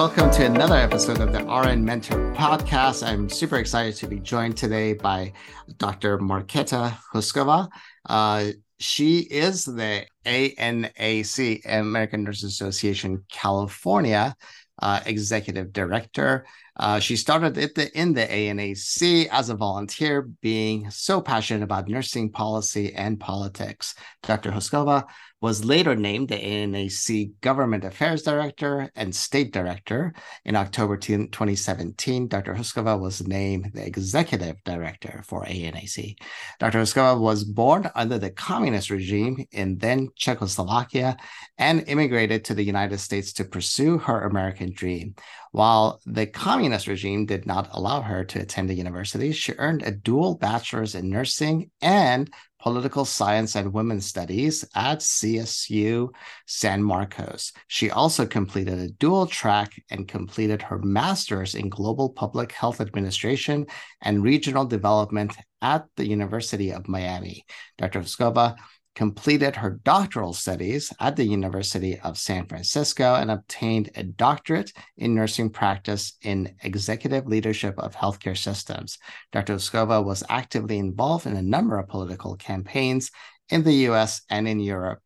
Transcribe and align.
Welcome 0.00 0.30
to 0.30 0.46
another 0.46 0.76
episode 0.76 1.20
of 1.20 1.30
the 1.30 1.44
RN 1.44 1.84
Mentor 1.84 2.32
podcast. 2.32 3.06
I'm 3.06 3.28
super 3.28 3.58
excited 3.58 3.96
to 3.96 4.06
be 4.06 4.18
joined 4.18 4.56
today 4.56 4.94
by 4.94 5.34
Dr. 5.76 6.16
Marketa 6.16 6.96
Houskova. 7.12 7.68
Uh, 8.08 8.52
she 8.78 9.18
is 9.18 9.66
the 9.66 10.06
ANAC, 10.24 11.60
American 11.66 12.24
Nurses 12.24 12.50
Association 12.50 13.22
California 13.30 14.34
uh, 14.80 15.00
Executive 15.04 15.70
Director. 15.70 16.46
Uh, 16.76 16.98
she 16.98 17.14
started 17.14 17.54
the, 17.54 17.90
in 17.94 18.14
the 18.14 18.26
ANAC 18.26 19.28
as 19.30 19.50
a 19.50 19.54
volunteer, 19.54 20.22
being 20.40 20.90
so 20.90 21.20
passionate 21.20 21.62
about 21.62 21.88
nursing 21.88 22.30
policy 22.30 22.94
and 22.94 23.20
politics. 23.20 23.94
Dr. 24.22 24.50
Houskova 24.50 25.04
was 25.40 25.64
later 25.64 25.96
named 25.96 26.28
the 26.28 26.36
ANAC 26.36 27.32
Government 27.40 27.84
Affairs 27.84 28.22
Director 28.22 28.90
and 28.94 29.14
State 29.14 29.52
Director. 29.52 30.12
In 30.44 30.54
October 30.54 30.98
2017, 30.98 32.28
Dr. 32.28 32.54
Houskova 32.54 33.00
was 33.00 33.26
named 33.26 33.70
the 33.72 33.86
Executive 33.86 34.56
Director 34.64 35.22
for 35.26 35.44
ANAC. 35.44 36.16
Dr. 36.58 36.80
Houskova 36.80 37.18
was 37.18 37.44
born 37.44 37.90
under 37.94 38.18
the 38.18 38.30
communist 38.30 38.90
regime 38.90 39.46
in 39.52 39.78
then 39.78 40.08
Czechoslovakia 40.14 41.16
and 41.56 41.88
immigrated 41.88 42.44
to 42.44 42.54
the 42.54 42.64
United 42.64 42.98
States 42.98 43.32
to 43.34 43.44
pursue 43.44 43.96
her 43.98 44.22
American 44.22 44.72
dream. 44.72 45.14
While 45.52 46.00
the 46.06 46.26
communist 46.26 46.86
regime 46.86 47.26
did 47.26 47.46
not 47.46 47.68
allow 47.72 48.02
her 48.02 48.24
to 48.24 48.40
attend 48.40 48.68
the 48.68 48.74
university, 48.74 49.32
she 49.32 49.54
earned 49.58 49.82
a 49.82 49.90
dual 49.90 50.36
bachelor's 50.36 50.94
in 50.94 51.10
nursing 51.10 51.70
and 51.80 52.30
political 52.62 53.04
science 53.04 53.56
and 53.56 53.72
women's 53.72 54.06
studies 54.06 54.64
at 54.74 54.98
CSU 54.98 56.08
San 56.46 56.82
Marcos. 56.82 57.52
She 57.68 57.90
also 57.90 58.26
completed 58.26 58.78
a 58.78 58.88
dual 58.88 59.26
track 59.26 59.72
and 59.90 60.06
completed 60.06 60.62
her 60.62 60.78
master's 60.78 61.54
in 61.54 61.68
global 61.68 62.10
public 62.10 62.52
health 62.52 62.80
administration 62.80 63.66
and 64.02 64.22
regional 64.22 64.64
development 64.64 65.36
at 65.62 65.86
the 65.96 66.06
University 66.06 66.72
of 66.72 66.88
Miami. 66.88 67.44
Dr. 67.78 68.00
Houskova 68.00 68.56
completed 69.00 69.56
her 69.56 69.80
doctoral 69.82 70.34
studies 70.34 70.92
at 71.00 71.16
the 71.16 71.24
University 71.24 71.98
of 72.00 72.18
San 72.18 72.44
Francisco 72.44 73.14
and 73.14 73.30
obtained 73.30 73.88
a 73.94 74.02
doctorate 74.02 74.74
in 74.98 75.14
nursing 75.14 75.48
practice 75.48 76.18
in 76.20 76.54
executive 76.64 77.26
leadership 77.26 77.74
of 77.78 77.96
healthcare 77.96 78.36
systems. 78.36 78.98
Dr. 79.32 79.54
Houskova 79.54 80.04
was 80.04 80.22
actively 80.28 80.76
involved 80.76 81.24
in 81.24 81.34
a 81.34 81.40
number 81.40 81.78
of 81.78 81.88
political 81.88 82.36
campaigns 82.36 83.10
in 83.48 83.62
the 83.62 83.88
US 83.88 84.20
and 84.28 84.46
in 84.46 84.60
Europe 84.60 85.00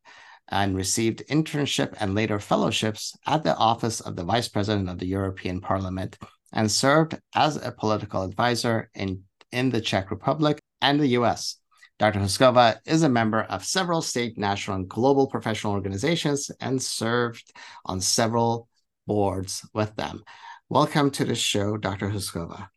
and 0.48 0.74
received 0.74 1.22
internship 1.30 1.94
and 2.00 2.16
later 2.16 2.40
fellowships 2.40 3.16
at 3.28 3.44
the 3.44 3.54
office 3.54 4.00
of 4.00 4.16
the 4.16 4.24
Vice 4.24 4.48
President 4.48 4.88
of 4.88 4.98
the 4.98 5.06
European 5.06 5.60
Parliament 5.60 6.18
and 6.52 6.68
served 6.68 7.16
as 7.36 7.64
a 7.64 7.70
political 7.70 8.24
advisor 8.24 8.90
in, 8.96 9.22
in 9.52 9.70
the 9.70 9.80
Czech 9.80 10.10
Republic 10.10 10.60
and 10.82 10.98
the 10.98 11.14
US. 11.20 11.60
Dr. 11.98 12.18
Houskova 12.18 12.78
is 12.86 13.04
a 13.04 13.08
member 13.08 13.42
of 13.42 13.64
several 13.64 14.02
state, 14.02 14.36
national, 14.36 14.78
and 14.78 14.88
global 14.88 15.28
professional 15.28 15.74
organizations 15.74 16.50
and 16.60 16.82
served 16.82 17.52
on 17.84 18.00
several 18.00 18.68
boards 19.06 19.64
with 19.74 19.94
them. 19.94 20.24
Welcome 20.68 21.12
to 21.12 21.24
the 21.24 21.36
show, 21.36 21.76
Dr. 21.76 22.10
Houskova. 22.10 22.68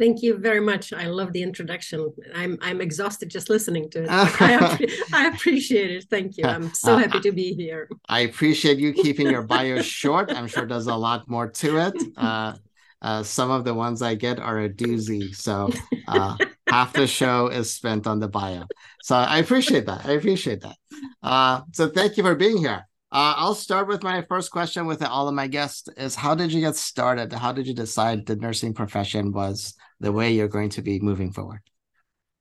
Thank 0.00 0.22
you 0.22 0.36
very 0.36 0.60
much. 0.60 0.92
I 0.92 1.06
love 1.06 1.32
the 1.32 1.42
introduction. 1.42 2.12
I'm 2.34 2.58
I'm 2.62 2.80
exhausted 2.80 3.28
just 3.28 3.50
listening 3.50 3.88
to 3.90 4.04
it. 4.04 4.08
I, 4.10 4.98
I, 5.12 5.26
appreciate 5.28 5.90
it. 5.90 6.06
Thank 6.10 6.38
you. 6.38 6.44
I'm 6.44 6.72
so 6.74 6.96
happy 6.96 7.20
to 7.20 7.32
be 7.32 7.52
here. 7.52 7.88
I 8.08 8.20
appreciate 8.20 8.78
you 8.78 8.94
keeping 8.94 9.30
your 9.30 9.42
bio 9.42 9.82
short. 9.82 10.32
I'm 10.32 10.48
sure 10.48 10.66
there's 10.66 10.86
a 10.86 10.96
lot 10.96 11.28
more 11.28 11.50
to 11.50 11.76
it. 11.76 11.94
Uh, 12.16 12.54
uh, 13.02 13.22
some 13.22 13.50
of 13.50 13.64
the 13.64 13.74
ones 13.74 14.00
I 14.02 14.14
get 14.14 14.40
are 14.40 14.60
a 14.60 14.68
doozy. 14.70 15.34
So 15.36 15.70
uh, 16.08 16.36
half 16.70 16.92
the 16.92 17.06
show 17.06 17.48
is 17.48 17.74
spent 17.74 18.06
on 18.06 18.20
the 18.20 18.28
bio. 18.28 18.64
So 19.02 19.16
I 19.16 19.38
appreciate 19.38 19.86
that. 19.86 20.06
I 20.06 20.12
appreciate 20.12 20.60
that. 20.62 20.76
Uh, 21.22 21.62
so 21.72 21.88
thank 21.88 22.16
you 22.16 22.22
for 22.22 22.34
being 22.34 22.58
here. 22.58 22.86
Uh, 23.12 23.34
I'll 23.36 23.56
start 23.56 23.88
with 23.88 24.04
my 24.04 24.22
first 24.28 24.52
question 24.52 24.86
with 24.86 25.02
all 25.02 25.26
of 25.26 25.34
my 25.34 25.48
guests 25.48 25.88
is 25.96 26.14
how 26.14 26.34
did 26.34 26.52
you 26.52 26.60
get 26.60 26.76
started? 26.76 27.32
How 27.32 27.52
did 27.52 27.66
you 27.66 27.74
decide 27.74 28.24
the 28.24 28.36
nursing 28.36 28.72
profession 28.72 29.32
was 29.32 29.74
the 29.98 30.12
way 30.12 30.32
you're 30.32 30.48
going 30.48 30.70
to 30.70 30.82
be 30.82 31.00
moving 31.00 31.32
forward? 31.32 31.60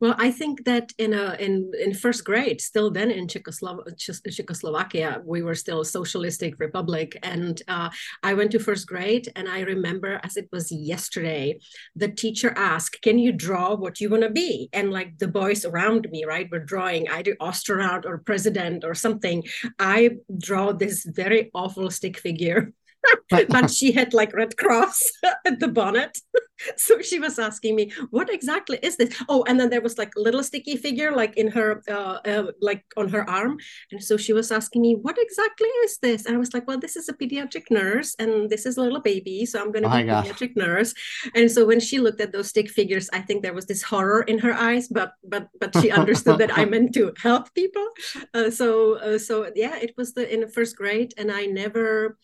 Well, 0.02 0.16
I 0.18 0.32
think 0.32 0.64
that 0.64 0.94
in 0.98 1.14
a 1.14 1.36
in 1.40 1.72
in 1.78 1.94
first 1.94 2.24
grade, 2.24 2.62
still 2.62 2.90
then 2.90 3.12
in 3.12 3.28
Czechoslovakia, 3.28 5.22
we 5.26 5.42
were 5.42 5.56
still 5.56 5.82
a 5.82 5.86
socialistic 5.86 6.56
republic, 6.58 7.18
and 7.22 7.62
uh, 7.68 7.90
I 8.24 8.34
went 8.34 8.52
to 8.52 8.60
first 8.60 8.88
grade, 8.88 9.30
and 9.36 9.50
I 9.50 9.62
remember 9.62 10.22
as 10.24 10.38
it 10.38 10.48
was 10.54 10.72
yesterday, 10.72 11.60
the 11.98 12.08
teacher 12.08 12.54
asked, 12.56 13.02
"Can 13.02 13.20
you 13.20 13.34
draw 13.34 13.76
what 13.76 14.00
you 14.00 14.10
want 14.10 14.24
to 14.24 14.30
be?" 14.30 14.70
And 14.72 14.92
like 14.92 15.18
the 15.18 15.28
boys 15.28 15.66
around 15.66 16.08
me, 16.12 16.24
right, 16.24 16.50
were 16.50 16.64
drawing 16.64 17.10
either 17.10 17.36
astronaut 17.42 18.06
or 18.06 18.20
president 18.20 18.86
or 18.86 18.96
something. 18.96 19.44
I 19.80 20.18
draw 20.38 20.72
this 20.72 21.04
very 21.04 21.52
awful 21.54 21.92
stick 21.92 22.18
figure 22.18 22.72
but 23.30 23.72
she 23.72 23.92
had 23.92 24.14
like 24.14 24.34
red 24.34 24.58
cross 24.58 25.00
at 25.46 25.60
the 25.60 25.68
bonnet 25.68 26.18
so 26.78 27.02
she 27.02 27.20
was 27.20 27.40
asking 27.40 27.76
me 27.76 27.92
what 28.10 28.30
exactly 28.30 28.80
is 28.82 28.98
this? 28.98 29.16
Oh 29.28 29.44
and 29.48 29.60
then 29.60 29.70
there 29.70 29.82
was 29.82 29.98
like 29.98 30.14
a 30.16 30.22
little 30.22 30.44
sticky 30.44 30.78
figure 30.78 31.12
like 31.12 31.38
in 31.38 31.48
her 31.50 31.84
uh, 31.90 32.20
uh, 32.26 32.52
like 32.62 32.84
on 32.98 33.10
her 33.10 33.30
arm. 33.30 33.58
And 33.92 34.04
so 34.04 34.18
she 34.18 34.34
was 34.34 34.52
asking 34.52 34.82
me 34.82 34.96
what 34.96 35.18
exactly 35.20 35.70
is 35.86 35.98
this? 35.98 36.26
And 36.26 36.36
i 36.36 36.40
was 36.40 36.54
like 36.54 36.68
well 36.68 36.80
this 36.80 36.96
is 36.96 37.10
a 37.10 37.14
pediatric 37.14 37.66
nurse 37.70 38.16
and 38.20 38.50
this 38.50 38.66
is 38.66 38.78
a 38.78 38.82
little 38.82 39.02
baby 39.02 39.46
so 39.46 39.62
i'm 39.62 39.72
going 39.72 39.84
to 39.84 39.90
oh 39.90 40.04
be 40.04 40.10
a 40.10 40.14
pediatric 40.14 40.56
nurse. 40.56 40.94
And 41.36 41.52
so 41.52 41.66
when 41.66 41.80
she 41.80 42.00
looked 42.00 42.22
at 42.22 42.32
those 42.32 42.50
stick 42.50 42.70
figures 42.70 43.10
i 43.14 43.20
think 43.20 43.44
there 43.44 43.54
was 43.54 43.66
this 43.66 43.84
horror 43.84 44.22
in 44.24 44.40
her 44.40 44.54
eyes 44.54 44.88
but 44.88 45.14
but 45.24 45.48
but 45.60 45.76
she 45.80 45.92
understood 45.92 46.38
that 46.40 46.58
i 46.58 46.66
meant 46.66 46.94
to 46.94 47.14
help 47.22 47.54
people. 47.54 47.88
Uh, 48.34 48.50
so 48.50 48.96
uh, 48.96 49.18
so 49.18 49.50
yeah 49.56 49.78
it 49.78 49.94
was 49.98 50.14
the 50.14 50.32
in 50.34 50.42
the 50.42 50.48
first 50.48 50.76
grade 50.76 51.14
and 51.18 51.32
i 51.32 51.46
never 51.46 52.18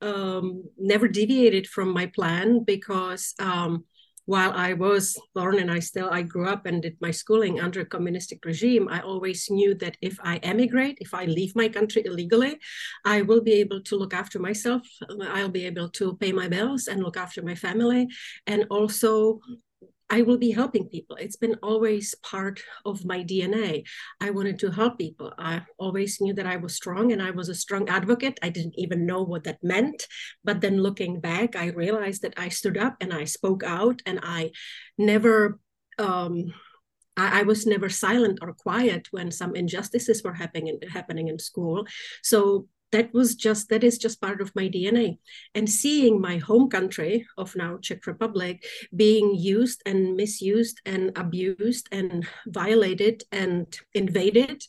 um, 0.00 0.64
never 0.78 1.08
deviated 1.08 1.66
from 1.66 1.92
my 1.92 2.06
plan 2.06 2.64
because 2.64 3.34
um, 3.38 3.84
while 4.26 4.52
I 4.52 4.74
was 4.74 5.18
born 5.34 5.58
and 5.58 5.70
I 5.70 5.80
still 5.80 6.08
I 6.08 6.22
grew 6.22 6.48
up 6.48 6.66
and 6.66 6.82
did 6.82 6.96
my 7.00 7.10
schooling 7.10 7.60
under 7.60 7.80
a 7.80 7.84
communistic 7.84 8.44
regime, 8.44 8.88
I 8.88 9.00
always 9.00 9.50
knew 9.50 9.74
that 9.76 9.96
if 10.00 10.18
I 10.22 10.36
emigrate, 10.36 10.98
if 11.00 11.14
I 11.14 11.24
leave 11.24 11.56
my 11.56 11.68
country 11.68 12.02
illegally, 12.04 12.58
I 13.04 13.22
will 13.22 13.40
be 13.40 13.54
able 13.54 13.82
to 13.82 13.96
look 13.96 14.14
after 14.14 14.38
myself. 14.38 14.82
I'll 15.22 15.48
be 15.48 15.66
able 15.66 15.88
to 15.90 16.16
pay 16.16 16.32
my 16.32 16.48
bills 16.48 16.86
and 16.86 17.02
look 17.02 17.16
after 17.16 17.42
my 17.42 17.56
family, 17.56 18.06
and 18.46 18.66
also 18.70 19.40
I 20.10 20.22
will 20.22 20.38
be 20.38 20.50
helping 20.50 20.88
people. 20.88 21.16
It's 21.16 21.36
been 21.36 21.54
always 21.62 22.16
part 22.16 22.60
of 22.84 23.04
my 23.04 23.22
DNA. 23.22 23.84
I 24.20 24.30
wanted 24.30 24.58
to 24.58 24.70
help 24.72 24.98
people. 24.98 25.32
I 25.38 25.62
always 25.78 26.20
knew 26.20 26.34
that 26.34 26.46
I 26.46 26.56
was 26.56 26.74
strong 26.74 27.12
and 27.12 27.22
I 27.22 27.30
was 27.30 27.48
a 27.48 27.54
strong 27.54 27.88
advocate. 27.88 28.38
I 28.42 28.50
didn't 28.50 28.74
even 28.76 29.06
know 29.06 29.22
what 29.22 29.44
that 29.44 29.62
meant. 29.62 30.08
But 30.42 30.60
then 30.60 30.82
looking 30.82 31.20
back, 31.20 31.54
I 31.54 31.66
realized 31.66 32.22
that 32.22 32.34
I 32.36 32.48
stood 32.48 32.76
up 32.76 32.96
and 33.00 33.12
I 33.12 33.24
spoke 33.24 33.62
out 33.62 34.02
and 34.04 34.18
I 34.22 34.50
never. 34.98 35.58
Um, 35.98 36.52
I, 37.16 37.42
was 37.42 37.66
never 37.66 37.90
silent 37.90 38.38
or 38.40 38.54
quiet 38.54 39.08
when 39.10 39.30
some 39.30 39.54
injustices 39.54 40.22
were 40.22 40.32
happening 40.32 40.78
happening 40.90 41.28
in 41.28 41.38
school. 41.38 41.86
So 42.22 42.66
that 42.92 43.12
was 43.14 43.34
just 43.34 43.68
that 43.68 43.84
is 43.84 43.98
just 43.98 44.20
part 44.20 44.40
of 44.40 44.54
my 44.54 44.68
dna 44.68 45.18
and 45.54 45.68
seeing 45.68 46.20
my 46.20 46.38
home 46.38 46.68
country 46.68 47.26
of 47.38 47.54
now 47.56 47.78
czech 47.80 48.06
republic 48.06 48.64
being 48.94 49.34
used 49.34 49.82
and 49.86 50.16
misused 50.16 50.80
and 50.86 51.12
abused 51.16 51.88
and 51.92 52.26
violated 52.46 53.22
and 53.32 53.78
invaded 53.94 54.62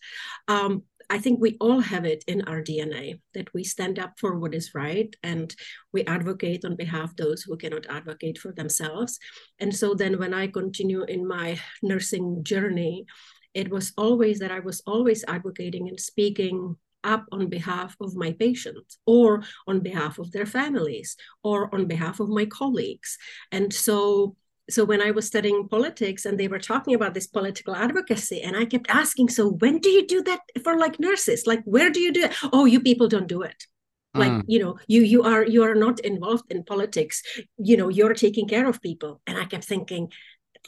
um, 0.48 0.84
I 1.12 1.18
think 1.18 1.42
we 1.42 1.58
all 1.60 1.82
have 1.82 2.06
it 2.06 2.24
in 2.26 2.42
our 2.44 2.62
DNA 2.62 3.20
that 3.34 3.54
we 3.54 3.66
stand 3.66 4.00
up 4.00 4.14
for 4.18 4.40
what 4.40 4.54
is 4.54 4.74
right 4.74 5.14
and 5.24 5.54
we 5.92 6.06
advocate 6.06 6.64
on 6.64 6.78
behalf 6.78 7.10
of 7.10 7.18
those 7.18 7.42
who 7.44 7.58
cannot 7.58 7.86
advocate 7.90 8.38
for 8.38 8.54
themselves. 8.54 9.20
And 9.60 9.76
so 9.76 9.94
then 9.94 10.18
when 10.20 10.34
I 10.34 10.48
continue 10.48 11.04
in 11.04 11.28
my 11.28 11.60
nursing 11.84 12.46
journey, 12.46 13.08
it 13.54 13.70
was 13.70 13.92
always 13.98 14.40
that 14.40 14.52
I 14.52 14.60
was 14.60 14.82
always 14.88 15.26
advocating 15.28 15.90
and 15.90 16.00
speaking 16.00 16.78
up 17.04 17.26
on 17.32 17.48
behalf 17.48 17.96
of 18.00 18.16
my 18.16 18.32
patients 18.34 18.98
or 19.06 19.44
on 19.68 19.80
behalf 19.80 20.20
of 20.20 20.32
their 20.32 20.46
families 20.46 21.16
or 21.44 21.74
on 21.74 21.86
behalf 21.86 22.20
of 22.20 22.30
my 22.30 22.46
colleagues. 22.46 23.18
And 23.52 23.74
so 23.74 24.36
so 24.70 24.86
when 24.86 25.02
I 25.02 25.12
was 25.12 25.28
studying 25.28 25.68
politics 25.68 26.26
and 26.26 26.40
they 26.40 26.48
were 26.48 26.60
talking 26.60 26.96
about 26.96 27.14
this 27.14 27.28
political 27.28 27.76
advocacy, 27.76 28.42
and 28.42 28.56
I 28.56 28.66
kept 28.66 28.90
asking, 28.90 29.30
so 29.30 29.50
when 29.50 29.80
do 29.80 29.90
you 29.90 30.08
do 30.08 30.24
that 30.24 30.40
for 30.64 30.78
like 30.78 31.00
nurses? 31.00 31.46
Like 31.46 31.62
where 31.66 31.90
do 31.90 32.00
you 32.00 32.14
do 32.14 32.24
it? 32.24 32.34
Oh, 32.54 32.66
you 32.66 32.80
people 32.80 33.08
don't 33.08 33.28
do 33.28 33.42
it. 33.42 33.66
Like 34.14 34.32
mm. 34.32 34.44
you 34.48 34.60
know, 34.60 34.78
you 34.88 35.02
you 35.02 35.24
are 35.24 35.46
you 35.46 35.64
are 35.64 35.76
not 35.76 36.00
involved 36.02 36.52
in 36.52 36.64
politics. 36.64 37.24
You 37.58 37.78
know, 37.78 37.90
you're 37.90 38.14
taking 38.14 38.48
care 38.48 38.68
of 38.68 38.82
people. 38.82 39.22
And 39.26 39.38
I 39.38 39.46
kept 39.46 39.64
thinking, 39.64 40.12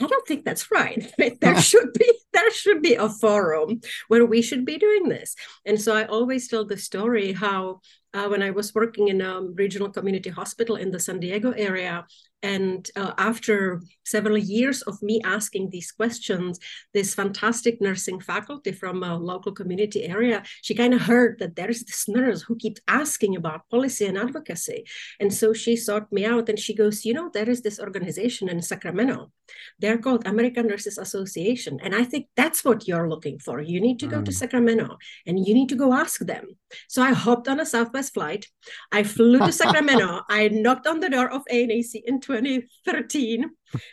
I 0.01 0.07
don't 0.07 0.27
think 0.27 0.43
that's 0.43 0.71
right. 0.71 1.11
There 1.41 1.61
should 1.61 1.93
be 1.93 2.11
there 2.33 2.51
should 2.51 2.81
be 2.81 2.95
a 2.95 3.09
forum 3.09 3.81
where 4.07 4.25
we 4.25 4.41
should 4.41 4.65
be 4.65 4.77
doing 4.77 5.07
this. 5.07 5.35
And 5.65 5.79
so 5.79 5.95
I 5.95 6.05
always 6.05 6.47
tell 6.47 6.65
the 6.65 6.77
story 6.77 7.33
how 7.33 7.81
uh, 8.13 8.27
when 8.27 8.41
I 8.41 8.51
was 8.51 8.73
working 8.73 9.07
in 9.07 9.21
a 9.21 9.41
regional 9.41 9.89
community 9.89 10.29
hospital 10.29 10.75
in 10.75 10.91
the 10.91 10.99
San 10.99 11.19
Diego 11.19 11.51
area, 11.51 12.05
and 12.43 12.89
uh, 12.97 13.13
after 13.17 13.81
several 14.05 14.37
years 14.37 14.81
of 14.81 15.01
me 15.01 15.21
asking 15.23 15.69
these 15.69 15.93
questions, 15.93 16.59
this 16.93 17.15
fantastic 17.15 17.79
nursing 17.79 18.19
faculty 18.19 18.73
from 18.73 19.01
a 19.01 19.17
local 19.17 19.53
community 19.53 20.03
area, 20.03 20.43
she 20.61 20.75
kind 20.75 20.93
of 20.93 21.01
heard 21.01 21.39
that 21.39 21.55
there's 21.55 21.83
this 21.83 22.09
nurse 22.09 22.41
who 22.41 22.57
keeps 22.57 22.81
asking 22.89 23.37
about 23.37 23.69
policy 23.69 24.05
and 24.05 24.17
advocacy. 24.17 24.83
And 25.21 25.33
so 25.33 25.53
she 25.53 25.77
sought 25.77 26.11
me 26.11 26.25
out 26.25 26.49
and 26.49 26.59
she 26.59 26.75
goes, 26.75 27.05
You 27.05 27.13
know, 27.13 27.31
there 27.33 27.49
is 27.49 27.61
this 27.61 27.79
organization 27.79 28.49
in 28.49 28.61
Sacramento. 28.61 29.31
They're 29.79 29.97
called 29.97 30.27
American 30.27 30.67
Nurses 30.67 30.97
Association. 30.97 31.79
And 31.81 31.95
I 31.95 32.03
think 32.03 32.27
that's 32.35 32.65
what 32.65 32.89
you're 32.89 33.09
looking 33.09 33.39
for. 33.39 33.61
You 33.61 33.79
need 33.79 33.99
to 33.99 34.07
go 34.07 34.19
mm. 34.19 34.25
to 34.25 34.33
Sacramento 34.33 34.97
and 35.25 35.47
you 35.47 35.53
need 35.53 35.69
to 35.69 35.75
go 35.75 35.93
ask 35.93 36.19
them. 36.19 36.45
So 36.89 37.01
I 37.01 37.13
hopped 37.13 37.47
on 37.47 37.61
a 37.61 37.65
Southwest 37.65 38.02
flight. 38.09 38.47
I 38.91 39.03
flew 39.03 39.39
to 39.39 39.51
Sacramento. 39.51 40.21
I 40.29 40.47
knocked 40.49 40.87
on 40.87 40.99
the 40.99 41.09
door 41.09 41.29
of 41.29 41.43
ANAC 41.51 42.01
in 42.05 42.19
2013 42.19 43.49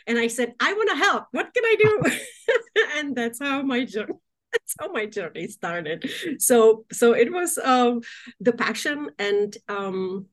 and 0.07 0.19
I 0.19 0.27
said, 0.27 0.53
I 0.59 0.73
want 0.73 0.89
to 0.89 0.95
help. 0.95 1.25
What 1.31 1.53
can 1.53 1.63
I 1.65 1.75
do? 1.79 2.01
and 2.97 3.15
that's 3.15 3.39
how 3.39 3.61
my 3.61 3.85
journey 3.85 4.13
that's 4.51 4.75
how 4.79 4.91
my 4.91 5.05
journey 5.05 5.47
started. 5.47 6.09
So 6.39 6.85
so 6.91 7.13
it 7.13 7.31
was 7.31 7.57
um, 7.57 8.01
the 8.39 8.51
passion 8.51 9.09
and 9.17 9.55
um, 9.69 10.27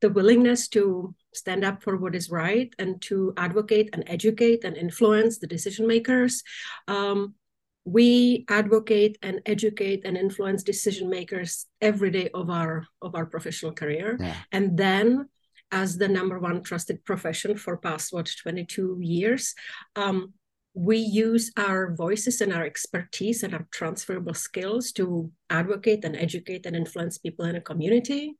the 0.00 0.10
willingness 0.10 0.68
to 0.68 1.14
stand 1.34 1.64
up 1.64 1.82
for 1.82 1.96
what 1.96 2.14
is 2.14 2.30
right 2.30 2.74
and 2.78 3.00
to 3.02 3.32
advocate 3.36 3.90
and 3.92 4.04
educate 4.06 4.64
and 4.64 4.76
influence 4.76 5.38
the 5.38 5.46
decision 5.46 5.86
makers. 5.86 6.42
Um, 6.88 7.34
we 7.86 8.44
advocate 8.48 9.16
and 9.22 9.40
educate 9.46 10.04
and 10.04 10.16
influence 10.16 10.64
decision 10.64 11.08
makers 11.08 11.66
every 11.80 12.10
day 12.10 12.28
of 12.34 12.50
our 12.50 12.84
of 13.00 13.14
our 13.14 13.24
professional 13.24 13.72
career 13.72 14.16
yeah. 14.18 14.34
and 14.50 14.76
then 14.76 15.28
as 15.70 15.96
the 15.96 16.08
number 16.08 16.38
one 16.38 16.62
trusted 16.62 17.04
profession 17.04 17.56
for 17.56 17.76
past 17.76 18.12
what 18.12 18.28
22 18.42 18.98
years 19.00 19.54
um, 19.94 20.32
we 20.76 20.98
use 20.98 21.50
our 21.56 21.94
voices 21.94 22.42
and 22.42 22.52
our 22.52 22.66
expertise 22.66 23.42
and 23.42 23.54
our 23.54 23.66
transferable 23.70 24.34
skills 24.34 24.92
to 24.92 25.32
advocate 25.48 26.04
and 26.04 26.14
educate 26.14 26.66
and 26.66 26.76
influence 26.76 27.16
people 27.16 27.46
in 27.46 27.56
a 27.56 27.62
community. 27.62 28.36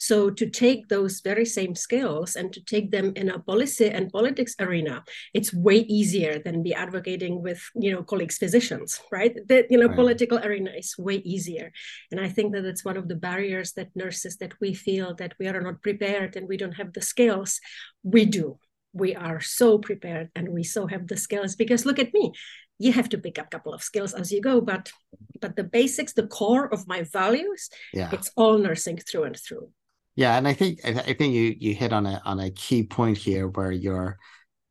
So 0.00 0.28
to 0.30 0.50
take 0.50 0.88
those 0.88 1.20
very 1.20 1.44
same 1.44 1.76
skills 1.76 2.34
and 2.34 2.52
to 2.52 2.64
take 2.64 2.90
them 2.90 3.12
in 3.14 3.30
a 3.30 3.38
policy 3.38 3.88
and 3.88 4.10
politics 4.10 4.56
arena, 4.58 5.04
it's 5.32 5.54
way 5.54 5.76
easier 5.86 6.40
than 6.44 6.64
be 6.64 6.74
advocating 6.74 7.40
with 7.40 7.62
you 7.76 7.92
know 7.92 8.02
colleagues 8.02 8.36
physicians, 8.36 9.00
right? 9.12 9.36
The 9.46 9.64
you 9.70 9.78
know 9.78 9.86
right. 9.86 9.96
political 9.96 10.38
arena 10.38 10.72
is 10.76 10.98
way 10.98 11.16
easier, 11.18 11.70
and 12.10 12.20
I 12.20 12.28
think 12.28 12.52
that 12.54 12.64
it's 12.64 12.84
one 12.84 12.96
of 12.96 13.06
the 13.06 13.14
barriers 13.14 13.74
that 13.74 13.94
nurses 13.94 14.38
that 14.38 14.54
we 14.60 14.74
feel 14.74 15.14
that 15.14 15.34
we 15.38 15.46
are 15.46 15.60
not 15.60 15.82
prepared 15.82 16.34
and 16.34 16.48
we 16.48 16.56
don't 16.56 16.80
have 16.80 16.94
the 16.94 17.02
skills. 17.02 17.60
We 18.02 18.24
do 18.24 18.58
we 18.96 19.14
are 19.14 19.40
so 19.40 19.78
prepared 19.78 20.30
and 20.34 20.48
we 20.48 20.62
so 20.62 20.86
have 20.86 21.06
the 21.06 21.16
skills. 21.16 21.56
Because 21.56 21.86
look 21.86 21.98
at 21.98 22.12
me 22.14 22.32
you 22.78 22.92
have 22.92 23.08
to 23.08 23.16
pick 23.16 23.38
up 23.38 23.46
a 23.46 23.48
couple 23.48 23.72
of 23.72 23.82
skills 23.82 24.12
as 24.12 24.30
you 24.30 24.38
go 24.42 24.60
but 24.60 24.92
but 25.40 25.56
the 25.56 25.64
basics 25.64 26.12
the 26.12 26.26
core 26.26 26.70
of 26.74 26.86
my 26.86 27.00
values 27.04 27.70
yeah. 27.94 28.10
it's 28.12 28.30
all 28.36 28.58
nursing 28.58 28.98
through 28.98 29.24
and 29.24 29.38
through. 29.38 29.70
Yeah 30.14 30.36
and 30.36 30.46
i 30.46 30.52
think 30.52 30.80
i 30.84 31.14
think 31.14 31.32
you 31.32 31.56
you 31.58 31.74
hit 31.74 31.94
on 31.94 32.04
a 32.04 32.20
on 32.26 32.38
a 32.38 32.50
key 32.50 32.82
point 32.82 33.16
here 33.16 33.48
where 33.48 33.72
your 33.72 34.18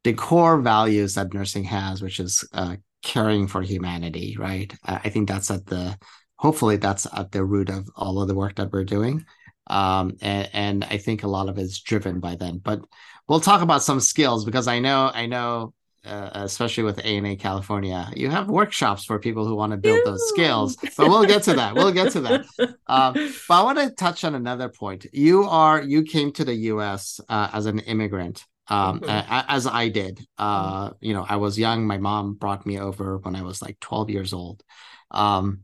the 0.04 0.14
core 0.14 0.62
values 0.62 1.16
that 1.16 1.34
nursing 1.34 1.64
has 1.64 2.04
which 2.04 2.20
is 2.20 2.48
uh, 2.54 2.76
caring 3.06 3.48
for 3.48 3.62
humanity 3.62 4.36
right? 4.38 4.74
I 4.84 5.10
think 5.10 5.30
that's 5.30 5.52
at 5.52 5.66
the 5.68 5.98
hopefully 6.38 6.78
that's 6.78 7.08
at 7.16 7.32
the 7.32 7.46
root 7.46 7.70
of 7.70 7.88
all 7.96 8.22
of 8.22 8.28
the 8.28 8.36
work 8.36 8.56
that 8.56 8.74
we're 8.74 8.84
doing. 8.84 9.26
Um, 9.68 10.18
and, 10.22 10.50
and 10.54 10.84
I 10.84 10.98
think 10.98 11.24
a 11.24 11.28
lot 11.28 11.50
of 11.50 11.58
it's 11.58 11.80
driven 11.80 12.20
by 12.20 12.36
them. 12.36 12.60
But 12.64 12.82
we'll 13.28 13.40
talk 13.40 13.62
about 13.62 13.84
some 13.84 14.00
skills 14.00 14.46
because 14.46 14.68
I 14.68 14.80
know 14.80 15.12
I 15.14 15.26
know 15.26 15.74
uh, 16.06 16.30
especially 16.34 16.84
with 16.84 17.04
ANA 17.04 17.36
California, 17.36 18.10
you 18.16 18.30
have 18.30 18.48
workshops 18.48 19.06
for 19.06 19.20
people 19.20 19.46
who 19.46 19.56
want 19.56 19.72
to 19.72 19.78
build 19.78 20.02
those 20.06 20.22
skills. 20.30 20.76
But 20.76 21.10
we'll 21.10 21.26
get 21.26 21.44
to 21.44 21.54
that. 21.56 21.74
We'll 21.74 21.92
get 21.92 22.12
to 22.12 22.22
that. 22.22 22.46
Um, 22.88 23.14
but 23.48 23.54
I 23.54 23.64
want 23.64 23.80
to 23.80 23.90
touch 23.90 24.24
on 24.24 24.36
another 24.36 24.70
point. 24.70 25.08
You 25.12 25.44
are 25.44 25.82
you 25.82 26.04
came 26.04 26.32
to 26.34 26.46
the 26.46 26.54
U.S. 26.54 27.20
Uh, 27.28 27.50
as 27.52 27.66
an 27.66 27.80
immigrant, 27.80 28.46
um, 28.68 29.00
mm-hmm. 29.00 29.46
as 29.50 29.66
I 29.68 29.90
did. 29.90 30.26
Uh, 30.38 30.92
you 31.02 31.14
know, 31.14 31.26
I 31.28 31.38
was 31.38 31.58
young. 31.58 31.88
My 31.88 31.98
mom 31.98 32.36
brought 32.36 32.66
me 32.66 32.80
over 32.80 33.18
when 33.18 33.36
I 33.36 33.42
was 33.42 33.62
like 33.62 33.80
12 33.80 34.10
years 34.12 34.34
old, 34.34 34.64
um, 35.12 35.62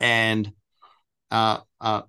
and 0.00 0.52
uh, 1.30 1.58
uh, 1.80 2.02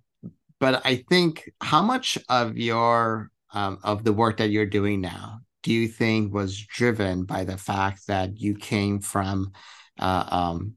but 0.60 0.85
I 0.85 1.04
think 1.09 1.49
how 1.59 1.81
much 1.81 2.18
of 2.30 2.57
your 2.57 3.31
um, 3.54 3.80
of 3.84 4.04
the 4.04 4.14
work 4.14 4.38
that 4.38 4.50
you're 4.50 4.66
doing 4.66 5.02
now 5.02 5.40
do 5.64 5.74
you 5.74 5.88
think 5.88 6.34
was 6.34 6.58
driven 6.58 7.26
by 7.26 7.44
the 7.44 7.58
fact 7.58 8.08
that 8.08 8.38
you 8.38 8.56
came 8.56 9.00
from 9.00 9.52
uh, 10.00 10.26
um, 10.32 10.76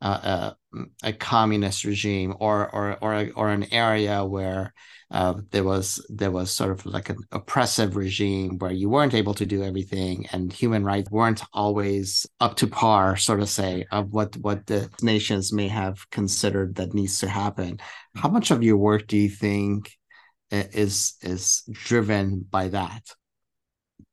uh, 0.00 0.52
a 1.02 1.12
communist 1.12 1.84
regime 1.84 2.34
or 2.38 2.74
or 2.74 2.96
or 3.02 3.14
a, 3.14 3.30
or 3.30 3.50
an 3.50 3.72
area 3.72 4.24
where 4.24 4.72
uh, 5.10 5.34
there 5.50 5.64
was 5.64 6.04
there 6.08 6.30
was 6.30 6.50
sort 6.52 6.70
of 6.70 6.86
like 6.86 7.08
an 7.08 7.18
oppressive 7.32 7.96
regime 7.96 8.56
where 8.58 8.70
you 8.70 8.88
weren't 8.88 9.14
able 9.14 9.34
to 9.34 9.44
do 9.44 9.64
everything 9.64 10.26
and 10.32 10.52
human 10.52 10.84
rights 10.84 11.10
weren't 11.10 11.42
always 11.52 12.26
up 12.38 12.54
to 12.56 12.66
par, 12.66 13.16
sort 13.16 13.40
of 13.40 13.48
say, 13.48 13.84
of 13.90 14.12
what 14.12 14.36
what 14.38 14.66
the 14.66 14.88
nations 15.02 15.52
may 15.52 15.68
have 15.68 16.08
considered 16.10 16.76
that 16.76 16.94
needs 16.94 17.18
to 17.18 17.28
happen. 17.28 17.78
How 18.14 18.28
much 18.28 18.50
of 18.50 18.62
your 18.62 18.76
work 18.76 19.06
do 19.06 19.18
you 19.18 19.28
think 19.28 19.90
is 20.50 21.14
is 21.22 21.62
driven 21.70 22.46
by 22.50 22.68
that? 22.68 23.02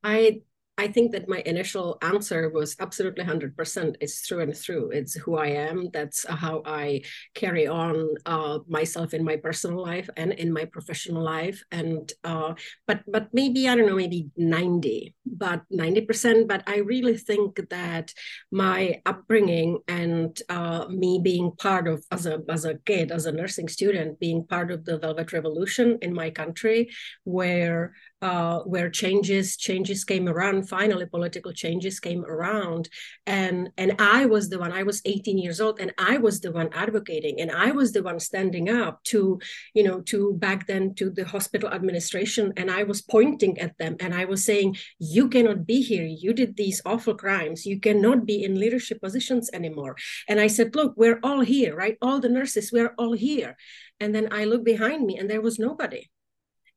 I 0.03 0.41
I 0.79 0.87
think 0.87 1.11
that 1.13 1.27
my 1.27 1.41
initial 1.45 1.97
answer 2.03 2.49
was 2.49 2.75
absolutely 2.79 3.25
100%. 3.25 3.95
It's 3.99 4.19
through 4.21 4.41
and 4.41 4.55
through. 4.55 4.91
It's 4.91 5.15
who 5.15 5.35
I 5.35 5.47
am. 5.47 5.89
That's 5.91 6.23
how 6.27 6.61
I 6.65 7.01
carry 7.33 7.65
on 7.65 8.15
uh, 8.27 8.59
myself 8.67 9.15
in 9.15 9.23
my 9.23 9.37
personal 9.37 9.81
life 9.81 10.07
and 10.17 10.33
in 10.33 10.53
my 10.53 10.65
professional 10.65 11.23
life. 11.23 11.63
And 11.71 12.11
uh, 12.23 12.53
but 12.85 13.01
but 13.07 13.29
maybe 13.33 13.67
I 13.67 13.75
don't 13.75 13.87
know, 13.87 13.95
maybe 13.95 14.29
90, 14.37 15.15
but 15.25 15.63
90%. 15.73 16.47
But 16.47 16.63
I 16.67 16.77
really 16.77 17.17
think 17.17 17.69
that 17.69 18.13
my 18.51 19.01
upbringing 19.05 19.79
and 19.87 20.39
uh, 20.47 20.85
me 20.89 21.19
being 21.23 21.53
part 21.57 21.87
of 21.87 22.05
as 22.11 22.27
a 22.27 22.43
as 22.49 22.65
a 22.65 22.75
kid, 22.85 23.11
as 23.11 23.25
a 23.25 23.31
nursing 23.31 23.67
student, 23.67 24.19
being 24.19 24.45
part 24.45 24.69
of 24.69 24.85
the 24.85 24.99
Velvet 24.99 25.33
Revolution 25.33 25.97
in 26.03 26.13
my 26.13 26.29
country, 26.29 26.89
where 27.23 27.93
uh, 28.21 28.59
where 28.59 28.89
changes 28.89 29.57
changes 29.57 30.03
came 30.03 30.27
around. 30.27 30.67
Finally 30.67 31.05
political 31.05 31.51
changes 31.51 31.99
came 31.99 32.25
around. 32.25 32.89
And 33.25 33.69
and 33.77 33.95
i 33.99 34.25
was 34.25 34.49
the 34.49 34.59
one 34.59 34.71
i 34.71 34.83
was 34.83 35.01
18 35.05 35.37
years 35.37 35.59
old 35.59 35.79
and 35.79 35.93
i 35.97 36.17
was 36.17 36.39
the 36.39 36.51
one 36.51 36.69
advocating 36.73 37.41
and 37.41 37.51
i 37.51 37.71
was 37.71 37.91
the 37.91 38.03
one 38.03 38.19
standing 38.19 38.69
up 38.69 39.03
to 39.05 39.39
you 39.73 39.83
know 39.83 40.01
to 40.01 40.33
back 40.33 40.67
then 40.67 40.93
to 40.95 41.09
the 41.09 41.25
hospital 41.25 41.69
administration 41.69 42.53
and 42.57 42.71
i 42.71 42.83
was 42.83 43.01
pointing 43.01 43.59
at 43.59 43.77
them 43.77 43.95
and 43.99 44.13
i 44.13 44.25
was 44.25 44.43
saying 44.43 44.75
you 44.99 45.29
cannot 45.29 45.65
be 45.65 45.81
here. 45.81 46.05
You 46.05 46.33
did 46.33 46.55
these 46.55 46.81
awful 46.85 47.15
crimes. 47.15 47.65
You 47.65 47.79
cannot 47.79 48.25
be 48.25 48.43
in 48.43 48.59
leadership 48.59 49.01
positions 49.01 49.49
anymore. 49.53 49.95
And 50.27 50.39
i 50.39 50.47
said 50.47 50.75
look 50.75 50.93
we're 50.95 51.19
all 51.23 51.41
here 51.41 51.75
right? 51.75 51.97
All 52.01 52.19
the 52.19 52.29
nurses 52.29 52.71
we're 52.71 52.93
all 52.97 53.13
here. 53.13 53.55
And 53.99 54.13
then 54.13 54.27
i 54.31 54.45
looked 54.45 54.65
behind 54.65 55.05
me 55.05 55.17
and 55.17 55.29
there 55.29 55.41
was 55.41 55.59
nobody 55.59 56.09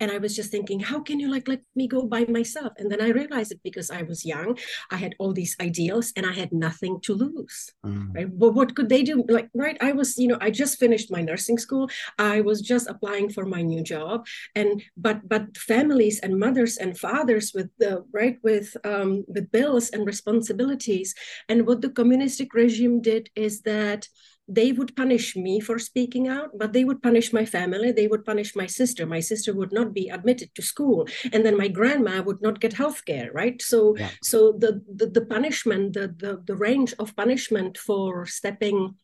and 0.00 0.10
i 0.10 0.18
was 0.18 0.34
just 0.34 0.50
thinking 0.50 0.80
how 0.80 1.00
can 1.00 1.20
you 1.20 1.30
like 1.30 1.46
let 1.48 1.62
me 1.74 1.86
go 1.86 2.02
by 2.02 2.24
myself? 2.24 2.72
And 2.78 2.90
then 2.90 3.00
i 3.00 3.08
realized 3.08 3.52
it 3.52 3.60
because 3.62 3.90
i 3.90 4.02
was 4.02 4.24
young 4.24 4.58
i 4.90 4.96
had 4.96 5.14
all 5.18 5.32
these 5.32 5.56
ideals 5.60 6.12
and 6.16 6.26
i 6.26 6.32
had 6.32 6.52
nothing 6.52 7.00
to 7.02 7.14
lose 7.14 7.72
mm. 7.84 8.14
right? 8.14 8.30
But 8.38 8.54
what 8.54 8.74
could 8.74 8.88
they 8.88 9.02
do? 9.02 9.24
Like 9.28 9.48
right 9.54 9.76
i 9.80 9.92
was 9.92 10.18
you 10.18 10.28
know 10.28 10.38
i 10.40 10.50
just 10.50 10.78
finished 10.78 11.10
my 11.10 11.22
nursing 11.22 11.58
school. 11.58 11.90
I 12.18 12.40
was 12.40 12.60
just 12.60 12.88
applying 12.88 13.28
for 13.30 13.44
my 13.46 13.62
new 13.62 13.82
job. 13.82 14.26
And 14.54 14.82
but 14.96 15.28
but 15.28 15.56
families 15.56 16.20
and 16.20 16.38
mothers 16.38 16.76
and 16.76 16.98
fathers 16.98 17.52
with 17.54 17.70
the 17.78 18.04
right 18.12 18.38
with 18.42 18.76
um 18.84 19.24
with 19.28 19.52
bills 19.52 19.90
and 19.90 20.06
responsibilities. 20.06 21.14
And 21.48 21.66
what 21.66 21.80
the 21.82 21.90
communistic 21.90 22.54
regime 22.54 23.00
did 23.00 23.30
is 23.34 23.62
that 23.62 24.08
they 24.50 24.72
would 24.72 24.96
punish 24.96 25.36
me 25.36 25.60
for 25.60 25.78
speaking 25.78 26.26
out, 26.28 26.50
but 26.58 26.72
they 26.72 26.84
would 26.84 27.02
punish 27.02 27.32
my 27.32 27.44
family. 27.44 27.92
They 27.92 28.08
would 28.08 28.24
punish 28.24 28.56
my 28.56 28.66
sister. 28.66 29.06
My 29.06 29.20
sister 29.20 29.54
would 29.54 29.72
not 29.72 29.94
be 29.94 30.08
admitted 30.08 30.54
to 30.54 30.62
school, 30.62 31.08
and 31.32 31.46
then 31.46 31.56
my 31.56 31.68
grandma 31.68 32.22
would 32.22 32.42
not 32.42 32.60
get 32.60 32.72
health 32.72 33.04
care. 33.04 33.30
Right. 33.32 33.62
So, 33.62 33.96
yeah. 33.96 34.10
so 34.22 34.52
the, 34.52 34.82
the 34.92 35.06
the 35.06 35.26
punishment, 35.26 35.94
the, 35.94 36.08
the 36.08 36.42
the 36.44 36.56
range 36.56 36.92
of 36.98 37.16
punishment 37.16 37.78
for 37.78 38.26
stepping 38.26 38.96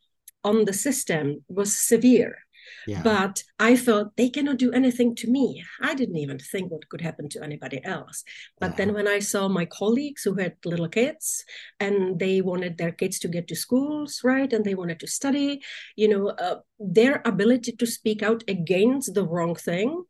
on 0.42 0.64
the 0.64 0.72
system 0.72 1.44
was 1.48 1.76
severe. 1.76 2.45
Yeah. 2.86 3.02
But 3.02 3.42
I 3.58 3.76
felt 3.76 4.16
they 4.16 4.30
cannot 4.30 4.58
do 4.58 4.72
anything 4.72 5.14
to 5.16 5.30
me. 5.30 5.64
I 5.80 5.94
didn't 5.94 6.16
even 6.16 6.38
think 6.38 6.70
what 6.70 6.88
could 6.88 7.00
happen 7.00 7.28
to 7.30 7.42
anybody 7.42 7.84
else. 7.84 8.24
But 8.60 8.72
yeah. 8.72 8.76
then 8.76 8.94
when 8.94 9.08
I 9.08 9.18
saw 9.18 9.48
my 9.48 9.64
colleagues 9.64 10.22
who 10.22 10.34
had 10.34 10.56
little 10.64 10.88
kids 10.88 11.44
and 11.80 12.18
they 12.18 12.40
wanted 12.40 12.78
their 12.78 12.92
kids 12.92 13.18
to 13.20 13.28
get 13.28 13.48
to 13.48 13.56
schools, 13.56 14.20
right? 14.24 14.52
And 14.52 14.64
they 14.64 14.74
wanted 14.74 15.00
to 15.00 15.06
study, 15.06 15.62
you 15.96 16.08
know, 16.08 16.28
uh, 16.28 16.60
their 16.78 17.22
ability 17.24 17.72
to 17.72 17.86
speak 17.86 18.22
out 18.22 18.42
against 18.48 19.14
the 19.14 19.26
wrong 19.26 19.54
thing 19.54 20.04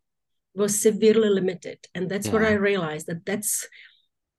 was 0.54 0.80
severely 0.80 1.28
limited. 1.28 1.78
And 1.94 2.10
that's 2.10 2.26
yeah. 2.26 2.32
what 2.32 2.44
I 2.44 2.52
realized 2.52 3.06
that 3.06 3.26
that's 3.26 3.68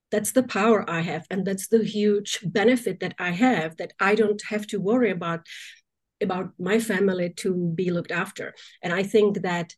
that's 0.10 0.32
the 0.32 0.44
power 0.44 0.90
I 0.90 1.02
have. 1.02 1.26
And 1.30 1.46
that's 1.46 1.68
the 1.68 1.84
huge 1.84 2.40
benefit 2.44 3.00
that 3.02 3.14
I 3.20 3.32
have 3.32 3.78
that 3.78 3.94
I 4.00 4.16
don't 4.16 4.42
have 4.50 4.66
to 4.68 4.80
worry 4.80 5.12
about 5.12 5.46
about 6.22 6.52
my 6.60 6.80
family 6.80 7.30
to 7.38 7.72
be 7.76 7.92
looked 7.92 8.12
after. 8.12 8.54
And 8.84 8.94
I 8.94 9.04
think 9.04 9.42
that 9.42 9.74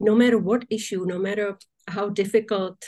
no 0.00 0.14
matter 0.14 0.38
what 0.38 0.64
issue, 0.70 1.04
no 1.06 1.18
matter 1.18 1.58
how 1.88 2.08
difficult 2.08 2.84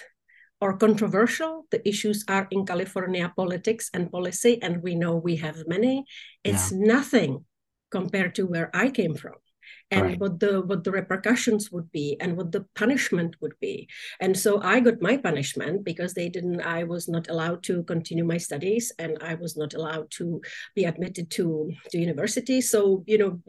or 0.61 0.77
controversial 0.77 1.67
the 1.71 1.87
issues 1.89 2.25
are 2.29 2.49
in 2.51 2.67
California 2.67 3.33
politics 3.37 3.91
and 3.95 4.11
policy, 4.11 4.61
and 4.61 4.83
we 4.83 4.95
know 4.95 5.15
we 5.17 5.37
have 5.37 5.63
many, 5.67 6.05
it's 6.43 6.73
yeah. 6.73 6.79
nothing 6.81 7.45
compared 7.91 8.35
to 8.35 8.47
where 8.47 8.71
I 8.75 8.91
came 8.91 9.15
from 9.15 9.35
and 9.91 10.03
right. 10.03 10.21
what 10.21 10.39
the 10.39 10.61
what 10.63 10.85
the 10.85 10.91
repercussions 10.91 11.71
would 11.73 11.91
be 11.93 12.17
and 12.21 12.37
what 12.37 12.53
the 12.53 12.65
punishment 12.75 13.37
would 13.41 13.55
be 13.61 13.89
and 14.21 14.37
so 14.37 14.61
i 14.63 14.81
got 14.81 15.01
my 15.01 15.17
punishment 15.17 15.85
because 15.85 16.15
they 16.15 16.29
didn't 16.29 16.61
i 16.61 16.85
was 16.85 17.09
not 17.09 17.29
allowed 17.31 17.63
to 17.63 17.83
continue 17.85 18.25
my 18.25 18.37
studies 18.37 18.93
and 18.99 19.17
i 19.23 19.35
was 19.35 19.57
not 19.57 19.75
allowed 19.75 20.11
to 20.11 20.41
be 20.75 20.85
admitted 20.85 21.31
to 21.31 21.71
to 21.91 21.99
university 21.99 22.61
so 22.61 23.03
you 23.07 23.19
know 23.19 23.41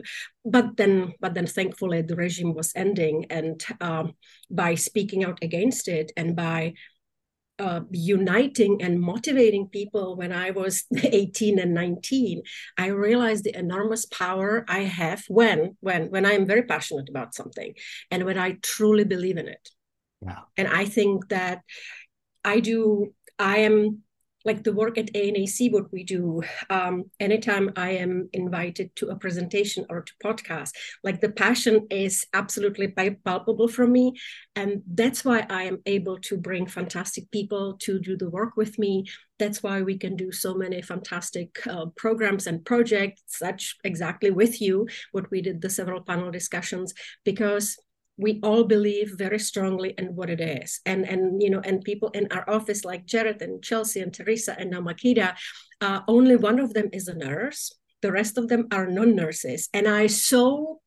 but 0.45 0.77
then 0.77 1.13
but 1.19 1.33
then 1.33 1.47
thankfully 1.47 2.01
the 2.01 2.15
regime 2.15 2.53
was 2.53 2.71
ending 2.75 3.25
and 3.29 3.65
um, 3.81 4.13
by 4.49 4.75
speaking 4.75 5.23
out 5.23 5.39
against 5.41 5.87
it 5.87 6.11
and 6.15 6.35
by 6.35 6.73
uh, 7.59 7.81
uniting 7.91 8.81
and 8.81 8.99
motivating 8.99 9.67
people 9.67 10.15
when 10.15 10.31
I 10.31 10.51
was 10.51 10.85
18 11.03 11.59
and 11.59 11.73
19, 11.73 12.41
I 12.77 12.87
realized 12.87 13.43
the 13.43 13.57
enormous 13.57 14.05
power 14.05 14.65
I 14.67 14.79
have 14.79 15.23
when 15.27 15.77
when 15.81 16.09
when 16.09 16.25
I 16.25 16.31
am 16.33 16.45
very 16.45 16.63
passionate 16.63 17.09
about 17.09 17.35
something 17.35 17.73
and 18.11 18.23
when 18.23 18.37
I 18.37 18.57
truly 18.61 19.03
believe 19.03 19.37
in 19.37 19.47
it. 19.47 19.69
Yeah. 20.21 20.39
And 20.57 20.67
I 20.67 20.85
think 20.85 21.29
that 21.29 21.61
I 22.43 22.59
do 22.59 23.13
I 23.37 23.59
am 23.59 24.03
like 24.45 24.63
the 24.63 24.73
work 24.73 24.97
at 24.97 25.13
ANAC, 25.13 25.71
what 25.71 25.91
we 25.91 26.03
do, 26.03 26.41
um, 26.69 27.05
anytime 27.19 27.71
I 27.75 27.91
am 27.91 28.29
invited 28.33 28.95
to 28.97 29.09
a 29.09 29.15
presentation 29.15 29.85
or 29.89 30.01
to 30.01 30.13
podcast, 30.23 30.71
like 31.03 31.21
the 31.21 31.29
passion 31.29 31.87
is 31.89 32.25
absolutely 32.33 32.87
palpable 32.87 33.67
for 33.67 33.87
me. 33.87 34.13
And 34.55 34.81
that's 34.93 35.25
why 35.25 35.45
I 35.49 35.63
am 35.63 35.79
able 35.85 36.17
to 36.19 36.37
bring 36.37 36.67
fantastic 36.67 37.29
people 37.31 37.77
to 37.81 37.99
do 37.99 38.17
the 38.17 38.29
work 38.29 38.55
with 38.55 38.79
me. 38.79 39.05
That's 39.37 39.63
why 39.63 39.81
we 39.81 39.97
can 39.97 40.15
do 40.15 40.31
so 40.31 40.53
many 40.53 40.81
fantastic 40.81 41.65
uh, 41.67 41.87
programs 41.95 42.47
and 42.47 42.63
projects, 42.65 43.23
such 43.27 43.77
exactly 43.83 44.31
with 44.31 44.61
you, 44.61 44.87
what 45.11 45.31
we 45.31 45.41
did 45.41 45.61
the 45.61 45.69
several 45.69 46.01
panel 46.01 46.31
discussions, 46.31 46.93
because 47.23 47.77
we 48.19 48.39
all 48.43 48.65
believe 48.65 49.13
very 49.17 49.39
strongly 49.39 49.95
in 49.97 50.13
what 50.13 50.29
it 50.29 50.41
is. 50.41 50.81
And 50.85 51.07
and 51.07 51.41
you 51.41 51.49
know 51.49 51.61
and 51.63 51.81
people 51.83 52.09
in 52.09 52.27
our 52.31 52.47
office 52.49 52.83
like 52.83 53.05
jared 53.05 53.41
and 53.41 53.63
chelsea 53.63 54.01
and 54.01 54.13
teresa 54.13 54.59
and 54.59 54.69
now 54.71 54.81
makita 54.81 55.35
uh, 55.81 56.01
only 56.07 56.35
one 56.35 56.59
of 56.59 56.73
them 56.73 56.89
is 56.91 57.07
a 57.07 57.15
nurse. 57.15 57.73
The 58.01 58.11
rest 58.11 58.37
of 58.37 58.49
them 58.49 58.67
are 58.71 58.87
non-nurses. 58.87 59.69
And 59.73 59.87
i 59.87 60.07
so 60.07 60.81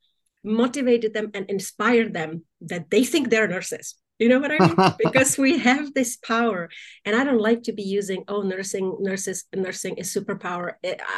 motivated 0.44 1.14
them 1.14 1.30
and 1.34 1.48
inspired 1.48 2.12
them 2.12 2.44
that 2.60 2.90
they 2.90 3.04
think 3.04 3.30
they're 3.30 3.48
nurses. 3.48 3.94
You 4.18 4.28
know 4.28 4.38
what 4.38 4.52
i 4.52 4.58
mean? 4.58 4.76
Because 5.04 5.38
we 5.38 5.58
have 5.58 5.94
this 5.94 6.16
power. 6.16 6.68
And 7.06 7.16
i 7.16 7.24
don't 7.24 7.46
like 7.48 7.62
to 7.64 7.72
be 7.72 7.86
using 7.98 8.24
oh 8.28 8.42
nursing 8.42 8.86
nurses 9.00 9.44
nursing 9.54 9.94
is 9.96 10.14
superpower. 10.16 10.74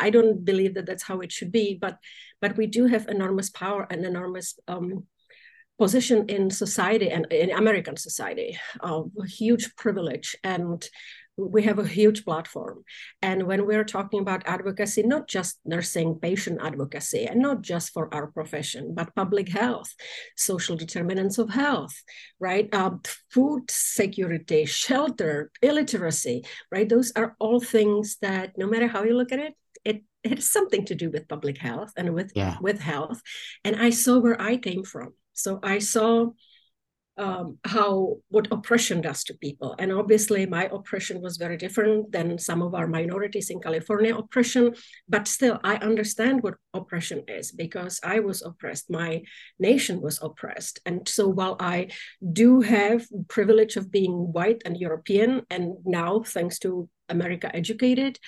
I 0.06 0.10
don't 0.10 0.44
believe 0.44 0.74
that 0.74 0.86
that's 0.86 1.06
how 1.10 1.18
it 1.24 1.32
should 1.32 1.50
be. 1.50 1.66
But 1.84 1.98
but 2.40 2.56
we 2.56 2.66
do 2.66 2.86
have 2.86 3.08
enormous 3.08 3.50
power 3.50 3.82
and 3.90 4.04
enormous 4.04 4.48
um, 4.68 5.06
position 5.78 6.26
in 6.28 6.50
society 6.50 7.10
and 7.10 7.26
in 7.32 7.50
American 7.50 7.96
society, 7.96 8.58
a 8.80 9.02
huge 9.26 9.74
privilege. 9.76 10.36
And 10.44 10.86
we 11.36 11.64
have 11.64 11.78
a 11.78 11.86
huge 11.86 12.24
platform. 12.24 12.84
And 13.20 13.44
when 13.44 13.66
we're 13.66 13.84
talking 13.84 14.20
about 14.20 14.46
advocacy, 14.46 15.02
not 15.02 15.26
just 15.26 15.58
nursing 15.64 16.18
patient 16.20 16.60
advocacy 16.62 17.26
and 17.26 17.40
not 17.40 17.62
just 17.62 17.92
for 17.92 18.12
our 18.14 18.28
profession, 18.28 18.94
but 18.94 19.14
public 19.16 19.48
health, 19.48 19.92
social 20.36 20.76
determinants 20.76 21.38
of 21.38 21.50
health, 21.50 21.94
right? 22.38 22.68
Uh, 22.72 22.92
food 23.32 23.64
security, 23.68 24.64
shelter, 24.64 25.50
illiteracy, 25.60 26.44
right? 26.70 26.88
Those 26.88 27.12
are 27.16 27.34
all 27.40 27.60
things 27.60 28.16
that 28.22 28.56
no 28.56 28.66
matter 28.66 28.86
how 28.86 29.02
you 29.02 29.16
look 29.16 29.32
at 29.32 29.40
it, 29.40 29.54
it 29.84 30.02
it 30.22 30.36
has 30.36 30.50
something 30.50 30.86
to 30.86 30.94
do 30.94 31.10
with 31.10 31.28
public 31.28 31.58
health 31.58 31.92
and 31.96 32.14
with 32.14 32.32
yeah. 32.34 32.56
with 32.60 32.80
health. 32.80 33.20
And 33.64 33.76
I 33.76 33.90
saw 33.90 34.20
where 34.20 34.40
I 34.40 34.56
came 34.56 34.84
from 34.84 35.14
so 35.34 35.60
I 35.62 35.78
saw 35.78 36.30
um, 37.16 37.58
how 37.64 38.16
what 38.28 38.48
oppression 38.50 39.00
does 39.00 39.22
to 39.24 39.34
people. 39.34 39.74
And 39.78 39.92
obviously, 39.92 40.46
my 40.46 40.64
oppression 40.66 41.20
was 41.20 41.36
very 41.36 41.56
different 41.56 42.10
than 42.10 42.38
some 42.38 42.62
of 42.62 42.74
our 42.74 42.86
minorities 42.86 43.50
in 43.50 43.60
California 43.60 44.16
oppression. 44.16 44.74
But 45.08 45.28
still, 45.28 45.60
I 45.62 45.76
understand 45.76 46.42
what 46.42 46.54
oppression 46.72 47.22
is 47.28 47.52
because 47.52 48.00
I 48.02 48.20
was 48.20 48.42
oppressed. 48.42 48.90
My 48.90 49.22
nation 49.58 50.00
was 50.00 50.18
oppressed. 50.22 50.80
And 50.86 51.08
so, 51.08 51.28
while 51.28 51.56
I 51.60 51.88
do 52.32 52.60
have 52.62 53.06
privilege 53.28 53.76
of 53.76 53.90
being 53.90 54.32
white 54.32 54.62
and 54.64 54.76
European, 54.76 55.42
and 55.50 55.74
now 55.84 56.22
thanks 56.22 56.58
to 56.60 56.88
America 57.08 57.54
Educated, 57.54 58.18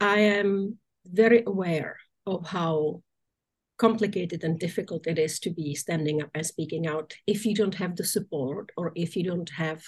I 0.00 0.20
am 0.20 0.78
very 1.04 1.42
aware 1.46 1.96
of 2.26 2.46
how 2.46 3.02
complicated 3.80 4.44
and 4.44 4.58
difficult 4.58 5.06
it 5.06 5.18
is 5.18 5.40
to 5.40 5.50
be 5.50 5.74
standing 5.74 6.20
up 6.22 6.30
and 6.34 6.44
speaking 6.44 6.86
out 6.86 7.14
if 7.26 7.46
you 7.46 7.54
don't 7.54 7.76
have 7.76 7.96
the 7.96 8.04
support 8.04 8.70
or 8.76 8.92
if 8.94 9.16
you 9.16 9.24
don't 9.24 9.48
have 9.48 9.82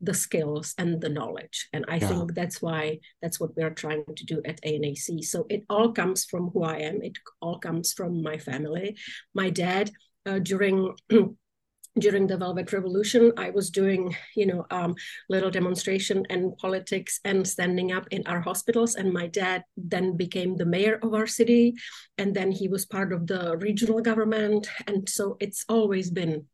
the 0.00 0.14
skills 0.14 0.74
and 0.78 1.00
the 1.00 1.08
knowledge. 1.08 1.68
And 1.72 1.84
i 1.88 1.96
yeah. 1.96 2.08
think 2.08 2.34
that's 2.34 2.62
why 2.62 3.00
that's 3.20 3.40
what 3.40 3.56
we're 3.56 3.78
trying 3.82 4.04
to 4.18 4.24
do 4.32 4.36
at 4.50 4.60
anac 4.62 5.24
so 5.24 5.46
it 5.48 5.62
all 5.68 5.90
comes 5.92 6.24
from 6.24 6.50
who 6.50 6.62
i 6.62 6.78
am. 6.90 7.02
It 7.02 7.16
all 7.40 7.58
comes 7.58 7.92
from 7.92 8.22
my 8.22 8.38
family. 8.38 8.96
My 9.34 9.50
dad 9.50 9.90
uh, 10.26 10.38
during 10.38 10.94
during 11.98 12.26
the 12.26 12.36
Velvet 12.36 12.72
Revolution, 12.72 13.32
I 13.36 13.50
was 13.50 13.70
doing, 13.70 14.16
you 14.34 14.46
know, 14.46 14.66
um, 14.70 14.96
little 15.28 15.50
demonstration 15.50 16.26
and 16.28 16.56
politics 16.56 17.20
and 17.24 17.46
standing 17.46 17.92
up 17.92 18.08
in 18.10 18.26
our 18.26 18.40
hospitals. 18.40 18.96
And 18.96 19.12
my 19.12 19.28
dad 19.28 19.62
then 19.76 20.16
became 20.16 20.56
the 20.56 20.66
mayor 20.66 20.98
of 21.02 21.14
our 21.14 21.26
city, 21.26 21.74
and 22.18 22.34
then 22.34 22.50
he 22.50 22.66
was 22.66 22.84
part 22.84 23.12
of 23.12 23.26
the 23.26 23.56
regional 23.58 24.00
government. 24.00 24.68
And 24.88 25.08
so 25.08 25.36
it's 25.38 25.64
always 25.68 26.10
been, 26.10 26.46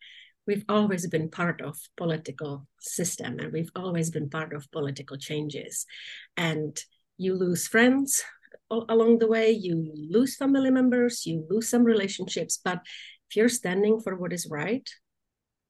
we've 0.46 0.64
always 0.68 1.06
been 1.06 1.30
part 1.30 1.62
of 1.62 1.78
political 1.96 2.66
system, 2.80 3.38
and 3.38 3.50
we've 3.50 3.72
always 3.74 4.10
been 4.10 4.28
part 4.28 4.52
of 4.52 4.70
political 4.70 5.16
changes. 5.16 5.86
And 6.36 6.78
you 7.16 7.34
lose 7.34 7.66
friends 7.66 8.22
along 8.70 9.18
the 9.18 9.26
way, 9.26 9.50
you 9.50 9.90
lose 10.10 10.36
family 10.36 10.70
members, 10.70 11.24
you 11.24 11.46
lose 11.48 11.68
some 11.68 11.82
relationships, 11.82 12.60
but 12.62 12.80
if 13.28 13.36
you're 13.36 13.48
standing 13.48 14.00
for 14.00 14.16
what 14.16 14.32
is 14.32 14.46
right 14.50 14.88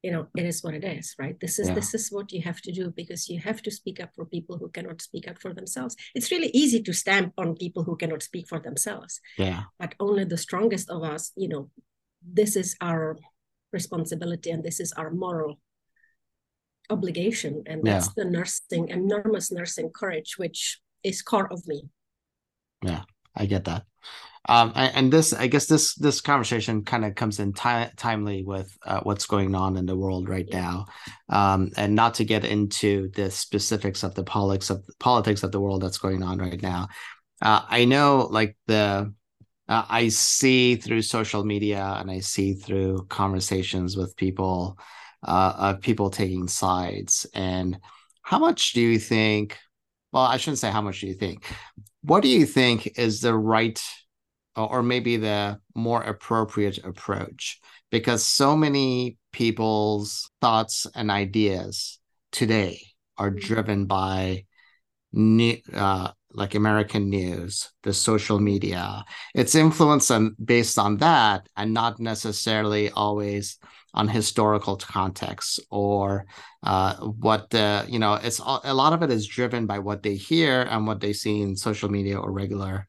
you 0.03 0.11
know 0.11 0.27
it 0.37 0.47
is 0.47 0.63
what 0.63 0.75
it 0.75 0.85
is 0.85 1.15
right? 1.19 1.39
This 1.41 1.59
is 1.59 1.69
yeah. 1.69 1.75
this 1.75 1.95
is 1.95 2.11
what 2.11 2.33
you 2.33 2.43
have 2.43 2.61
to 2.63 2.73
do 2.73 2.93
because 2.97 3.29
you 3.29 3.39
have 3.41 3.63
to 3.63 3.71
speak 3.71 4.01
up 4.01 4.11
for 4.15 4.25
people 4.25 4.59
who 4.59 4.69
cannot 4.71 5.03
speak 5.03 5.29
up 5.29 5.41
for 5.41 5.53
themselves. 5.53 5.97
It's 6.15 6.31
really 6.31 6.51
easy 6.55 6.83
to 6.83 6.93
stamp 6.93 7.35
on 7.39 7.55
people 7.57 7.85
who 7.85 7.97
cannot 7.97 8.23
speak 8.23 8.49
for 8.49 8.61
themselves. 8.61 9.21
Yeah. 9.39 9.63
But 9.79 9.95
only 10.01 10.25
the 10.25 10.39
strongest 10.39 10.91
of 10.91 11.03
us 11.03 11.33
you 11.37 11.49
know 11.49 11.71
this 12.23 12.57
is 12.57 12.77
our 12.81 13.17
responsibility 13.73 14.51
and 14.51 14.65
this 14.65 14.81
is 14.81 14.93
our 14.93 15.11
moral 15.11 15.59
obligation. 16.89 17.63
And 17.67 17.85
that's 17.85 18.09
yeah. 18.09 18.25
the 18.25 18.31
nursing 18.31 18.89
enormous 18.89 19.53
nursing 19.53 19.91
courage 19.95 20.35
which 20.39 20.81
is 21.03 21.23
core 21.23 21.53
of 21.53 21.67
me. 21.67 21.89
Yeah 22.83 23.03
i 23.37 23.47
get 23.47 23.65
that 23.65 23.85
um, 24.49 24.73
and 24.75 25.13
this 25.13 25.33
i 25.33 25.47
guess 25.47 25.67
this 25.67 25.95
this 25.95 26.21
conversation 26.21 26.83
kind 26.83 27.05
of 27.05 27.15
comes 27.15 27.39
in 27.41 27.53
ti- 27.53 27.91
timely 27.97 28.43
with 28.43 28.77
uh, 28.87 29.01
what's 29.03 29.27
going 29.27 29.55
on 29.55 29.77
in 29.77 29.87
the 29.87 29.97
world 29.97 30.29
right 30.29 30.49
now. 30.51 30.87
Um, 31.29 31.71
and 31.77 31.95
not 31.95 32.15
to 32.15 32.25
get 32.25 32.45
into 32.45 33.11
the 33.11 33.31
specifics 33.31 34.03
of 34.03 34.15
the 34.15 34.25
politics 34.25 34.71
of 34.71 34.85
politics 34.99 35.43
of 35.43 35.53
the 35.53 35.61
world 35.61 35.83
that's 35.83 35.99
going 35.99 36.23
on 36.23 36.39
right 36.39 36.61
now. 36.63 36.89
Uh, 37.43 37.63
i 37.69 37.85
know 37.85 38.29
like 38.31 38.57
the 38.67 39.13
uh, 39.69 39.85
i 39.89 40.09
see 40.09 40.77
through 40.77 41.03
social 41.03 41.45
media 41.45 41.97
and 42.01 42.11
i 42.11 42.21
see 42.21 42.55
through 42.55 43.07
conversations 43.09 43.97
with 43.97 44.17
people 44.17 44.79
uh, 45.23 45.55
of 45.59 45.81
people 45.83 46.09
taking 46.11 46.49
sides. 46.49 47.27
And 47.35 47.79
how 48.23 48.39
much 48.39 48.73
do 48.73 48.81
you 48.81 48.99
think 48.99 49.59
well 50.13 50.25
i 50.25 50.39
shouldn't 50.39 50.59
say 50.59 50.71
how 50.71 50.83
much 50.83 51.01
do 51.01 51.07
you 51.07 51.15
think. 51.15 51.45
What 52.03 52.23
do 52.23 52.29
you 52.29 52.47
think 52.47 52.99
is 52.99 53.21
the 53.21 53.35
right 53.35 53.79
or 54.57 54.83
maybe 54.83 55.17
the 55.17 55.59
more 55.75 56.03
appropriate 56.03 56.79
approach 56.85 57.61
because 57.91 58.25
so 58.25 58.57
many 58.57 59.17
people's 59.33 60.31
thoughts 60.41 60.87
and 60.95 61.11
ideas 61.11 61.99
today 62.33 62.81
are 63.19 63.31
mm-hmm. 63.31 63.47
driven 63.47 63.87
by 63.87 64.45
new, 65.13 65.57
uh, 65.75 66.11
like 66.33 66.55
American 66.55 67.11
news, 67.11 67.71
the 67.83 67.93
social 67.93 68.39
media. 68.39 69.05
It's 69.35 69.55
influenced 69.55 70.11
on, 70.11 70.37
based 70.43 70.79
on 70.79 70.99
that, 70.99 71.49
and 71.57 71.75
not 71.75 71.99
necessarily 71.99 72.91
always 72.91 73.59
on 73.93 74.07
historical 74.07 74.77
context 74.77 75.59
or 75.71 76.27
uh, 76.63 76.95
what 76.97 77.51
the 77.51 77.85
you 77.89 77.99
know. 77.99 78.15
It's 78.15 78.39
a 78.39 78.73
lot 78.73 78.93
of 78.93 79.03
it 79.03 79.11
is 79.11 79.27
driven 79.27 79.67
by 79.67 79.81
what 79.81 80.05
they 80.05 80.15
hear 80.15 80.63
and 80.63 80.87
what 80.87 81.01
they 81.01 81.13
see 81.13 81.43
in 81.43 81.57
social 81.57 81.89
media 81.89 82.19
or 82.19 82.31
regular 82.31 82.87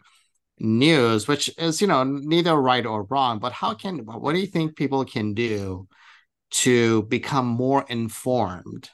news, 0.62 1.27
which 1.27 1.50
is, 1.58 1.82
you 1.82 1.88
know, 1.88 2.03
neither 2.03 2.56
right 2.56 2.86
or 2.86 3.03
wrong, 3.03 3.39
but 3.39 3.51
how 3.51 3.74
can, 3.74 4.00
what 4.00 4.34
do 4.34 4.39
you 4.39 4.48
think 4.48 4.75
people 4.75 5.03
can 5.06 5.34
do 5.34 5.88
to 6.51 7.03
become 7.03 7.48
more 7.48 7.86
informed 7.89 8.89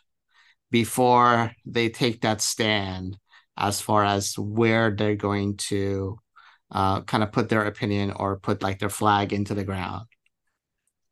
before 0.72 1.52
they 1.66 1.90
take 1.90 2.22
that 2.22 2.42
stand 2.42 3.18
as 3.58 3.82
far 3.82 4.04
as 4.04 4.38
where 4.38 4.92
they're 4.92 5.16
going 5.16 5.58
to 5.58 6.20
uh, 6.72 7.02
kind 7.02 7.24
of 7.24 7.32
put 7.32 7.50
their 7.50 7.66
opinion 7.66 8.12
or 8.12 8.40
put 8.40 8.62
like 8.62 8.80
their 8.80 8.90
flag 8.90 9.34
into 9.34 9.54
the 9.54 9.64
ground? 9.64 10.06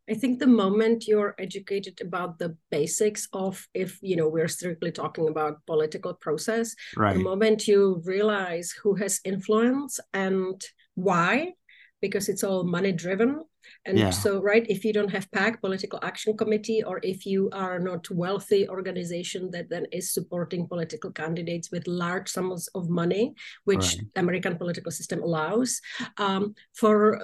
I 0.09 0.13
think 0.13 0.39
the 0.39 0.47
moment 0.47 1.07
you're 1.07 1.35
educated 1.39 1.99
about 2.01 2.37
the 2.37 2.55
basics 2.69 3.27
of 3.33 3.67
if 3.73 3.97
you 4.01 4.15
know 4.15 4.29
we're 4.29 4.47
strictly 4.47 4.91
talking 4.91 5.27
about 5.29 5.65
political 5.65 6.13
process, 6.13 6.75
right. 6.95 7.15
the 7.15 7.23
moment 7.23 7.67
you 7.67 8.01
realize 8.05 8.71
who 8.71 8.95
has 8.95 9.19
influence 9.25 9.99
and 10.13 10.61
why, 10.95 11.53
because 12.01 12.29
it's 12.29 12.43
all 12.43 12.63
money 12.63 12.91
driven, 12.91 13.41
and 13.85 13.97
yeah. 13.97 14.09
so, 14.09 14.41
right, 14.41 14.65
if 14.69 14.83
you 14.83 14.93
don't 14.93 15.11
have 15.11 15.31
PAC, 15.31 15.61
Political 15.61 15.99
Action 16.01 16.35
Committee, 16.37 16.83
or 16.83 16.99
if 17.03 17.25
you 17.25 17.49
are 17.53 17.79
not 17.79 18.09
wealthy 18.09 18.67
organization 18.67 19.49
that 19.51 19.69
then 19.69 19.85
is 19.91 20.13
supporting 20.13 20.67
political 20.67 21.11
candidates 21.11 21.71
with 21.71 21.87
large 21.87 22.29
sums 22.29 22.67
of 22.69 22.89
money, 22.89 23.33
which 23.65 23.97
right. 23.97 24.01
American 24.15 24.57
political 24.57 24.91
system 24.91 25.21
allows, 25.21 25.81
um, 26.17 26.55
for 26.73 27.21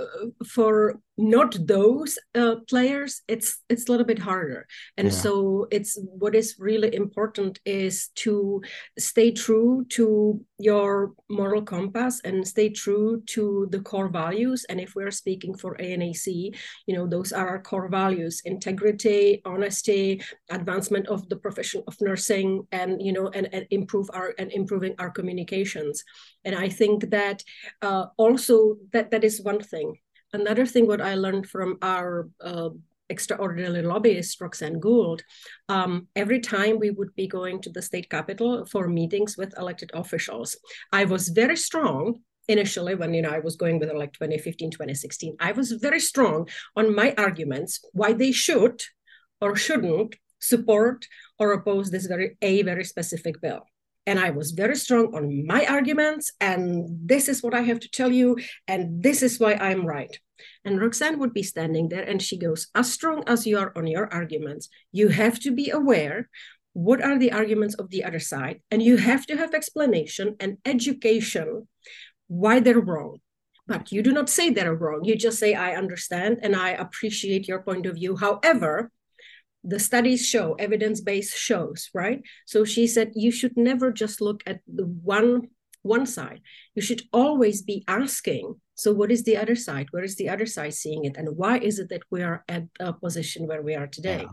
for 0.48 1.00
not 1.22 1.56
those 1.68 2.18
uh, 2.36 2.56
players, 2.68 3.22
it's 3.28 3.64
it's 3.70 3.88
a 3.88 3.92
little 3.92 4.06
bit 4.06 4.20
harder. 4.20 4.68
And 4.98 5.08
yeah. 5.08 5.14
so, 5.14 5.68
it's 5.72 5.98
what 6.02 6.36
is 6.36 6.56
really 6.60 6.94
important 6.96 7.60
is 7.66 8.10
to 8.16 8.62
stay 8.98 9.32
true 9.32 9.86
to 9.90 10.42
your 10.60 11.14
moral 11.30 11.62
compass 11.62 12.22
and 12.24 12.48
stay 12.48 12.70
true 12.70 13.22
to 13.28 13.68
the 13.72 13.80
core 13.80 14.10
values. 14.10 14.66
And 14.70 14.80
if 14.80 14.96
we're 14.96 15.12
speaking 15.12 15.56
for 15.56 15.76
ANAC 15.78 16.56
you 16.88 16.96
know 16.96 17.08
those 17.08 17.32
are 17.32 17.48
our 17.48 17.62
core 17.62 17.90
values 17.90 18.42
integrity 18.46 19.42
honesty 19.46 20.22
advancement 20.50 21.08
of 21.08 21.28
the 21.30 21.36
profession 21.36 21.84
of 21.88 21.96
nursing 22.02 22.68
and 22.72 23.02
you 23.02 23.14
know 23.14 23.28
and, 23.30 23.48
and 23.54 23.66
improve 23.72 24.10
our 24.14 24.34
and 24.38 24.52
improving 24.52 24.96
our 25.00 25.10
communications 25.10 26.04
and 26.46 26.56
i 26.56 26.68
think 26.70 27.10
that 27.10 27.44
uh, 27.82 28.06
also 28.18 28.78
that 28.92 29.12
that 29.12 29.24
is 29.24 29.42
one 29.42 29.62
thing 29.62 29.96
another 30.34 30.66
thing 30.66 30.88
what 30.88 31.02
i 31.02 31.16
learned 31.16 31.48
from 31.48 31.78
our 31.82 32.30
uh, 32.42 32.70
extraordinary 33.10 33.82
lobbyist 33.82 34.40
Roxanne 34.40 34.80
Gould, 34.80 35.22
um, 35.68 36.08
every 36.16 36.40
time 36.40 36.80
we 36.80 36.92
would 36.92 37.14
be 37.14 37.28
going 37.28 37.62
to 37.62 37.70
the 37.70 37.82
state 37.82 38.10
capitol 38.10 38.66
for 38.66 38.88
meetings 38.88 39.36
with 39.38 39.54
elected 39.58 39.92
officials, 39.94 40.56
I 40.94 41.04
was 41.04 41.28
very 41.28 41.58
strong 41.58 42.22
initially 42.48 42.96
when 42.96 43.14
you 43.14 43.22
know 43.22 43.30
i 43.30 43.40
was 43.40 43.56
going 43.56 43.80
with 43.80 43.92
like 43.94 44.14
2015 44.14 44.72
2016 44.72 45.36
i 45.40 45.52
was 45.52 45.72
very 45.74 46.00
strong 46.00 46.48
on 46.76 46.94
my 46.94 47.14
arguments 47.18 47.80
why 47.94 48.14
they 48.14 48.32
should 48.32 48.82
or 49.40 49.56
shouldn't 49.56 50.16
support 50.40 51.06
or 51.40 51.54
oppose 51.54 51.92
this 51.92 52.08
very 52.08 52.36
a 52.42 52.64
very 52.64 52.84
specific 52.84 53.40
bill 53.42 53.62
and 54.06 54.20
i 54.20 54.30
was 54.30 54.52
very 54.52 54.76
strong 54.76 55.14
on 55.16 55.46
my 55.46 55.66
arguments 55.66 56.32
and 56.40 56.88
this 57.06 57.28
is 57.28 57.42
what 57.44 57.54
i 57.54 57.62
have 57.62 57.80
to 57.80 57.90
tell 57.90 58.12
you 58.12 58.38
and 58.68 59.04
this 59.04 59.22
is 59.22 59.40
why 59.40 59.54
i'm 59.56 59.86
right 59.86 60.20
and 60.66 60.80
roxanne 60.80 61.20
would 61.20 61.34
be 61.34 61.44
standing 61.44 61.90
there 61.90 62.04
and 62.04 62.22
she 62.22 62.38
goes 62.38 62.68
as 62.76 62.92
strong 62.92 63.24
as 63.28 63.46
you 63.46 63.58
are 63.58 63.72
on 63.76 63.88
your 63.88 64.12
arguments 64.14 64.70
you 64.92 65.10
have 65.10 65.40
to 65.40 65.52
be 65.52 65.70
aware 65.70 66.30
what 66.74 67.04
are 67.04 67.20
the 67.20 67.32
arguments 67.32 67.76
of 67.76 67.90
the 67.90 68.04
other 68.04 68.20
side 68.20 68.62
and 68.72 68.82
you 68.82 68.98
have 68.98 69.26
to 69.26 69.36
have 69.36 69.54
explanation 69.54 70.36
and 70.40 70.58
education 70.66 71.68
why 72.32 72.62
they're 72.62 72.80
wrong. 72.80 73.18
But 73.68 73.92
you 73.92 74.02
do 74.02 74.14
not 74.14 74.30
say 74.30 74.50
they're 74.50 74.74
wrong. 74.74 75.04
You 75.04 75.16
just 75.18 75.38
say, 75.38 75.54
I 75.54 75.76
understand 75.76 76.40
and 76.42 76.56
I 76.56 76.70
appreciate 76.70 77.48
your 77.48 77.62
point 77.62 77.86
of 77.86 77.96
view. 77.96 78.16
However, 78.16 78.90
the 79.64 79.80
studies 79.80 80.26
show, 80.26 80.54
evidence 80.56 81.02
base 81.02 81.36
shows, 81.36 81.90
right? 81.94 82.22
So 82.46 82.66
she 82.66 82.88
said, 82.88 83.12
you 83.16 83.32
should 83.32 83.56
never 83.56 83.92
just 83.92 84.22
look 84.22 84.44
at 84.46 84.60
the 84.68 84.86
one 84.86 85.50
one 85.84 86.06
side. 86.06 86.42
You 86.76 86.82
should 86.82 87.02
always 87.12 87.64
be 87.64 87.84
asking, 87.88 88.54
so 88.76 88.94
what 88.94 89.12
is 89.12 89.24
the 89.24 89.38
other 89.38 89.56
side? 89.56 89.88
Where 89.90 90.04
is 90.04 90.16
the 90.16 90.30
other 90.30 90.46
side 90.46 90.76
seeing 90.76 91.06
it? 91.06 91.18
And 91.18 91.36
why 91.36 91.58
is 91.58 91.80
it 91.80 91.90
that 91.90 92.04
we 92.12 92.22
are 92.22 92.44
at 92.48 92.66
a 92.80 92.94
position 92.94 93.48
where 93.48 93.64
we 93.64 93.74
are 93.74 93.88
today? 93.88 94.22
Yeah. 94.22 94.28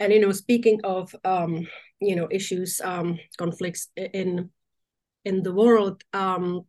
And 0.00 0.12
you 0.12 0.20
know, 0.20 0.32
speaking 0.32 0.80
of 0.82 1.14
um, 1.24 1.68
you 2.00 2.16
know, 2.16 2.28
issues, 2.30 2.80
um, 2.82 3.18
conflicts 3.38 3.88
in 3.96 4.50
in 5.24 5.42
the 5.42 5.52
world, 5.52 6.02
um, 6.12 6.62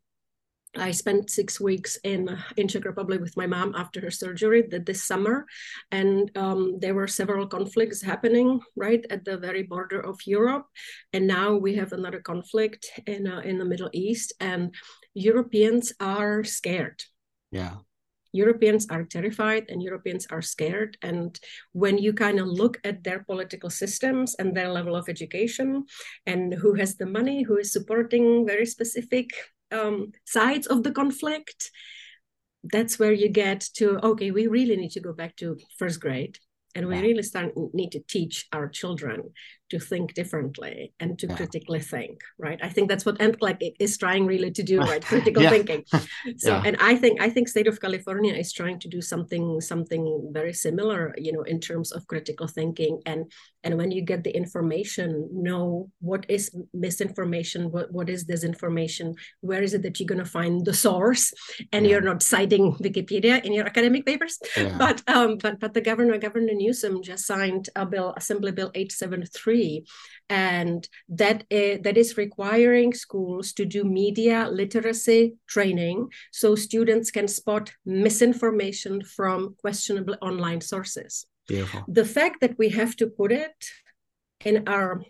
I 0.75 0.91
spent 0.91 1.29
six 1.29 1.59
weeks 1.59 1.97
in 2.03 2.29
in 2.55 2.67
Czech 2.67 2.85
Republic 2.85 3.19
with 3.19 3.35
my 3.35 3.45
mom 3.45 3.75
after 3.75 3.99
her 4.01 4.11
surgery 4.11 4.63
this 4.69 5.03
summer, 5.03 5.45
and 5.91 6.31
um, 6.37 6.79
there 6.79 6.95
were 6.95 7.07
several 7.07 7.45
conflicts 7.45 8.01
happening 8.01 8.61
right 8.75 9.05
at 9.09 9.25
the 9.25 9.37
very 9.37 9.63
border 9.63 9.99
of 9.99 10.19
Europe, 10.25 10.67
and 11.11 11.27
now 11.27 11.55
we 11.55 11.75
have 11.75 11.91
another 11.91 12.21
conflict 12.21 12.85
in 13.05 13.27
uh, 13.27 13.41
in 13.43 13.57
the 13.57 13.65
Middle 13.65 13.89
East, 13.91 14.33
and 14.39 14.73
Europeans 15.13 15.91
are 15.99 16.43
scared. 16.43 17.03
Yeah. 17.51 17.75
Europeans 18.33 18.87
are 18.89 19.03
terrified 19.03 19.65
and 19.67 19.83
Europeans 19.83 20.25
are 20.31 20.41
scared. 20.41 20.95
And 21.01 21.37
when 21.73 21.97
you 21.97 22.13
kind 22.13 22.39
of 22.39 22.47
look 22.47 22.79
at 22.85 23.03
their 23.03 23.23
political 23.23 23.69
systems 23.69 24.35
and 24.39 24.55
their 24.55 24.69
level 24.69 24.95
of 24.95 25.09
education 25.09 25.83
and 26.25 26.53
who 26.53 26.73
has 26.75 26.95
the 26.95 27.05
money, 27.05 27.43
who 27.43 27.57
is 27.57 27.73
supporting 27.73 28.45
very 28.47 28.65
specific 28.65 29.31
um, 29.71 30.11
sides 30.25 30.67
of 30.67 30.83
the 30.83 30.91
conflict, 30.91 31.71
that's 32.63 32.99
where 32.99 33.13
you 33.13 33.29
get 33.29 33.61
to 33.75 33.97
okay, 34.05 34.31
we 34.31 34.47
really 34.47 34.75
need 34.75 34.91
to 34.91 34.99
go 34.99 35.13
back 35.13 35.35
to 35.37 35.57
first 35.77 35.99
grade 35.99 36.37
and 36.75 36.87
we 36.87 36.99
really 36.99 37.23
start 37.23 37.53
need 37.73 37.91
to 37.91 37.99
teach 38.07 38.47
our 38.51 38.67
children 38.67 39.31
to 39.69 39.79
think 39.79 40.13
differently 40.13 40.93
and 40.99 41.17
to 41.17 41.27
yeah. 41.27 41.35
critically 41.35 41.79
think 41.79 42.19
right? 42.37 42.59
I 42.61 42.69
think 42.69 42.89
that's 42.89 43.05
what 43.05 43.19
NCLEX 43.19 43.75
is 43.79 43.97
trying 43.97 44.25
really 44.25 44.51
to 44.51 44.63
do 44.63 44.79
right? 44.79 45.03
Critical 45.13 45.47
thinking. 45.49 45.85
So 46.37 46.51
yeah. 46.51 46.63
and 46.65 46.77
i 46.79 46.95
think 46.95 47.21
i 47.21 47.29
think 47.29 47.47
state 47.47 47.67
of 47.67 47.81
california 47.81 48.33
is 48.33 48.53
trying 48.53 48.79
to 48.79 48.87
do 48.87 49.01
something 49.01 49.59
something 49.59 50.29
very 50.31 50.53
similar 50.53 51.13
you 51.17 51.31
know 51.31 51.43
in 51.43 51.59
terms 51.59 51.91
of 51.91 52.07
critical 52.07 52.47
thinking. 52.47 53.01
And 53.05 53.31
and 53.63 53.77
when 53.77 53.91
you 53.91 54.01
get 54.01 54.23
the 54.23 54.35
information 54.35 55.29
know 55.31 55.89
what 55.99 56.25
is 56.29 56.43
misinformation 56.73 57.71
what, 57.71 57.91
what 57.91 58.09
is 58.09 58.25
disinformation 58.25 59.13
where 59.41 59.61
is 59.61 59.73
it 59.73 59.83
that 59.83 59.99
you're 59.99 60.07
going 60.13 60.25
to 60.25 60.37
find 60.39 60.65
the 60.65 60.73
source? 60.73 61.33
And 61.71 61.85
yeah. 61.85 61.91
you're 61.91 62.09
not 62.11 62.23
citing 62.23 62.73
wikipedia 62.85 63.43
in 63.45 63.53
your 63.53 63.65
academic 63.65 64.05
papers. 64.05 64.39
But 64.77 65.03
um 65.07 65.37
but 65.37 65.59
but 65.59 65.73
the 65.73 65.81
governor 65.81 66.17
governor 66.17 66.53
newsom 66.61 67.01
just 67.01 67.25
signed 67.25 67.69
a 67.75 67.85
bill 67.85 68.13
assembly 68.17 68.51
bill 68.51 68.71
873 68.73 69.85
and 70.29 70.87
that 71.09 71.43
is, 71.49 71.79
that 71.83 71.97
is 71.97 72.17
requiring 72.17 72.93
schools 72.93 73.53
to 73.53 73.65
do 73.65 73.83
media 73.83 74.47
literacy 74.51 75.35
training 75.47 76.07
so 76.31 76.55
students 76.55 77.11
can 77.11 77.27
spot 77.27 77.71
misinformation 77.85 79.03
from 79.03 79.55
questionable 79.59 80.15
online 80.21 80.61
sources 80.61 81.25
Beautiful. 81.47 81.83
the 81.87 82.05
fact 82.05 82.41
that 82.41 82.57
we 82.57 82.69
have 82.69 82.95
to 82.95 83.07
put 83.07 83.31
it 83.31 83.55
in 84.45 84.67
our 84.67 85.01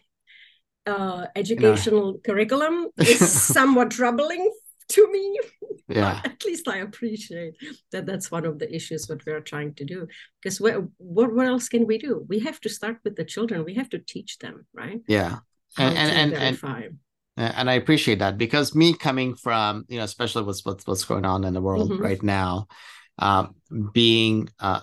uh, 0.86 1.26
educational 1.36 2.20
curriculum 2.26 2.88
is 2.98 3.20
somewhat 3.56 3.92
troubling 3.92 4.52
to 4.96 5.12
me. 5.12 5.40
Yeah. 5.88 6.22
at 6.24 6.46
least 6.46 6.70
I 6.70 6.78
appreciate 6.78 7.56
that 7.92 8.06
that's 8.06 8.32
one 8.32 8.46
of 8.46 8.60
the 8.60 8.74
issues 8.74 9.10
what 9.10 9.26
we 9.26 9.34
are 9.34 9.42
trying 9.42 9.74
to 9.74 9.84
do. 9.84 10.08
Because 10.42 10.62
what, 10.62 10.76
what 10.98 11.34
what 11.34 11.48
else 11.48 11.68
can 11.68 11.86
we 11.86 11.98
do? 11.98 12.26
We 12.30 12.40
have 12.40 12.62
to 12.62 12.70
start 12.70 13.00
with 13.04 13.18
the 13.18 13.26
children. 13.26 13.66
We 13.66 13.74
have 13.74 13.90
to 13.90 14.00
teach 14.00 14.38
them, 14.38 14.66
right? 14.74 15.02
Yeah. 15.08 15.40
And 15.78 15.98
and, 15.98 16.34
and, 16.34 16.64
and 16.64 16.98
and 17.38 17.70
I 17.70 17.74
appreciate 17.74 18.20
that 18.20 18.38
because 18.38 18.76
me 18.76 18.94
coming 18.94 19.36
from, 19.36 19.86
you 19.88 19.98
know, 19.98 20.04
especially 20.04 20.44
with 20.44 20.62
what's 20.64 20.86
what's 20.86 21.06
going 21.06 21.26
on 21.26 21.44
in 21.44 21.54
the 21.54 21.62
world 21.62 21.92
mm-hmm. 21.92 22.02
right 22.02 22.22
now, 22.22 22.68
um, 23.20 23.56
being 23.94 24.50
uh, 24.60 24.82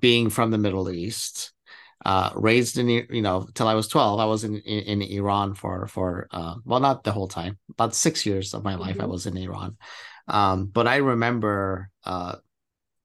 being 0.00 0.30
from 0.30 0.50
the 0.50 0.58
Middle 0.58 0.90
East, 0.90 1.51
uh, 2.04 2.30
raised 2.34 2.78
in 2.78 2.88
you 2.88 3.22
know 3.22 3.46
till 3.54 3.68
I 3.68 3.74
was 3.74 3.88
twelve. 3.88 4.20
I 4.20 4.24
was 4.26 4.44
in 4.44 4.56
in, 4.56 5.00
in 5.00 5.02
Iran 5.02 5.54
for 5.54 5.86
for 5.86 6.28
uh, 6.30 6.56
well 6.64 6.80
not 6.80 7.04
the 7.04 7.12
whole 7.12 7.28
time, 7.28 7.58
about 7.70 7.94
six 7.94 8.26
years 8.26 8.54
of 8.54 8.64
my 8.64 8.74
life 8.74 8.94
mm-hmm. 8.94 9.02
I 9.02 9.06
was 9.06 9.26
in 9.26 9.36
Iran. 9.36 9.76
Um, 10.28 10.66
but 10.66 10.86
I 10.86 10.96
remember 10.96 11.90
uh, 12.04 12.36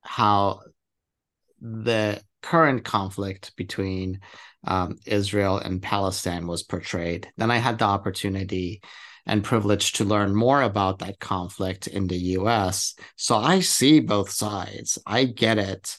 how 0.02 0.62
the 1.60 2.22
current 2.42 2.84
conflict 2.84 3.56
between 3.56 4.20
um, 4.66 4.98
Israel 5.06 5.58
and 5.58 5.82
Palestine 5.82 6.48
was 6.48 6.64
portrayed. 6.64 7.28
Then 7.38 7.52
I 7.52 7.58
had 7.58 7.80
the 7.80 7.86
opportunity 7.86 8.82
and 9.26 9.44
privilege 9.44 9.94
to 9.94 10.06
learn 10.06 10.34
more 10.34 10.62
about 10.62 11.00
that 11.00 11.20
conflict 11.20 11.88
in 11.88 12.08
the 12.08 12.18
US. 12.18 12.96
So 13.18 13.36
I 13.36 13.60
see 13.60 14.00
both 14.00 14.30
sides. 14.30 14.98
I 15.06 15.26
get 15.26 15.58
it. 15.58 15.98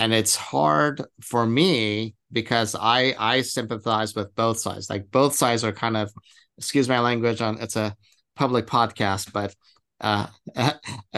And 0.00 0.14
it's 0.14 0.34
hard 0.34 1.02
for 1.20 1.44
me 1.44 2.14
because 2.32 2.74
I 2.74 3.14
I 3.18 3.42
sympathize 3.42 4.14
with 4.14 4.34
both 4.34 4.58
sides. 4.58 4.88
Like 4.88 5.10
both 5.10 5.34
sides 5.34 5.62
are 5.62 5.72
kind 5.72 5.94
of 5.94 6.10
excuse 6.56 6.88
my 6.88 7.00
language 7.00 7.42
on 7.42 7.60
it's 7.60 7.76
a 7.76 7.94
public 8.34 8.66
podcast, 8.66 9.30
but 9.30 9.54
uh, 10.00 10.28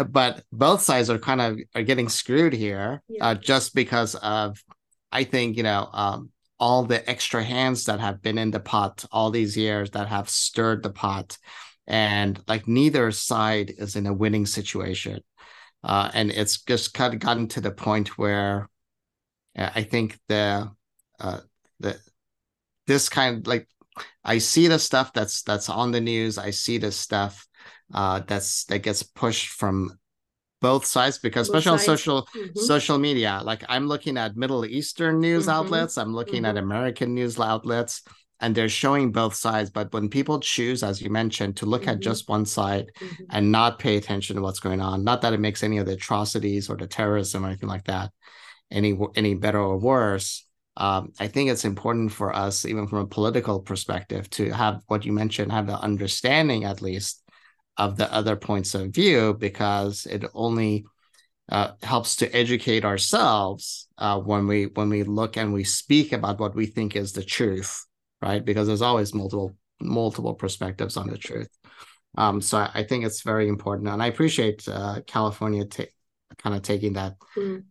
but 0.08 0.42
both 0.50 0.82
sides 0.82 1.10
are 1.10 1.18
kind 1.20 1.40
of 1.40 1.60
are 1.76 1.84
getting 1.84 2.08
screwed 2.08 2.52
here 2.52 3.04
yeah. 3.08 3.24
uh, 3.24 3.34
just 3.36 3.72
because 3.72 4.16
of 4.16 4.60
I 5.12 5.22
think 5.22 5.56
you 5.56 5.62
know 5.62 5.88
um, 5.92 6.30
all 6.58 6.82
the 6.82 7.08
extra 7.08 7.44
hands 7.44 7.84
that 7.84 8.00
have 8.00 8.20
been 8.20 8.36
in 8.36 8.50
the 8.50 8.58
pot 8.58 9.04
all 9.12 9.30
these 9.30 9.56
years 9.56 9.92
that 9.92 10.08
have 10.08 10.28
stirred 10.28 10.82
the 10.82 10.90
pot, 10.90 11.38
and 11.86 12.42
like 12.48 12.66
neither 12.66 13.12
side 13.12 13.72
is 13.78 13.94
in 13.94 14.08
a 14.08 14.12
winning 14.12 14.46
situation, 14.46 15.20
uh, 15.84 16.10
and 16.12 16.32
it's 16.32 16.62
just 16.62 16.94
kind 16.94 17.14
of 17.14 17.20
gotten 17.20 17.46
to 17.46 17.60
the 17.60 17.70
point 17.70 18.18
where 18.18 18.68
I 19.56 19.82
think 19.82 20.18
the 20.28 20.70
uh, 21.20 21.40
the 21.80 21.98
this 22.86 23.08
kind 23.08 23.38
of 23.38 23.46
like 23.46 23.68
I 24.24 24.38
see 24.38 24.68
the 24.68 24.78
stuff 24.78 25.12
that's 25.12 25.42
that's 25.42 25.68
on 25.68 25.90
the 25.90 26.00
news. 26.00 26.38
I 26.38 26.50
see 26.50 26.78
the 26.78 26.92
stuff 26.92 27.46
uh, 27.92 28.20
that's 28.26 28.64
that 28.64 28.80
gets 28.80 29.02
pushed 29.02 29.48
from 29.48 29.98
both 30.62 30.86
sides 30.86 31.18
because 31.18 31.48
both 31.48 31.58
especially 31.58 31.78
sides. 31.78 31.88
on 31.88 31.96
social 31.96 32.22
mm-hmm. 32.26 32.60
social 32.60 32.96
media 32.96 33.40
like 33.42 33.64
i'm 33.68 33.88
looking 33.88 34.16
at 34.16 34.36
middle 34.36 34.64
eastern 34.64 35.20
news 35.20 35.42
mm-hmm. 35.42 35.56
outlets 35.56 35.98
i'm 35.98 36.14
looking 36.14 36.44
mm-hmm. 36.44 36.56
at 36.56 36.56
american 36.56 37.14
news 37.14 37.38
outlets 37.38 38.02
and 38.38 38.54
they're 38.54 38.68
showing 38.68 39.10
both 39.10 39.34
sides 39.34 39.70
but 39.70 39.92
when 39.92 40.08
people 40.08 40.38
choose 40.38 40.84
as 40.84 41.02
you 41.02 41.10
mentioned 41.10 41.56
to 41.56 41.66
look 41.66 41.88
at 41.88 41.94
mm-hmm. 41.94 42.02
just 42.02 42.28
one 42.28 42.46
side 42.46 42.92
mm-hmm. 43.00 43.24
and 43.30 43.50
not 43.50 43.80
pay 43.80 43.96
attention 43.96 44.36
to 44.36 44.42
what's 44.42 44.60
going 44.60 44.80
on 44.80 45.02
not 45.02 45.20
that 45.20 45.32
it 45.32 45.40
makes 45.40 45.64
any 45.64 45.78
of 45.78 45.86
the 45.86 45.94
atrocities 45.94 46.70
or 46.70 46.76
the 46.76 46.86
terrorism 46.86 47.44
or 47.44 47.48
anything 47.48 47.68
like 47.68 47.84
that 47.84 48.12
any 48.72 48.98
any 49.14 49.34
better 49.34 49.60
or 49.60 49.78
worse 49.78 50.44
um, 50.76 51.12
I 51.20 51.28
think 51.28 51.50
it's 51.50 51.64
important 51.64 52.12
for 52.12 52.34
us, 52.34 52.64
even 52.64 52.86
from 52.86 52.98
a 52.98 53.06
political 53.06 53.60
perspective, 53.60 54.30
to 54.30 54.50
have 54.50 54.82
what 54.86 55.04
you 55.04 55.12
mentioned, 55.12 55.52
have 55.52 55.66
the 55.66 55.78
understanding 55.78 56.64
at 56.64 56.80
least 56.80 57.22
of 57.76 57.96
the 57.96 58.12
other 58.12 58.36
points 58.36 58.74
of 58.74 58.90
view 58.90 59.34
because 59.34 60.06
it 60.06 60.24
only 60.34 60.84
uh, 61.50 61.72
helps 61.82 62.16
to 62.16 62.34
educate 62.34 62.84
ourselves 62.84 63.88
uh, 63.98 64.18
when 64.18 64.46
we 64.46 64.66
when 64.66 64.88
we 64.88 65.02
look 65.02 65.36
and 65.36 65.52
we 65.52 65.64
speak 65.64 66.12
about 66.12 66.38
what 66.38 66.54
we 66.54 66.66
think 66.66 66.96
is 66.96 67.12
the 67.12 67.24
truth, 67.24 67.84
right? 68.22 68.44
Because 68.44 68.66
there's 68.66 68.82
always 68.82 69.12
multiple 69.12 69.54
multiple 69.80 70.34
perspectives 70.34 70.96
on 70.96 71.08
the 71.08 71.18
truth. 71.18 71.48
Um, 72.16 72.40
so 72.40 72.58
I, 72.58 72.84
think 72.84 73.04
it's 73.04 73.22
very 73.22 73.48
important, 73.48 73.88
and 73.88 74.02
I 74.02 74.06
appreciate 74.06 74.68
uh, 74.68 75.00
California 75.06 75.64
ta- 75.64 75.84
kind 76.38 76.54
of 76.54 76.62
taking 76.62 76.92
that 76.92 77.16
mm. 77.36 77.64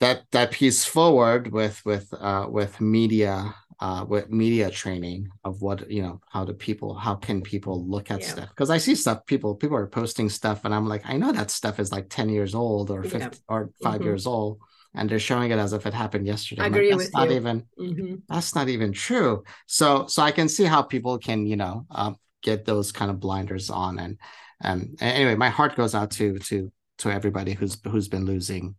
That 0.00 0.24
that 0.32 0.50
piece 0.50 0.84
forward 0.84 1.52
with 1.52 1.84
with 1.84 2.12
uh, 2.14 2.46
with 2.48 2.80
media 2.80 3.54
uh, 3.80 4.04
with 4.06 4.30
media 4.30 4.70
training 4.70 5.28
of 5.44 5.62
what 5.62 5.90
you 5.90 6.02
know 6.02 6.20
how 6.28 6.44
do 6.44 6.52
people 6.52 6.94
how 6.94 7.14
can 7.14 7.40
people 7.40 7.86
look 7.86 8.10
at 8.10 8.20
yeah. 8.20 8.26
stuff 8.26 8.48
because 8.50 8.68
i 8.68 8.76
see 8.76 8.94
stuff 8.94 9.24
people 9.26 9.54
people 9.54 9.76
are 9.76 9.86
posting 9.86 10.28
stuff 10.28 10.64
and 10.64 10.74
i'm 10.74 10.86
like 10.86 11.02
i 11.06 11.16
know 11.16 11.32
that 11.32 11.50
stuff 11.50 11.78
is 11.78 11.90
like 11.90 12.08
10 12.10 12.28
years 12.28 12.54
old 12.54 12.90
or 12.90 13.02
50 13.02 13.18
yeah. 13.18 13.30
or 13.48 13.70
5 13.82 13.94
mm-hmm. 13.94 14.04
years 14.04 14.26
old 14.26 14.58
and 14.94 15.08
they're 15.08 15.18
showing 15.18 15.50
it 15.50 15.58
as 15.58 15.72
if 15.72 15.86
it 15.86 15.94
happened 15.94 16.26
yesterday 16.26 16.62
I 16.62 16.66
agree 16.66 16.90
like, 16.90 16.98
with 16.98 17.12
not 17.14 17.30
you. 17.30 17.36
even 17.36 17.66
mm-hmm. 17.78 18.14
that's 18.28 18.54
not 18.54 18.68
even 18.68 18.92
true 18.92 19.44
so 19.66 20.06
so 20.06 20.22
i 20.22 20.30
can 20.30 20.48
see 20.48 20.64
how 20.64 20.82
people 20.82 21.18
can 21.18 21.46
you 21.46 21.56
know 21.56 21.86
um, 21.90 22.16
get 22.42 22.64
those 22.66 22.92
kind 22.92 23.10
of 23.10 23.18
blinders 23.18 23.70
on 23.70 23.98
and 23.98 24.18
um 24.62 24.94
anyway 25.00 25.36
my 25.36 25.48
heart 25.48 25.74
goes 25.74 25.94
out 25.94 26.10
to 26.10 26.38
to 26.40 26.70
to 26.98 27.10
everybody 27.10 27.54
who's 27.54 27.78
who's 27.84 28.08
been 28.08 28.26
losing 28.26 28.74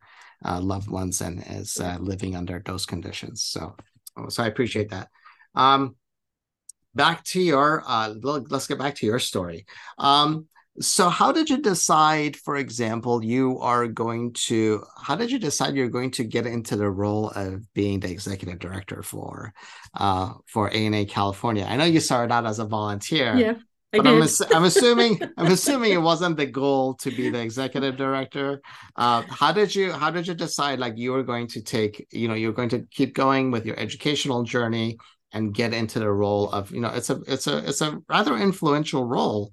uh, 0.45 0.59
loved 0.59 0.89
ones 0.89 1.21
and 1.21 1.43
is 1.49 1.79
uh, 1.79 1.97
living 1.99 2.35
under 2.35 2.61
those 2.65 2.85
conditions 2.85 3.43
so 3.43 3.75
so 4.29 4.43
I 4.43 4.47
appreciate 4.47 4.89
that. 4.89 5.09
Um, 5.55 5.95
back 6.93 7.23
to 7.25 7.41
your 7.41 7.83
uh, 7.85 8.13
let's 8.21 8.67
get 8.67 8.79
back 8.79 8.95
to 8.95 9.05
your 9.05 9.19
story. 9.19 9.65
Um, 9.97 10.47
so 10.79 11.09
how 11.09 11.33
did 11.33 11.49
you 11.49 11.57
decide, 11.57 12.37
for 12.37 12.55
example, 12.55 13.23
you 13.23 13.59
are 13.59 13.87
going 13.87 14.33
to 14.47 14.83
how 15.01 15.15
did 15.15 15.29
you 15.29 15.37
decide 15.37 15.75
you're 15.75 15.89
going 15.89 16.11
to 16.11 16.23
get 16.23 16.45
into 16.45 16.77
the 16.77 16.89
role 16.89 17.29
of 17.31 17.71
being 17.73 17.99
the 17.99 18.09
executive 18.09 18.59
director 18.59 19.03
for 19.03 19.53
uh, 19.93 20.33
for 20.45 20.73
ANA 20.73 21.05
California? 21.05 21.65
I 21.67 21.75
know 21.75 21.85
you 21.85 21.99
started 21.99 22.33
out 22.33 22.45
as 22.45 22.59
a 22.59 22.65
volunteer. 22.65 23.35
Yeah. 23.35 23.53
But 23.91 24.07
I'm, 24.07 24.21
I'm, 24.55 24.63
assuming 24.63 25.19
I'm 25.37 25.51
assuming 25.51 25.91
it 25.91 26.01
wasn't 26.01 26.37
the 26.37 26.45
goal 26.45 26.93
to 26.95 27.11
be 27.11 27.29
the 27.29 27.41
executive 27.41 27.97
director. 27.97 28.61
Uh, 28.95 29.23
how 29.29 29.51
did 29.51 29.75
you 29.75 29.91
how 29.91 30.09
did 30.09 30.27
you 30.27 30.33
decide 30.33 30.79
like 30.79 30.97
you 30.97 31.11
were 31.11 31.23
going 31.23 31.47
to 31.47 31.61
take 31.61 32.07
you 32.11 32.27
know 32.27 32.33
you're 32.33 32.53
going 32.53 32.69
to 32.69 32.87
keep 32.91 33.13
going 33.13 33.51
with 33.51 33.65
your 33.65 33.77
educational 33.77 34.43
journey 34.43 34.97
and 35.33 35.53
get 35.53 35.73
into 35.73 35.99
the 35.99 36.09
role 36.09 36.49
of 36.51 36.71
you 36.71 36.79
know 36.79 36.89
it's 36.89 37.09
a 37.09 37.21
it's 37.27 37.47
a 37.47 37.57
it's 37.67 37.81
a 37.81 38.01
rather 38.07 38.37
influential 38.37 39.05
role 39.05 39.51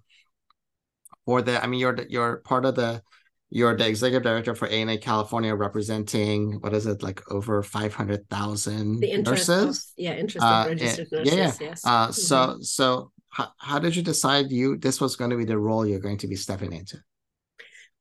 for 1.24 1.42
the 1.42 1.62
I 1.62 1.66
mean 1.66 1.80
you're 1.80 1.98
you're 2.08 2.36
part 2.38 2.64
of 2.64 2.76
the 2.76 3.02
you're 3.50 3.76
the 3.76 3.88
executive 3.88 4.22
director 4.22 4.54
for 4.54 4.68
ANA 4.68 4.98
California, 4.98 5.54
representing 5.54 6.60
what 6.60 6.74
is 6.74 6.86
it 6.86 7.02
like 7.02 7.22
over 7.32 7.62
five 7.62 7.94
hundred 7.94 8.28
thousand 8.28 9.00
nurses? 9.00 9.78
Of, 9.78 9.84
yeah, 9.96 10.12
interested 10.12 10.46
uh, 10.46 10.64
registered 10.68 11.08
nurses. 11.10 11.34
Yeah, 11.34 11.52
yes. 11.60 11.84
Uh, 11.84 12.08
mm-hmm. 12.08 12.12
So 12.12 12.58
so 12.60 13.12
how, 13.30 13.48
how 13.58 13.78
did 13.78 13.94
you 13.94 14.02
decide 14.02 14.50
you 14.50 14.76
this 14.76 15.00
was 15.00 15.16
going 15.16 15.30
to 15.30 15.36
be 15.36 15.44
the 15.44 15.58
role 15.58 15.86
you're 15.86 16.00
going 16.00 16.18
to 16.18 16.28
be 16.28 16.36
stepping 16.36 16.72
into 16.72 16.98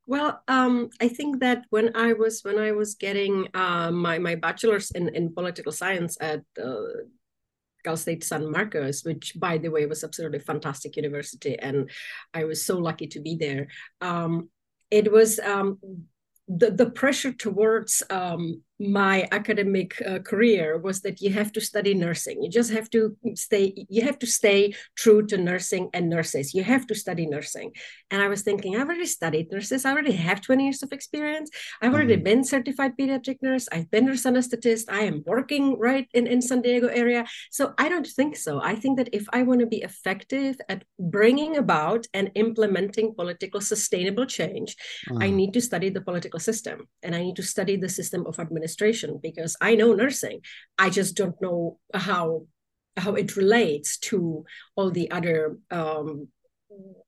well 0.06 0.42
um, 0.48 0.90
i 1.02 1.08
think 1.08 1.40
that 1.40 1.64
when 1.70 1.96
i 1.96 2.14
was 2.14 2.42
when 2.44 2.58
i 2.58 2.72
was 2.72 2.96
getting 2.96 3.48
uh, 3.54 3.92
my 3.92 4.18
my 4.18 4.36
bachelor's 4.36 4.92
in, 4.92 5.10
in 5.16 5.34
political 5.34 5.72
science 5.72 6.18
at 6.22 6.42
uh, 6.64 6.82
Cal 7.84 7.96
State 7.96 8.24
San 8.24 8.52
Marcos, 8.52 9.06
which, 9.06 9.34
by 9.40 9.58
the 9.58 9.70
way, 9.70 9.86
was 9.86 10.04
absolutely 10.04 10.40
fantastic 10.40 10.98
university, 10.98 11.58
and 11.58 11.90
I 12.34 12.44
was 12.44 12.66
so 12.66 12.78
lucky 12.78 13.08
to 13.08 13.22
be 13.22 13.36
there. 13.36 13.68
Um, 14.02 14.50
it 14.92 15.10
was 15.10 15.40
um, 15.40 15.80
the 16.48 16.72
the 16.72 16.90
pressure 16.90 17.32
towards 17.32 18.04
um, 18.10 18.62
my 18.80 19.28
academic 19.32 20.00
uh, 20.06 20.20
career 20.20 20.78
was 20.78 21.02
that 21.02 21.22
you 21.22 21.32
have 21.32 21.52
to 21.54 21.62
study 21.62 21.94
nursing. 21.94 22.44
You 22.44 22.50
just 22.50 22.72
have 22.72 22.90
to 22.92 23.18
stay 23.36 23.74
you 23.90 24.04
have 24.04 24.20
to 24.20 24.28
stay 24.28 24.76
true 24.96 25.26
to 25.28 25.38
nursing 25.38 25.90
and 25.94 26.10
nurses. 26.10 26.54
You 26.54 26.64
have 26.64 26.86
to 26.88 26.96
study 26.96 27.26
nursing. 27.26 27.72
And 28.12 28.22
i 28.22 28.28
was 28.28 28.42
thinking 28.44 28.76
i've 28.76 28.88
already 28.88 29.06
studied 29.06 29.52
nurses. 29.52 29.86
I 29.86 29.92
already 29.92 30.14
have 30.14 30.42
20 30.42 30.64
years 30.64 30.84
of 30.84 30.92
experience. 30.92 31.50
I've 31.82 31.94
already 31.94 32.16
mm-hmm. 32.16 32.24
been 32.24 32.44
certified 32.44 32.94
pediatric 33.00 33.38
nurse. 33.42 33.68
I've 33.72 33.90
been 33.90 34.06
nurse 34.06 34.24
anesthetist. 34.24 34.86
I 34.90 35.02
am 35.02 35.24
working 35.26 35.80
right 35.80 36.08
in, 36.14 36.28
in 36.28 36.42
san 36.42 36.62
diego 36.62 36.88
area. 36.88 37.26
So 37.52 37.74
i 37.78 37.90
don't 37.90 38.08
think 38.08 38.36
so. 38.36 38.62
I 38.62 38.76
think 38.76 38.98
that 38.98 39.10
if 39.12 39.26
i 39.34 39.42
want 39.42 39.60
to 39.62 39.66
be 39.66 39.82
effective 39.82 40.58
at 40.70 40.84
bringing 41.00 41.58
about 41.58 42.06
and 42.14 42.32
implementing 42.36 43.16
political 43.16 43.62
sustainable 43.62 44.26
change 44.26 44.76
mm-hmm. 45.10 45.24
i 45.24 45.30
need 45.30 45.54
to 45.54 45.62
study 45.62 45.90
the 45.90 46.02
political 46.02 46.40
system 46.40 46.88
and 47.04 47.16
i 47.16 47.22
need 47.22 47.36
to 47.36 47.44
study 47.44 47.76
the 47.76 47.90
system 47.90 48.26
of 48.26 48.40
administration 48.40 48.67
administration 48.68 49.20
because 49.22 49.56
I 49.62 49.76
know 49.76 49.94
nursing. 49.94 50.42
I 50.78 50.90
just 50.90 51.16
don't 51.16 51.40
know 51.42 51.80
how 51.94 52.46
how 52.98 53.14
it 53.14 53.38
relates 53.38 54.00
to 54.00 54.44
all 54.76 54.90
the 54.90 55.12
other 55.12 55.60
um, 55.70 56.30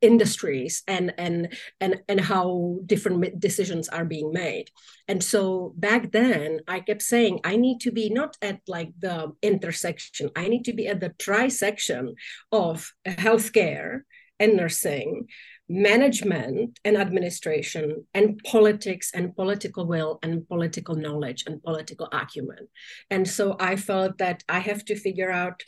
industries 0.01 0.83
and 0.87 1.13
and 1.17 1.53
and 1.81 2.01
and 2.07 2.21
how 2.21 2.79
different 2.85 3.39
decisions 3.39 3.89
are 3.89 4.05
being 4.05 4.31
made 4.31 4.71
and 5.07 5.21
so 5.21 5.73
back 5.75 6.11
then 6.11 6.61
i 6.67 6.79
kept 6.79 7.01
saying 7.01 7.39
i 7.43 7.57
need 7.57 7.79
to 7.81 7.91
be 7.91 8.09
not 8.09 8.37
at 8.41 8.59
like 8.67 8.91
the 8.99 9.31
intersection 9.41 10.29
i 10.35 10.47
need 10.47 10.63
to 10.63 10.73
be 10.73 10.87
at 10.87 11.01
the 11.01 11.11
trisection 11.19 12.15
of 12.51 12.93
healthcare 13.05 14.01
and 14.39 14.55
nursing 14.55 15.27
management 15.69 16.79
and 16.83 16.97
administration 16.97 18.03
and 18.15 18.39
politics 18.43 19.11
and 19.13 19.35
political 19.35 19.85
will 19.85 20.17
and 20.23 20.47
political 20.47 20.95
knowledge 20.95 21.43
and 21.45 21.61
political 21.61 22.07
acumen. 22.11 22.67
And 23.09 23.27
so 23.27 23.55
i 23.59 23.75
felt 23.75 24.17
that 24.17 24.43
i 24.49 24.59
have 24.59 24.83
to 24.85 24.95
figure 24.95 25.31
out 25.31 25.61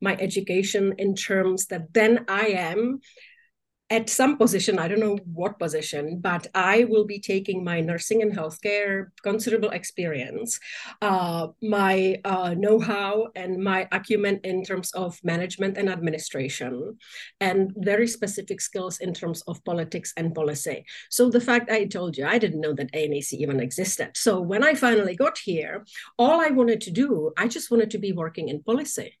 my 0.00 0.16
education 0.16 0.94
in 0.98 1.14
terms 1.14 1.66
that 1.66 1.92
then 1.92 2.24
I 2.28 2.46
am 2.48 3.00
at 3.88 4.10
some 4.10 4.36
position, 4.36 4.80
I 4.80 4.88
don't 4.88 4.98
know 4.98 5.18
what 5.32 5.60
position, 5.60 6.18
but 6.18 6.48
I 6.54 6.84
will 6.84 7.04
be 7.04 7.20
taking 7.20 7.62
my 7.62 7.80
nursing 7.80 8.20
and 8.20 8.32
healthcare 8.32 9.10
considerable 9.22 9.70
experience, 9.70 10.58
uh, 11.02 11.48
my 11.62 12.20
uh, 12.24 12.54
know 12.54 12.80
how, 12.80 13.28
and 13.36 13.62
my 13.62 13.86
acumen 13.92 14.40
in 14.42 14.64
terms 14.64 14.90
of 14.92 15.18
management 15.22 15.78
and 15.78 15.88
administration, 15.88 16.98
and 17.40 17.72
very 17.76 18.08
specific 18.08 18.60
skills 18.60 18.98
in 18.98 19.14
terms 19.14 19.42
of 19.42 19.64
politics 19.64 20.12
and 20.16 20.34
policy. 20.34 20.84
So, 21.08 21.30
the 21.30 21.40
fact 21.40 21.70
I 21.70 21.84
told 21.84 22.16
you, 22.16 22.26
I 22.26 22.38
didn't 22.38 22.60
know 22.60 22.74
that 22.74 22.92
ANAC 22.92 23.34
even 23.34 23.60
existed. 23.60 24.16
So, 24.16 24.40
when 24.40 24.64
I 24.64 24.74
finally 24.74 25.14
got 25.14 25.38
here, 25.38 25.84
all 26.18 26.40
I 26.40 26.48
wanted 26.48 26.80
to 26.82 26.90
do, 26.90 27.32
I 27.36 27.46
just 27.46 27.70
wanted 27.70 27.92
to 27.92 27.98
be 27.98 28.12
working 28.12 28.48
in 28.48 28.64
policy 28.64 29.16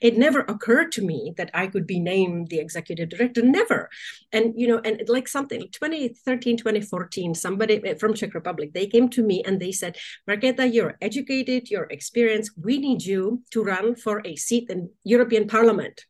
it 0.00 0.16
never 0.16 0.40
occurred 0.40 0.92
to 0.92 1.02
me 1.02 1.32
that 1.36 1.50
i 1.54 1.66
could 1.66 1.86
be 1.86 2.00
named 2.00 2.48
the 2.48 2.58
executive 2.58 3.08
director 3.08 3.42
never. 3.42 3.88
And 4.32 4.54
you 4.56 4.68
know 4.68 4.80
and 4.84 5.02
like 5.08 5.28
something 5.28 5.60
2013 5.72 6.56
2014 6.56 7.34
somebody 7.34 7.80
eh, 7.84 7.94
from 7.94 8.14
czech 8.14 8.34
republic 8.34 8.72
they 8.72 8.86
came 8.86 9.08
to 9.10 9.22
me 9.22 9.42
and 9.44 9.60
they 9.60 9.72
said 9.72 9.96
marketa 10.28 10.72
you're 10.72 10.96
educated 11.00 11.70
you're 11.70 11.88
experienced. 11.90 12.52
We 12.56 12.78
need 12.78 13.02
you 13.02 13.42
to 13.52 13.62
run 13.62 13.94
for 13.94 14.22
a 14.24 14.36
seat 14.36 14.70
in 14.70 14.90
european 15.04 15.46
parliament. 15.48 16.04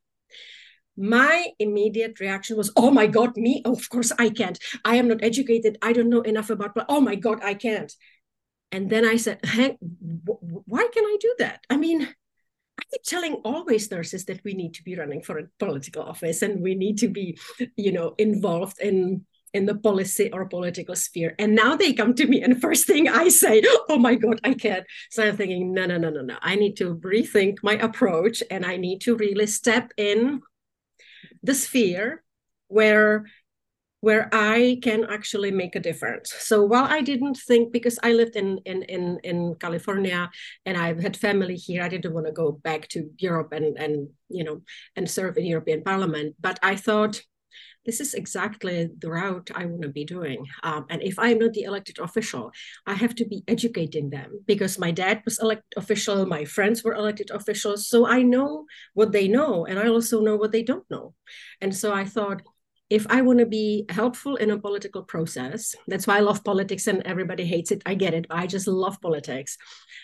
My 0.97 1.49
immediate 1.59 2.21
reaction 2.21 2.57
was 2.57 2.73
oh 2.77 2.91
my 2.91 3.07
god 3.07 3.37
me? 3.37 3.63
Oh, 3.65 3.73
of 3.73 3.89
course 3.89 4.13
i 4.19 4.29
can't. 4.31 4.59
I 4.85 4.97
am 4.97 5.09
not 5.09 5.23
educated. 5.23 5.79
I 5.83 5.93
don't 5.93 6.11
know 6.11 6.23
enough 6.23 6.51
about 6.51 6.77
oh 6.89 7.01
my 7.01 7.15
god 7.15 7.43
i 7.43 7.55
can't. 7.55 7.93
And 8.73 8.91
then 8.91 9.05
i 9.05 9.17
said 9.17 9.45
hey, 9.45 9.77
why 9.81 10.89
can 10.93 11.05
i 11.05 11.17
do 11.21 11.35
that? 11.39 11.65
I 11.71 11.77
mean 11.77 12.09
I 12.81 12.85
keep 12.91 13.03
telling 13.03 13.35
always 13.45 13.91
nurses 13.91 14.25
that 14.27 14.43
we 14.45 14.55
need 14.55 14.75
to 14.75 14.83
be 14.83 14.97
running 14.97 15.23
for 15.23 15.39
a 15.39 15.49
political 15.59 16.03
office 16.03 16.43
and 16.43 16.63
we 16.63 16.75
need 16.75 16.99
to 16.99 17.09
be, 17.09 17.39
you 17.77 17.93
know, 17.93 18.15
involved 18.19 18.81
in 18.81 19.25
in 19.53 19.67
the 19.67 19.75
policy 19.75 20.31
or 20.33 20.47
political 20.47 20.95
sphere. 20.95 21.35
And 21.39 21.57
now 21.57 21.75
they 21.75 21.93
come 21.93 22.15
to 22.15 22.27
me, 22.27 22.41
and 22.41 22.61
first 22.61 22.87
thing 22.87 23.09
I 23.09 23.29
say, 23.29 23.63
"Oh 23.89 23.99
my 23.99 24.15
God, 24.15 24.41
I 24.45 24.55
can't." 24.55 24.87
So 25.11 25.25
I'm 25.25 25.37
thinking, 25.37 25.75
no, 25.75 25.87
no, 25.87 25.99
no, 25.99 26.09
no, 26.11 26.23
no. 26.23 26.37
I 26.41 26.55
need 26.55 26.77
to 26.77 26.95
rethink 26.97 27.59
my 27.63 27.75
approach, 27.75 28.45
and 28.51 28.65
I 28.65 28.77
need 28.77 29.01
to 29.03 29.17
really 29.17 29.47
step 29.47 29.93
in 29.97 30.41
the 31.43 31.55
sphere 31.55 32.23
where 32.69 33.27
where 34.01 34.29
I 34.33 34.79
can 34.83 35.05
actually 35.05 35.51
make 35.51 35.77
a 35.77 35.81
difference. 35.81 36.33
So 36.39 36.65
while 36.65 36.85
I 36.85 37.03
didn't 37.03 37.37
think 37.37 37.73
because 37.73 37.99
I 38.03 38.13
lived 38.13 38.37
in 38.37 38.59
in 38.65 38.83
in 38.85 39.21
in 39.23 39.55
California 39.57 40.31
and 40.65 40.77
I 40.77 41.01
had 41.01 41.17
family 41.17 41.57
here, 41.57 41.83
I 41.83 41.89
didn't 41.89 42.15
want 42.15 42.27
to 42.27 42.33
go 42.33 42.53
back 42.53 42.89
to 42.89 43.11
Europe 43.19 43.53
and 43.53 43.77
and 43.79 44.09
you 44.29 44.45
know 44.45 44.63
and 44.97 45.11
serve 45.11 45.37
in 45.37 45.47
European 45.47 45.83
Parliament. 45.83 46.37
But 46.41 46.59
I 46.63 46.77
thought 46.77 47.21
this 47.87 48.01
is 48.01 48.15
exactly 48.15 48.89
the 48.99 49.11
route 49.11 49.51
I 49.55 49.65
want 49.65 49.83
to 49.83 49.89
be 49.89 50.05
doing. 50.05 50.47
Um, 50.63 50.85
and 50.91 51.03
if 51.03 51.19
I'm 51.19 51.39
not 51.39 51.55
the 51.55 51.63
elected 51.63 51.99
official, 51.99 52.53
I 52.87 52.95
have 52.95 53.15
to 53.17 53.25
be 53.25 53.43
educating 53.49 54.11
them 54.11 54.45
because 54.47 54.79
my 54.79 54.91
dad 54.91 55.23
was 55.25 55.39
elected 55.39 55.73
official, 55.77 56.27
my 56.27 56.45
friends 56.45 56.85
were 56.85 56.95
elected 56.95 57.31
officials. 57.31 57.89
So 57.89 58.07
I 58.07 58.23
know 58.23 58.67
what 58.95 59.13
they 59.13 59.29
know, 59.29 59.65
and 59.65 59.79
I 59.79 59.89
also 59.89 60.21
know 60.21 60.37
what 60.37 60.53
they 60.53 60.63
don't 60.63 60.89
know. 60.91 61.15
And 61.61 61.75
so 61.75 61.93
I 61.93 62.05
thought, 62.05 62.43
if 62.91 63.07
I 63.09 63.23
want 63.23 63.39
to 63.39 63.47
be 63.47 63.87
helpful 63.89 64.35
in 64.37 64.51
a 64.51 64.59
political 64.59 65.05
process, 65.05 65.77
that's 65.87 66.09
why 66.09 66.17
I 66.17 66.21
love 66.21 66.43
politics 66.43 66.89
and 66.89 67.03
everybody 67.07 67.45
hates 67.45 67.71
it. 67.71 67.83
I 67.87 67.95
get 67.95 68.15
it. 68.15 68.27
I 68.29 68.49
just 68.49 68.67
love 68.67 69.01
politics. 69.01 69.57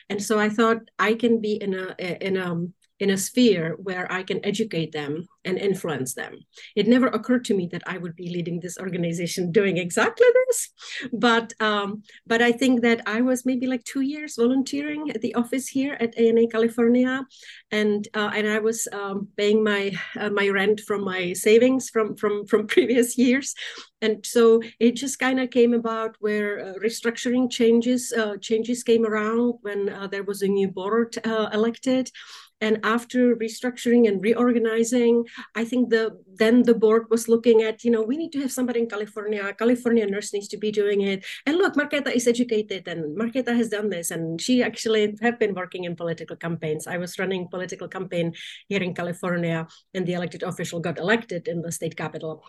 And 0.08 0.22
so 0.22 0.38
I 0.38 0.48
thought 0.48 0.78
I 0.98 1.14
can 1.14 1.40
be 1.40 1.54
in 1.54 1.74
a 1.74 1.94
in 1.98 2.36
a 2.36 2.54
in 2.98 3.10
a 3.10 3.16
sphere 3.16 3.76
where 3.78 4.10
I 4.10 4.22
can 4.22 4.44
educate 4.44 4.92
them 4.92 5.26
and 5.44 5.58
influence 5.58 6.14
them. 6.14 6.38
It 6.74 6.88
never 6.88 7.06
occurred 7.06 7.44
to 7.46 7.54
me 7.54 7.68
that 7.72 7.82
I 7.86 7.98
would 7.98 8.16
be 8.16 8.30
leading 8.30 8.60
this 8.60 8.78
organization 8.78 9.52
doing 9.60 9.76
exactly 9.76 10.26
this, 10.46 10.70
but 11.12 11.52
um, 11.60 12.02
but 12.26 12.42
I 12.42 12.52
think 12.52 12.82
that 12.82 13.02
I 13.06 13.20
was 13.20 13.46
maybe 13.46 13.66
like 13.66 13.84
two 13.84 14.00
years 14.00 14.36
volunteering 14.36 15.10
at 15.10 15.20
the 15.20 15.34
office 15.34 15.68
here 15.68 15.96
at 16.00 16.18
ANA 16.18 16.48
California, 16.48 17.24
and 17.70 18.06
uh, 18.14 18.30
and 18.34 18.48
I 18.48 18.58
was 18.58 18.88
um, 18.92 19.28
paying 19.36 19.62
my 19.62 19.92
uh, 20.18 20.30
my 20.30 20.48
rent 20.48 20.80
from 20.80 21.04
my 21.04 21.32
savings 21.32 21.90
from 21.90 22.16
from 22.16 22.46
from 22.46 22.66
previous 22.74 23.16
years, 23.18 23.54
and 24.00 24.24
so 24.24 24.62
it 24.80 24.92
just 24.92 25.18
kind 25.18 25.40
of 25.40 25.50
came 25.50 25.74
about 25.74 26.16
where 26.20 26.60
uh, 26.60 26.74
restructuring 26.84 27.50
changes 27.50 28.12
uh, 28.12 28.36
changes 28.40 28.82
came 28.82 29.06
around 29.06 29.54
when 29.62 29.88
uh, 29.88 30.06
there 30.06 30.24
was 30.24 30.42
a 30.42 30.48
new 30.48 30.68
board 30.68 31.16
uh, 31.24 31.48
elected 31.52 32.10
and 32.60 32.78
after 32.82 33.36
restructuring 33.36 34.08
and 34.08 34.22
reorganizing 34.22 35.24
i 35.54 35.64
think 35.64 35.90
the 35.90 36.10
then 36.38 36.62
the 36.62 36.74
board 36.74 37.04
was 37.10 37.28
looking 37.28 37.62
at 37.62 37.84
you 37.84 37.90
know 37.90 38.02
we 38.02 38.16
need 38.16 38.32
to 38.32 38.40
have 38.40 38.52
somebody 38.52 38.80
in 38.80 38.88
california. 38.88 39.54
California 39.58 40.06
nurse 40.06 40.32
needs 40.32 40.48
to 40.48 40.56
be 40.56 40.70
doing 40.70 41.00
it. 41.00 41.24
And 41.46 41.56
look 41.56 41.74
marketa 41.74 42.14
is 42.14 42.26
educated 42.26 42.88
and 42.88 43.16
marketa 43.16 43.56
has 43.56 43.68
done 43.68 43.90
this 43.90 44.10
and 44.10 44.40
she 44.40 44.62
actually 44.62 45.16
have 45.22 45.38
been 45.38 45.54
working 45.54 45.84
in 45.84 45.96
political 45.96 46.36
campaigns. 46.36 46.86
I 46.86 46.98
was 46.98 47.18
running 47.18 47.48
political 47.48 47.88
campaign 47.88 48.34
here 48.68 48.82
in 48.82 48.94
california 48.94 49.66
and 49.94 50.06
the 50.06 50.14
elected 50.14 50.42
official 50.42 50.80
got 50.80 50.98
elected 50.98 51.48
in 51.48 51.62
the 51.62 51.72
state 51.72 51.96
capital. 51.96 52.44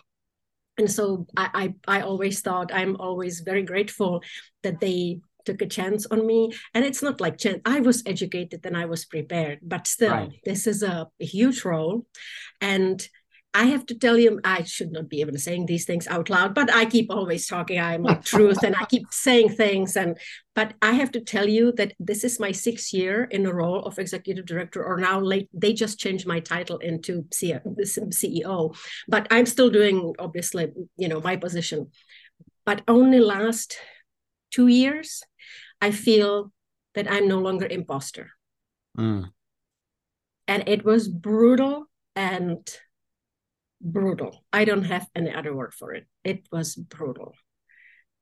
And 0.76 0.90
so 0.90 1.26
I, 1.36 1.74
I, 1.88 1.98
I 1.98 2.00
always 2.02 2.40
thought 2.40 2.70
i'm 2.72 2.96
always 2.96 3.40
very 3.40 3.62
grateful 3.62 4.22
that 4.62 4.80
they 4.80 5.20
took 5.48 5.62
a 5.62 5.74
chance 5.78 6.06
on 6.12 6.26
me 6.26 6.40
and 6.74 6.84
it's 6.84 7.02
not 7.02 7.20
like 7.20 7.38
chance 7.38 7.60
i 7.64 7.80
was 7.80 8.02
educated 8.14 8.60
and 8.64 8.76
i 8.76 8.86
was 8.94 9.04
prepared 9.14 9.58
but 9.62 9.86
still 9.86 10.12
right. 10.12 10.40
this 10.44 10.66
is 10.66 10.82
a, 10.82 10.96
a 11.20 11.24
huge 11.24 11.64
role 11.64 12.06
and 12.60 13.08
I 13.54 13.64
have 13.64 13.86
to 13.86 13.94
tell 13.94 14.18
you, 14.18 14.40
I 14.44 14.62
should 14.64 14.92
not 14.92 15.08
be 15.08 15.18
even 15.18 15.38
saying 15.38 15.66
these 15.66 15.86
things 15.86 16.06
out 16.06 16.28
loud, 16.28 16.54
but 16.54 16.72
I 16.72 16.84
keep 16.84 17.10
always 17.10 17.46
talking. 17.46 17.80
I'm 17.80 18.02
like 18.02 18.22
truth 18.22 18.62
and 18.62 18.76
I 18.76 18.84
keep 18.84 19.06
saying 19.10 19.48
things. 19.50 19.96
And 19.96 20.18
but 20.54 20.74
I 20.82 20.92
have 20.92 21.10
to 21.12 21.20
tell 21.20 21.48
you 21.48 21.72
that 21.72 21.94
this 21.98 22.24
is 22.24 22.38
my 22.38 22.52
sixth 22.52 22.92
year 22.92 23.24
in 23.24 23.42
the 23.42 23.54
role 23.54 23.80
of 23.80 23.98
executive 23.98 24.44
director, 24.44 24.84
or 24.84 24.98
now 24.98 25.18
late 25.18 25.48
they 25.54 25.72
just 25.72 25.98
changed 25.98 26.26
my 26.26 26.40
title 26.40 26.78
into 26.78 27.22
CEO. 27.32 28.76
But 29.08 29.26
I'm 29.30 29.46
still 29.46 29.70
doing 29.70 30.14
obviously, 30.18 30.68
you 30.96 31.08
know, 31.08 31.20
my 31.20 31.36
position. 31.36 31.90
But 32.66 32.82
only 32.86 33.18
last 33.18 33.78
two 34.50 34.68
years, 34.68 35.22
I 35.80 35.90
feel 35.90 36.52
that 36.94 37.10
I'm 37.10 37.28
no 37.28 37.38
longer 37.38 37.66
imposter. 37.66 38.30
Mm. 38.98 39.30
And 40.46 40.68
it 40.68 40.84
was 40.84 41.08
brutal 41.08 41.86
and 42.16 42.68
brutal. 43.80 44.44
I 44.52 44.64
don't 44.64 44.84
have 44.84 45.06
any 45.14 45.32
other 45.32 45.54
word 45.54 45.74
for 45.74 45.92
it. 45.94 46.06
It 46.24 46.48
was 46.50 46.74
brutal. 46.74 47.34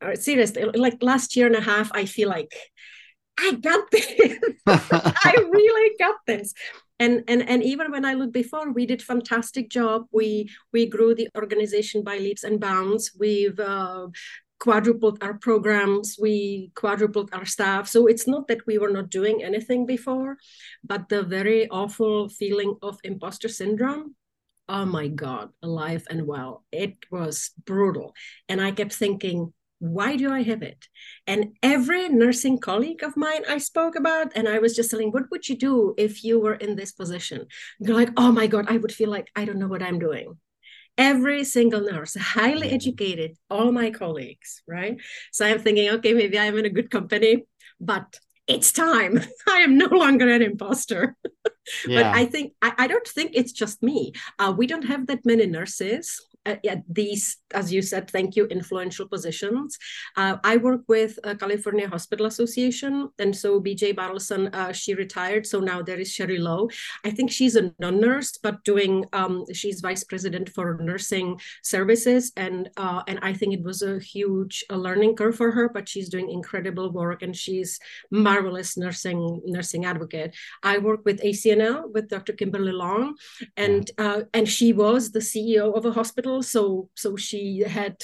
Uh, 0.01 0.14
seriously, 0.14 0.64
like 0.64 0.99
last 1.01 1.37
year 1.37 1.47
and 1.47 1.57
a 1.57 1.61
half, 1.61 1.90
I 1.95 2.05
feel 2.05 2.29
like 2.29 2.53
I 3.38 3.53
got 3.53 3.90
this. 3.92 4.38
I 4.66 5.35
really 5.51 5.97
got 5.99 6.16
this. 6.27 6.53
And, 6.99 7.25
and 7.29 7.47
and 7.47 7.62
even 7.62 7.90
when 7.90 8.07
I 8.07 8.14
look 8.14 8.33
before, 8.33 8.73
we 8.73 8.87
did 8.87 9.03
fantastic 9.03 9.69
job. 9.69 10.07
We 10.12 10.51
we 10.73 10.87
grew 10.87 11.14
the 11.14 11.29
organization 11.37 12.03
by 12.03 12.19
leaps 12.19 12.42
and 12.42 12.59
bounds. 12.59 13.12
We've 13.19 13.59
uh, 13.61 14.09
quadrupled 14.59 15.23
our 15.23 15.35
programs, 15.35 16.16
we 16.21 16.71
quadrupled 16.75 17.31
our 17.33 17.45
staff. 17.45 17.88
So 17.88 18.07
it's 18.07 18.27
not 18.27 18.49
that 18.49 18.66
we 18.66 18.79
were 18.79 18.90
not 18.90 19.11
doing 19.11 19.42
anything 19.42 19.87
before, 19.87 20.38
but 20.85 21.09
the 21.09 21.23
very 21.23 21.69
awful 21.69 22.29
feeling 22.29 22.77
of 22.83 22.99
imposter 23.05 23.49
syndrome. 23.49 24.14
Oh 24.69 24.85
my 24.85 25.09
God, 25.09 25.51
alive 25.62 26.05
and 26.11 26.27
well. 26.27 26.64
It 26.73 26.97
was 27.11 27.51
brutal. 27.64 28.14
And 28.49 28.61
I 28.61 28.73
kept 28.73 28.95
thinking, 28.95 29.53
why 29.79 30.16
do 30.16 30.33
I 30.33 30.42
have 30.42 30.62
it? 30.62 30.88
And 31.27 31.53
every 31.62 32.09
nursing 32.09 32.59
colleague 32.59 33.03
of 33.03 33.16
mine 33.16 33.42
I 33.49 33.59
spoke 33.59 33.95
about, 33.95 34.33
and 34.35 34.49
I 34.49 34.59
was 34.59 34.75
just 34.75 34.90
telling, 34.90 35.12
what 35.12 35.31
would 35.31 35.49
you 35.49 35.57
do 35.57 35.95
if 35.99 36.25
you 36.25 36.40
were 36.40 36.55
in 36.55 36.77
this 36.77 36.92
position? 36.92 37.47
They're 37.79 37.95
like, 37.95 38.11
oh 38.16 38.33
my 38.33 38.47
God, 38.47 38.66
I 38.69 38.79
would 38.79 38.92
feel 38.92 39.11
like 39.11 39.31
I 39.37 39.45
don't 39.45 39.59
know 39.59 39.69
what 39.69 39.83
I'm 39.83 39.99
doing 39.99 40.38
every 40.98 41.44
single 41.44 41.80
nurse 41.80 42.16
highly 42.16 42.70
educated 42.70 43.37
all 43.50 43.70
my 43.72 43.90
colleagues 43.90 44.62
right? 44.66 44.96
So 45.32 45.46
i'm 45.46 45.59
thinking 45.59 45.90
okay 45.90 46.12
maybe 46.14 46.38
i'm 46.38 46.56
in 46.59 46.64
a 46.66 46.70
good 46.70 46.90
company 46.90 47.44
but 47.80 48.18
it's 48.46 48.72
time. 48.72 49.20
I 49.48 49.59
am 49.59 49.76
no 49.76 49.87
longer 49.87 50.28
an 50.30 50.42
imposter. 50.42 51.16
Yeah. 51.85 52.02
but 52.12 52.20
i 52.20 52.26
think 52.26 52.52
I, 52.62 52.72
I, 52.78 52.87
don't 52.87 53.09
think 53.09 53.32
it's 53.35 53.50
just 53.50 53.82
me. 53.82 54.12
Uh, 54.38 54.54
we 54.56 54.68
don't 54.68 54.87
have 54.87 55.09
that 55.09 55.26
many 55.26 55.46
nurses 55.46 56.24
at, 56.46 56.64
at, 56.64 56.82
these, 56.88 57.38
as 57.52 57.72
you 57.72 57.82
said, 57.82 58.11
thank 58.11 58.37
you, 58.37 58.46
influential 58.46 59.06
positions. 59.06 59.78
Uh, 60.16 60.37
I 60.44 60.56
work 60.56 60.82
with 60.88 61.18
uh, 61.24 61.35
California 61.35 61.88
Hospital 61.88 62.26
Association, 62.26 63.11
and 63.18 63.35
so 63.35 63.61
BJ 63.61 63.94
Bartleson, 63.94 64.54
uh, 64.54 64.72
she 64.72 64.94
retired, 64.94 65.46
so 65.46 65.61
now 65.61 65.82
there 65.82 65.98
is 65.98 66.12
Sherry 66.12 66.38
Lowe. 66.38 66.70
I 67.04 67.11
think 67.11 67.30
she's 67.30 67.56
a 67.56 67.72
non-nurse, 67.78 68.38
but 68.42 68.64
doing 68.64 69.04
um, 69.12 69.44
she's 69.52 69.80
vice 69.80 70.04
president 70.04 70.48
for 70.50 70.78
nursing 70.80 71.40
services, 71.62 72.32
and 72.37 72.70
uh, 72.76 73.02
and 73.09 73.18
I 73.22 73.32
think 73.32 73.52
it 73.54 73.62
was 73.62 73.82
a 73.82 73.98
huge 73.98 74.64
a 74.70 74.78
learning 74.78 75.16
curve 75.16 75.37
for 75.37 75.50
her, 75.50 75.68
but 75.68 75.88
she's 75.88 76.09
doing 76.09 76.30
incredible 76.30 76.90
work, 76.92 77.22
and 77.22 77.35
she's 77.35 77.78
marvelous 78.11 78.76
nursing 78.76 79.42
nursing 79.44 79.85
advocate. 79.85 80.35
I 80.62 80.78
work 80.78 81.04
with 81.04 81.20
ACNL 81.22 81.92
with 81.92 82.09
Dr. 82.09 82.32
Kimberly 82.32 82.72
Long, 82.72 83.16
and 83.56 83.90
uh, 83.98 84.22
and 84.32 84.48
she 84.48 84.72
was 84.72 85.11
the 85.11 85.20
CEO 85.20 85.76
of 85.76 85.85
a 85.85 85.92
hospital, 85.92 86.36
so 86.42 86.88
so 86.94 87.16
she 87.16 87.61
had 87.61 87.96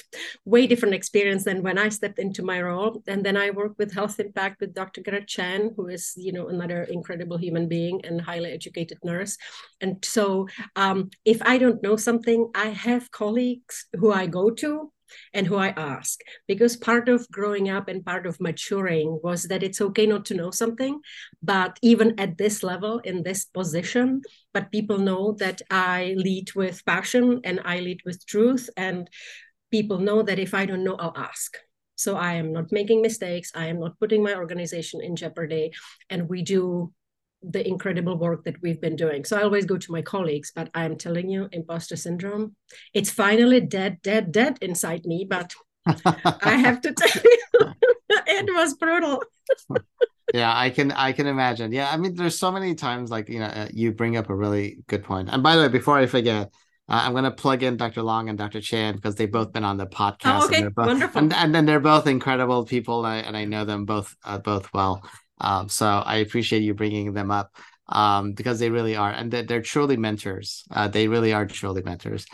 way 0.44 0.66
different 0.66 0.94
experience 0.94 1.44
than 1.44 1.62
when 1.62 1.78
I 1.78 1.88
stepped 1.88 2.18
into 2.18 2.42
my 2.42 2.60
role. 2.60 3.02
And 3.06 3.24
then 3.24 3.36
I 3.36 3.50
work 3.50 3.74
with 3.78 3.92
Health 3.92 4.18
Impact 4.20 4.60
with 4.60 4.74
Dr. 4.74 5.00
Garrett 5.00 5.28
Chan, 5.28 5.72
who 5.76 5.88
is 5.88 6.12
you 6.16 6.32
know 6.32 6.48
another 6.48 6.84
incredible 6.84 7.36
human 7.36 7.68
being 7.68 8.04
and 8.04 8.20
highly 8.20 8.50
educated 8.50 8.98
nurse. 9.04 9.36
And 9.80 10.04
so 10.04 10.48
um, 10.76 11.10
if 11.24 11.40
I 11.42 11.58
don't 11.58 11.82
know 11.82 11.96
something, 11.96 12.50
I 12.54 12.66
have 12.66 13.10
colleagues 13.10 13.86
who 13.98 14.12
I 14.12 14.26
go 14.26 14.50
to 14.50 14.92
and 15.34 15.46
who 15.46 15.56
I 15.56 15.68
ask. 15.68 16.20
Because 16.46 16.76
part 16.76 17.08
of 17.08 17.28
growing 17.30 17.68
up 17.70 17.88
and 17.88 18.04
part 18.04 18.26
of 18.26 18.40
maturing 18.40 19.18
was 19.22 19.44
that 19.44 19.62
it's 19.62 19.80
okay 19.80 20.06
not 20.06 20.24
to 20.26 20.34
know 20.34 20.50
something, 20.50 21.00
but 21.42 21.78
even 21.82 22.18
at 22.18 22.38
this 22.38 22.62
level, 22.62 22.98
in 23.00 23.22
this 23.22 23.44
position, 23.44 24.22
but 24.54 24.72
people 24.72 24.98
know 24.98 25.32
that 25.38 25.62
I 25.70 26.14
lead 26.16 26.54
with 26.54 26.84
passion 26.84 27.40
and 27.44 27.60
I 27.64 27.80
lead 27.80 28.00
with 28.04 28.26
truth. 28.26 28.68
And 28.76 29.08
people 29.70 29.98
know 29.98 30.22
that 30.22 30.38
if 30.38 30.54
I 30.54 30.66
don't 30.66 30.84
know, 30.84 30.96
I'll 30.96 31.16
ask. 31.16 31.56
So 31.96 32.16
I 32.16 32.34
am 32.34 32.52
not 32.52 32.72
making 32.72 33.00
mistakes. 33.00 33.52
I 33.54 33.66
am 33.66 33.78
not 33.78 33.98
putting 34.00 34.22
my 34.22 34.34
organization 34.34 35.00
in 35.00 35.14
jeopardy. 35.14 35.70
And 36.10 36.28
we 36.28 36.42
do 36.42 36.92
the 37.42 37.66
incredible 37.66 38.16
work 38.16 38.44
that 38.44 38.60
we've 38.62 38.80
been 38.80 38.96
doing. 38.96 39.24
So 39.24 39.38
I 39.38 39.42
always 39.42 39.64
go 39.64 39.76
to 39.76 39.92
my 39.92 40.02
colleagues, 40.02 40.52
but 40.54 40.70
I'm 40.74 40.96
telling 40.96 41.28
you, 41.28 41.48
imposter 41.52 41.96
syndrome, 41.96 42.56
it's 42.94 43.10
finally 43.10 43.60
dead, 43.60 44.00
dead, 44.02 44.32
dead 44.32 44.58
inside 44.60 45.04
me. 45.04 45.26
But 45.28 45.54
I 45.86 46.56
have 46.56 46.80
to 46.82 46.92
tell 46.92 47.22
you, 47.22 47.38
it 48.10 48.54
was 48.54 48.74
brutal. 48.74 49.22
yeah, 50.32 50.56
I 50.56 50.70
can, 50.70 50.92
I 50.92 51.12
can 51.12 51.26
imagine. 51.26 51.72
Yeah, 51.72 51.90
I 51.90 51.96
mean, 51.96 52.14
there's 52.14 52.38
so 52.38 52.52
many 52.52 52.74
times 52.74 53.10
like 53.10 53.28
you 53.28 53.40
know, 53.40 53.46
uh, 53.46 53.68
you 53.72 53.92
bring 53.92 54.16
up 54.16 54.30
a 54.30 54.34
really 54.34 54.78
good 54.86 55.04
point. 55.04 55.28
And 55.30 55.42
by 55.42 55.56
the 55.56 55.62
way, 55.62 55.68
before 55.68 55.98
I 55.98 56.06
forget, 56.06 56.52
uh, 56.88 57.00
I'm 57.04 57.12
going 57.12 57.24
to 57.24 57.30
plug 57.30 57.62
in 57.62 57.76
Dr. 57.76 58.02
Long 58.02 58.28
and 58.28 58.36
Dr. 58.36 58.60
Chan 58.60 58.96
because 58.96 59.14
they've 59.14 59.30
both 59.30 59.52
been 59.52 59.64
on 59.64 59.76
the 59.76 59.86
podcast. 59.86 60.42
Oh, 60.42 60.44
okay, 60.46 60.62
and 60.62 60.74
both, 60.74 60.86
wonderful. 60.86 61.18
And, 61.20 61.32
and 61.32 61.54
then 61.54 61.64
they're 61.64 61.80
both 61.80 62.06
incredible 62.06 62.64
people, 62.64 63.04
and 63.04 63.14
I, 63.14 63.16
and 63.26 63.36
I 63.36 63.44
know 63.44 63.64
them 63.64 63.84
both 63.84 64.14
uh, 64.24 64.38
both 64.38 64.72
well. 64.74 65.02
Um, 65.42 65.68
so 65.68 65.86
I 65.86 66.16
appreciate 66.16 66.62
you 66.62 66.72
bringing 66.72 67.12
them 67.12 67.30
up 67.30 67.54
um, 67.88 68.32
because 68.32 68.58
they 68.58 68.70
really 68.70 68.96
are, 68.96 69.10
and 69.10 69.30
they're, 69.30 69.42
they're 69.42 69.62
truly 69.62 69.96
mentors. 69.96 70.64
Uh, 70.70 70.88
they 70.88 71.08
really 71.08 71.32
are 71.32 71.46
truly 71.46 71.82
mentors. 71.82 72.26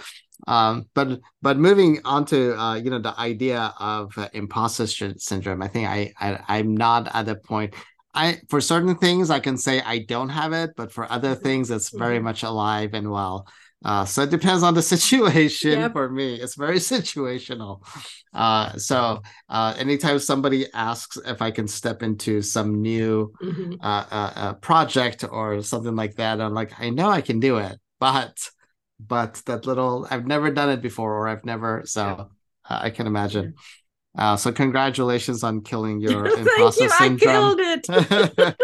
Um, 0.46 0.86
but 0.94 1.20
but 1.42 1.58
moving 1.58 2.00
on 2.04 2.24
to 2.26 2.56
uh, 2.56 2.76
you 2.76 2.90
know 2.90 3.00
the 3.00 3.18
idea 3.18 3.74
of 3.80 4.16
uh, 4.16 4.28
imposter 4.34 4.86
syndrome, 5.18 5.62
I 5.62 5.68
think 5.68 5.88
I, 5.88 6.12
I 6.20 6.58
I'm 6.58 6.76
not 6.76 7.12
at 7.14 7.26
the 7.26 7.34
point. 7.34 7.74
I 8.14 8.40
for 8.48 8.60
certain 8.60 8.96
things 8.96 9.30
I 9.30 9.40
can 9.40 9.56
say 9.58 9.80
I 9.80 9.98
don't 9.98 10.28
have 10.28 10.52
it, 10.52 10.70
but 10.76 10.92
for 10.92 11.10
other 11.10 11.34
mm-hmm. 11.34 11.42
things 11.42 11.70
it's 11.70 11.90
very 11.90 12.16
mm-hmm. 12.16 12.24
much 12.24 12.42
alive 12.44 12.94
and 12.94 13.10
well. 13.10 13.48
Uh, 13.84 14.04
so 14.04 14.22
it 14.22 14.30
depends 14.30 14.62
on 14.62 14.74
the 14.74 14.82
situation 14.94 15.72
yep. 15.72 15.92
for 15.92 16.10
me. 16.10 16.34
It's 16.34 16.56
very 16.56 16.78
situational. 16.78 17.82
Uh, 18.34 18.76
so 18.76 19.22
uh, 19.48 19.74
anytime 19.78 20.18
somebody 20.18 20.66
asks 20.72 21.16
if 21.16 21.40
I 21.40 21.50
can 21.50 21.68
step 21.68 22.02
into 22.02 22.42
some 22.42 22.82
new 22.82 23.32
mm-hmm. 23.42 23.74
uh, 23.80 24.04
uh, 24.10 24.32
uh 24.34 24.52
project 24.54 25.24
or 25.28 25.62
something 25.62 25.96
like 25.96 26.16
that, 26.16 26.40
I'm 26.40 26.54
like, 26.54 26.78
I 26.78 26.90
know 26.90 27.08
I 27.08 27.20
can 27.20 27.40
do 27.40 27.58
it, 27.58 27.78
but 28.00 28.36
but 29.00 29.34
that 29.46 29.64
little 29.64 30.06
I've 30.10 30.26
never 30.26 30.50
done 30.50 30.70
it 30.70 30.82
before, 30.82 31.14
or 31.14 31.28
I've 31.28 31.44
never. 31.44 31.82
So 31.86 32.02
yeah. 32.02 32.24
I 32.68 32.90
can 32.90 33.06
imagine. 33.06 33.54
Uh, 34.16 34.36
so 34.36 34.50
congratulations 34.50 35.44
on 35.44 35.60
killing 35.60 36.00
your 36.00 36.26
imposter 36.26 36.88
Thank 36.88 37.22
you, 37.22 37.28
syndrome. 37.28 37.60
I 37.60 37.78
killed 37.84 38.54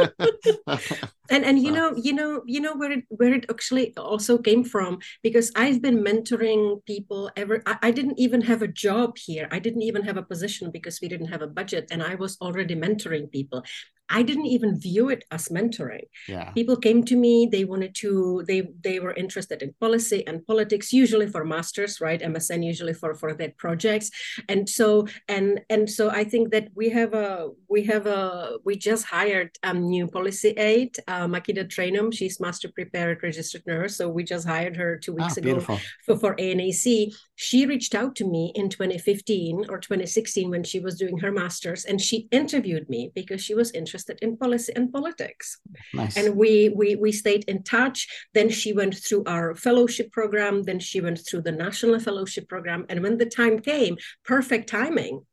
it. 0.66 1.10
and 1.30 1.44
and 1.44 1.58
you 1.58 1.72
know 1.72 1.94
you 1.96 2.12
know 2.12 2.42
you 2.46 2.60
know 2.60 2.74
where 2.74 2.92
it 2.92 3.04
where 3.08 3.32
it 3.32 3.46
actually 3.50 3.96
also 3.96 4.38
came 4.38 4.64
from 4.64 4.98
because 5.22 5.50
I've 5.56 5.80
been 5.80 6.04
mentoring 6.04 6.84
people 6.84 7.30
ever. 7.36 7.62
I, 7.66 7.78
I 7.82 7.90
didn't 7.90 8.18
even 8.18 8.42
have 8.42 8.62
a 8.62 8.68
job 8.68 9.16
here. 9.16 9.48
I 9.50 9.58
didn't 9.58 9.82
even 9.82 10.02
have 10.02 10.16
a 10.16 10.22
position 10.22 10.70
because 10.70 11.00
we 11.00 11.08
didn't 11.08 11.28
have 11.28 11.42
a 11.42 11.46
budget, 11.46 11.88
and 11.90 12.02
I 12.02 12.14
was 12.14 12.36
already 12.40 12.74
mentoring 12.74 13.30
people. 13.30 13.64
I 14.08 14.22
didn't 14.22 14.46
even 14.46 14.78
view 14.78 15.08
it 15.08 15.24
as 15.30 15.48
mentoring. 15.48 16.04
Yeah. 16.28 16.50
People 16.50 16.76
came 16.76 17.04
to 17.04 17.16
me, 17.16 17.48
they 17.50 17.64
wanted 17.64 17.94
to, 17.96 18.44
they 18.46 18.68
they 18.82 19.00
were 19.00 19.14
interested 19.14 19.62
in 19.62 19.74
policy 19.80 20.26
and 20.26 20.46
politics, 20.46 20.92
usually 20.92 21.26
for 21.26 21.44
masters, 21.44 22.00
right? 22.00 22.20
MSN 22.20 22.64
usually 22.64 22.92
for 22.92 23.14
for 23.14 23.32
their 23.34 23.52
projects. 23.56 24.10
And 24.48 24.68
so 24.68 25.08
and 25.28 25.60
and 25.70 25.88
so 25.88 26.10
I 26.10 26.24
think 26.24 26.50
that 26.52 26.68
we 26.74 26.90
have 26.90 27.14
a 27.14 27.50
we 27.68 27.84
have 27.84 28.06
a 28.06 28.58
we 28.64 28.76
just 28.76 29.06
hired 29.06 29.56
a 29.62 29.72
new 29.72 30.06
policy 30.06 30.50
aide, 30.50 30.96
uh, 31.14 31.26
Makida 31.34 31.64
Trainum. 31.74 32.12
She's 32.12 32.40
master 32.40 32.68
prepared 32.68 33.22
registered 33.22 33.64
nurse. 33.66 33.96
So 33.96 34.08
we 34.08 34.22
just 34.24 34.46
hired 34.46 34.76
her 34.76 34.96
two 34.96 35.14
weeks 35.14 35.36
ah, 35.36 35.40
ago 35.40 35.60
for, 36.04 36.16
for 36.16 36.32
ANAC. 36.36 37.14
She 37.36 37.66
reached 37.66 37.94
out 37.94 38.14
to 38.16 38.24
me 38.24 38.52
in 38.54 38.68
2015 38.68 39.66
or 39.68 39.78
2016 39.78 40.50
when 40.50 40.64
she 40.64 40.80
was 40.80 40.98
doing 40.98 41.18
her 41.18 41.32
master's 41.32 41.84
and 41.84 42.00
she 42.00 42.28
interviewed 42.30 42.88
me 42.88 43.10
because 43.14 43.40
she 43.42 43.54
was 43.54 43.70
interested 43.72 43.94
interested 43.94 44.18
in 44.22 44.36
policy 44.36 44.72
and 44.76 44.92
politics. 44.92 45.60
Nice. 45.92 46.16
And 46.16 46.36
we, 46.36 46.70
we, 46.70 46.96
we 46.96 47.12
stayed 47.12 47.44
in 47.44 47.62
touch. 47.62 48.08
Then 48.34 48.48
she 48.50 48.72
went 48.72 48.94
through 48.96 49.24
our 49.26 49.54
fellowship 49.54 50.12
program. 50.12 50.62
Then 50.62 50.80
she 50.80 51.00
went 51.00 51.20
through 51.26 51.42
the 51.42 51.52
national 51.52 52.00
fellowship 52.00 52.48
program. 52.48 52.86
And 52.88 53.02
when 53.02 53.18
the 53.18 53.26
time 53.26 53.58
came, 53.60 53.96
perfect 54.24 54.68
timing, 54.68 55.24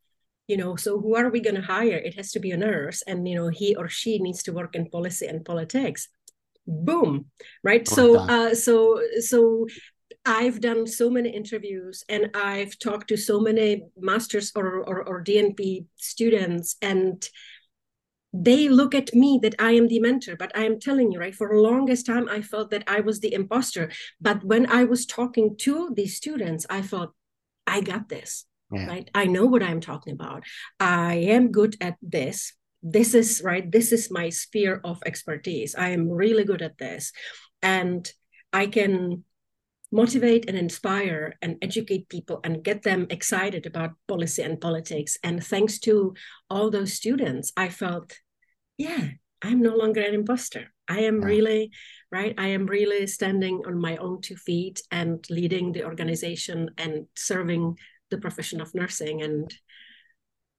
you 0.51 0.57
know 0.57 0.75
so 0.75 0.99
who 0.99 1.15
are 1.15 1.29
we 1.29 1.39
going 1.47 1.59
to 1.61 1.69
hire 1.75 2.01
it 2.07 2.15
has 2.19 2.29
to 2.31 2.39
be 2.45 2.51
a 2.51 2.57
nurse 2.57 2.99
and 3.07 3.27
you 3.29 3.35
know 3.37 3.47
he 3.59 3.75
or 3.75 3.87
she 3.87 4.19
needs 4.19 4.43
to 4.43 4.51
work 4.59 4.75
in 4.75 4.89
policy 4.89 5.25
and 5.25 5.45
politics 5.45 6.09
boom 6.67 7.25
right 7.63 7.87
so 7.87 8.05
uh, 8.35 8.53
so 8.53 9.01
so 9.19 9.65
I've 10.25 10.61
done 10.61 10.85
so 10.85 11.09
many 11.09 11.29
interviews 11.29 12.03
and 12.07 12.29
I've 12.35 12.77
talked 12.77 13.07
to 13.07 13.17
so 13.17 13.39
many 13.39 13.85
masters 13.97 14.51
or, 14.55 14.67
or, 14.89 15.01
or 15.09 15.23
DNP 15.23 15.85
students, 15.95 16.75
and 16.79 17.27
they 18.31 18.69
look 18.69 18.93
at 18.93 19.15
me 19.15 19.39
that 19.41 19.55
I 19.57 19.71
am 19.71 19.87
the 19.87 19.99
mentor, 19.99 20.35
but 20.35 20.55
I 20.55 20.63
am 20.65 20.79
telling 20.79 21.11
you, 21.11 21.19
right? 21.19 21.33
For 21.33 21.49
the 21.49 21.59
longest 21.59 22.05
time, 22.05 22.29
I 22.29 22.41
felt 22.41 22.69
that 22.69 22.83
I 22.87 22.99
was 23.01 23.19
the 23.19 23.33
imposter. 23.33 23.91
But 24.21 24.43
when 24.43 24.67
I 24.67 24.83
was 24.83 25.05
talking 25.05 25.57
to 25.61 25.91
these 25.95 26.15
students, 26.17 26.67
I 26.69 26.81
felt, 26.83 27.13
I 27.65 27.81
got 27.81 28.09
this, 28.09 28.45
yeah. 28.71 28.87
right? 28.87 29.09
I 29.13 29.25
know 29.25 29.45
what 29.45 29.63
I'm 29.63 29.81
talking 29.81 30.13
about. 30.13 30.43
I 30.79 31.15
am 31.15 31.51
good 31.51 31.75
at 31.81 31.97
this. 32.01 32.53
This 32.83 33.13
is 33.13 33.41
right. 33.43 33.69
This 33.71 33.91
is 33.91 34.11
my 34.11 34.29
sphere 34.29 34.81
of 34.83 35.01
expertise. 35.05 35.75
I 35.75 35.89
am 35.89 36.09
really 36.09 36.43
good 36.43 36.61
at 36.61 36.77
this. 36.77 37.11
And 37.61 38.09
I 38.51 38.67
can 38.67 39.23
motivate 39.91 40.47
and 40.47 40.57
inspire 40.57 41.35
and 41.41 41.57
educate 41.61 42.07
people 42.09 42.39
and 42.43 42.63
get 42.63 42.81
them 42.83 43.07
excited 43.09 43.65
about 43.65 43.91
policy 44.07 44.41
and 44.41 44.59
politics. 44.59 45.17
And 45.23 45.43
thanks 45.43 45.79
to 45.79 46.13
all 46.49 46.69
those 46.69 46.93
students, 46.93 47.51
I 47.57 47.69
felt, 47.69 48.17
yeah, 48.77 49.09
I'm 49.41 49.61
no 49.61 49.75
longer 49.75 50.01
an 50.01 50.13
imposter. 50.13 50.71
I 50.87 51.01
am 51.01 51.21
yeah. 51.21 51.27
really, 51.27 51.71
right? 52.11 52.33
I 52.37 52.47
am 52.47 52.65
really 52.65 53.07
standing 53.07 53.61
on 53.65 53.79
my 53.79 53.97
own 53.97 54.21
two 54.21 54.37
feet 54.37 54.81
and 54.91 55.25
leading 55.29 55.71
the 55.71 55.83
organization 55.83 56.71
and 56.77 57.07
serving 57.15 57.77
the 58.11 58.17
profession 58.17 58.61
of 58.61 58.75
nursing. 58.75 59.21
And 59.21 59.53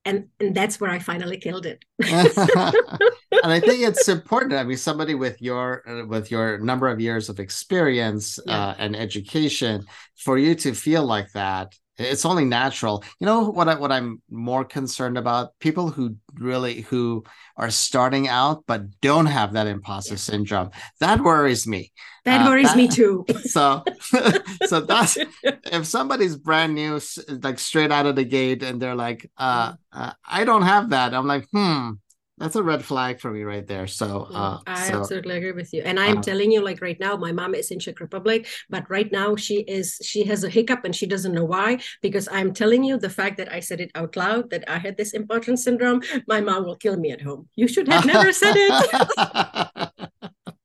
and 0.05 0.29
and 0.41 0.55
that's 0.55 0.81
where 0.81 0.91
I 0.91 0.99
finally 0.99 1.39
killed 1.39 1.67
it. 1.67 1.85
and 2.03 3.53
I 3.53 3.61
think 3.61 3.83
it's 3.83 4.09
important. 4.09 4.55
I 4.55 4.65
mean, 4.65 4.77
somebody 4.77 5.15
with 5.15 5.41
your 5.41 5.89
uh, 5.89 6.07
with 6.07 6.31
your 6.31 6.59
number 6.59 6.89
of 6.89 7.01
years 7.01 7.29
of 7.29 7.39
experience 7.39 8.39
yeah. 8.47 8.69
uh, 8.69 8.75
and 8.79 8.97
education, 8.97 9.85
for 10.17 10.39
you 10.39 10.55
to 10.57 10.75
feel 10.75 11.05
like 11.05 11.31
that 11.33 11.75
it's 11.99 12.25
only 12.25 12.45
natural. 12.45 13.05
You 13.21 13.27
know 13.27 13.51
what 13.51 13.69
I, 13.69 13.75
what 13.75 13.93
i'm 13.93 14.23
more 14.31 14.65
concerned 14.65 15.19
about? 15.19 15.59
People 15.59 15.91
who 15.91 16.17
really 16.35 16.83
who 16.83 17.25
are 17.57 17.71
starting 17.71 18.29
out 18.29 18.65
but 18.67 19.01
don't 19.01 19.27
have 19.27 19.53
that 19.53 19.67
imposter 19.67 20.17
syndrome. 20.17 20.71
That 21.01 21.21
worries 21.21 21.67
me. 21.67 21.93
That 22.25 22.43
uh, 22.43 22.51
worries 22.51 22.69
that, 22.69 22.77
me 22.77 22.89
too. 22.89 23.25
So 23.45 23.85
so 24.67 24.81
that's 24.81 25.19
if 25.45 25.87
somebody's 25.87 26.37
brand 26.37 26.75
new 26.75 27.01
like 27.43 27.59
straight 27.59 27.93
out 27.93 28.07
of 28.07 28.17
the 28.17 28.25
gate 28.25 28.63
and 28.63 28.81
they're 28.81 28.95
like 28.95 29.31
uh, 29.37 29.75
uh, 29.93 30.13
i 30.27 30.45
don't 30.45 30.63
have 30.63 30.91
that 30.91 31.13
i'm 31.15 31.27
like 31.27 31.47
hmm 31.53 31.91
that's 32.39 32.57
a 32.57 32.63
red 32.63 32.85
flag 32.85 33.21
for 33.21 33.31
me 33.31 33.43
right 33.43 33.67
there. 33.67 33.87
So 33.87 34.27
uh, 34.33 34.59
I 34.67 34.89
so, 34.89 35.01
absolutely 35.01 35.37
agree 35.37 35.53
with 35.53 35.73
you. 35.73 35.83
And 35.83 36.01
I'm 36.01 36.19
uh, 36.19 36.23
telling 36.23 36.51
you, 36.51 36.63
like 36.63 36.81
right 36.81 36.99
now, 36.99 37.17
my 37.17 37.31
mom 37.31 37.55
is 37.55 37.71
in 37.71 37.79
Czech 37.79 38.01
Republic, 38.01 38.49
but 38.71 38.89
right 38.91 39.11
now 39.13 39.37
she 39.37 39.61
is 39.61 39.99
she 40.03 40.25
has 40.25 40.43
a 40.43 40.49
hiccup 40.49 40.85
and 40.85 40.97
she 40.97 41.07
doesn't 41.07 41.33
know 41.33 41.45
why. 41.45 41.79
Because 42.01 42.29
I'm 42.33 42.55
telling 42.55 42.85
you, 42.85 42.99
the 42.99 43.11
fact 43.11 43.37
that 43.37 43.53
I 43.53 43.61
said 43.61 43.81
it 43.81 43.91
out 43.95 44.17
loud 44.17 44.51
that 44.51 44.65
I 44.69 44.79
had 44.79 44.97
this 44.97 45.15
impotence 45.15 45.63
syndrome, 45.65 46.03
my 46.27 46.41
mom 46.41 46.65
will 46.65 46.77
kill 46.77 46.97
me 46.97 47.13
at 47.13 47.21
home. 47.21 47.49
You 47.55 47.69
should 47.69 47.89
have 47.89 48.07
never 48.07 48.33
said 48.33 48.55
it. 48.57 49.91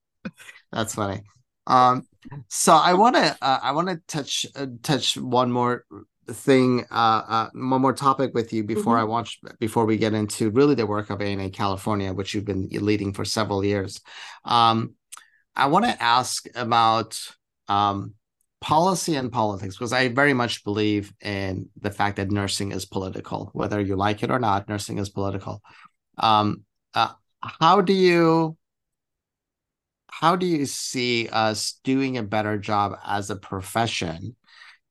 That's 0.72 0.96
funny. 0.96 1.22
Um, 1.66 2.08
so 2.48 2.74
I 2.74 2.94
want 2.94 3.16
to 3.16 3.38
uh, 3.42 3.60
I 3.62 3.72
want 3.72 3.90
to 3.90 4.02
touch 4.08 4.46
uh, 4.56 4.68
touch 4.84 5.18
one 5.18 5.52
more 5.52 5.86
thing 6.30 6.86
uh, 6.92 7.24
uh, 7.28 7.50
one 7.54 7.82
more 7.82 7.94
topic 7.94 8.34
with 8.34 8.52
you 8.54 8.64
before 8.64 8.96
mm-hmm. 8.96 9.02
I 9.02 9.06
watch 9.06 9.40
before 9.60 9.86
we 9.86 9.98
get 9.98 10.14
into 10.14 10.50
really 10.52 10.76
the 10.76 10.86
work 10.86 11.10
of 11.10 11.22
ANA 11.22 11.50
California, 11.50 12.14
which 12.14 12.34
you've 12.34 12.46
been 12.46 12.68
leading 12.72 13.14
for 13.14 13.26
several 13.26 13.64
years. 13.64 14.02
Um, 14.46 14.96
I 15.56 15.68
want 15.68 15.86
to 15.86 16.04
ask 16.04 16.46
about 16.56 17.20
um, 17.68 18.14
policy 18.62 19.16
and 19.16 19.32
politics 19.32 19.76
because 19.76 19.94
I 19.94 20.10
very 20.10 20.34
much 20.34 20.64
believe 20.64 21.14
in 21.22 21.70
the 21.80 21.92
fact 21.92 22.18
that 22.18 22.32
nursing 22.32 22.72
is 22.72 22.86
political, 22.86 23.50
whether 23.54 23.80
you 23.82 23.96
like 23.96 24.24
it 24.24 24.32
or 24.32 24.40
not. 24.40 24.70
Nursing 24.70 24.98
is 25.00 25.10
political. 25.10 25.62
Um, 26.18 26.64
uh, 26.94 27.14
how 27.42 27.82
do 27.82 27.94
you 27.94 28.58
how 30.10 30.36
do 30.36 30.46
you 30.46 30.66
see 30.66 31.30
us 31.30 31.80
doing 31.84 32.18
a 32.18 32.24
better 32.24 32.58
job 32.58 32.98
as 33.06 33.30
a 33.30 33.36
profession 33.36 34.36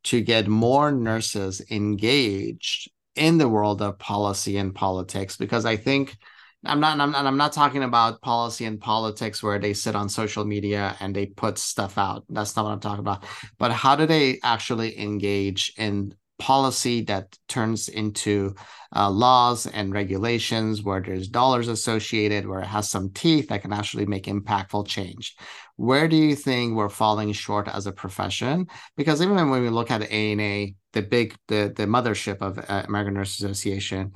to 0.07 0.21
get 0.21 0.47
more 0.47 0.93
nurses 0.93 1.63
engaged 1.71 2.91
in 3.17 3.39
the 3.39 3.49
world 3.49 3.83
of 3.83 3.99
policy 3.99 4.57
and 4.57 4.75
politics 4.75 5.37
because 5.37 5.65
I 5.65 5.77
think 5.77 6.17
I'm 6.65 6.81
not 6.81 7.01
I'm 7.01 7.13
not 7.13 7.27
I'm 7.27 7.37
not 7.37 7.53
talking 7.53 7.83
about 7.83 8.21
policy 8.23 8.65
and 8.65 8.81
politics 8.81 9.43
where 9.43 9.59
they 9.59 9.73
sit 9.73 9.95
on 9.97 10.09
social 10.09 10.45
media 10.45 10.97
and 11.01 11.15
they 11.15 11.27
put 11.27 11.59
stuff 11.59 11.99
out. 11.99 12.25
That's 12.29 12.57
not 12.57 12.65
what 12.65 12.73
I'm 12.73 12.81
talking 12.81 13.01
about. 13.01 13.25
But 13.59 13.73
how 13.73 13.97
do 13.97 14.07
they 14.07 14.39
actually 14.43 14.99
engage 14.99 15.73
in 15.77 16.15
policy 16.39 17.03
that 17.03 17.37
turns 17.49 17.89
into 17.89 18.55
uh, 18.95 19.11
laws 19.11 19.67
and 19.67 19.93
regulations 19.93 20.83
where 20.83 21.01
there's 21.01 21.29
dollars 21.29 21.69
associated, 21.69 22.47
where 22.47 22.61
it 22.61 22.67
has 22.67 22.89
some 22.91 23.11
teeth 23.11 23.49
that 23.49 23.63
can 23.63 23.73
actually 23.73 24.07
make 24.07 24.27
impactful 24.27 24.87
change. 24.87 25.35
Where 25.77 26.09
do 26.09 26.17
you 26.17 26.35
think 26.35 26.75
we're 26.75 26.89
falling 26.89 27.33
short 27.33 27.69
as 27.69 27.87
a 27.87 27.93
profession? 27.93 28.67
Because 28.97 29.21
even 29.21 29.51
when 29.51 29.63
we 29.63 29.69
look 29.69 29.91
at 29.91 30.11
ANA, 30.11 30.73
the 30.93 31.03
big, 31.03 31.35
the, 31.49 31.73
the 31.75 31.85
mothership 31.85 32.39
of 32.41 32.59
uh, 32.59 32.83
American 32.87 33.15
Nurse 33.15 33.39
Association, 33.39 34.13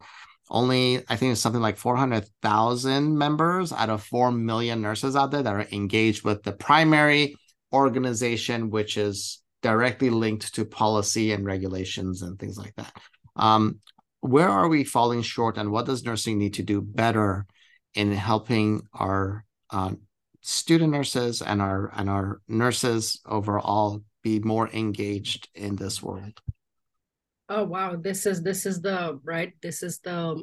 only 0.51 1.05
I 1.09 1.16
think 1.16 1.33
it's 1.33 1.41
something 1.41 1.62
like 1.62 1.77
400,000 1.77 3.16
members 3.16 3.73
out 3.73 3.89
of 3.89 4.03
4 4.03 4.33
million 4.33 4.83
nurses 4.83 5.14
out 5.14 5.31
there 5.31 5.43
that 5.43 5.55
are 5.55 5.66
engaged 5.71 6.25
with 6.25 6.43
the 6.43 6.53
primary 6.53 7.37
organization, 7.73 8.71
which 8.71 8.97
is 8.97 9.39
directly 9.63 10.11
linked 10.11 10.55
to 10.55 10.65
policy 10.65 11.33
and 11.33 11.45
regulations 11.45 12.23
and 12.23 12.39
things 12.39 12.57
like 12.57 12.75
that. 12.77 12.93
Um, 13.37 13.81
where 14.21 14.49
are 14.49 14.69
we 14.69 14.85
falling 14.85 15.23
short, 15.23 15.57
and 15.57 15.71
what 15.71 15.87
does 15.87 16.05
nursing 16.05 16.39
need 16.39 16.55
to 16.55 16.63
do 16.63 16.81
better 16.81 17.47
in 17.95 18.13
helping 18.13 18.83
our 18.93 19.45
uh, 19.71 19.93
student 20.43 20.93
nurses 20.93 21.43
and 21.43 21.63
our 21.63 21.91
and 21.97 22.11
our 22.11 22.41
nurses 22.49 23.21
overall 23.27 24.03
be 24.23 24.39
more 24.41 24.69
engaged 24.71 25.49
in 25.55 25.77
this 25.77 26.03
world? 26.03 26.41
Oh 27.49 27.65
wow, 27.65 27.97
this 27.97 28.27
is 28.27 28.43
this 28.43 28.67
is 28.67 28.81
the 28.81 29.19
right. 29.25 29.53
This 29.63 29.83
is 29.83 29.99
the 30.01 30.43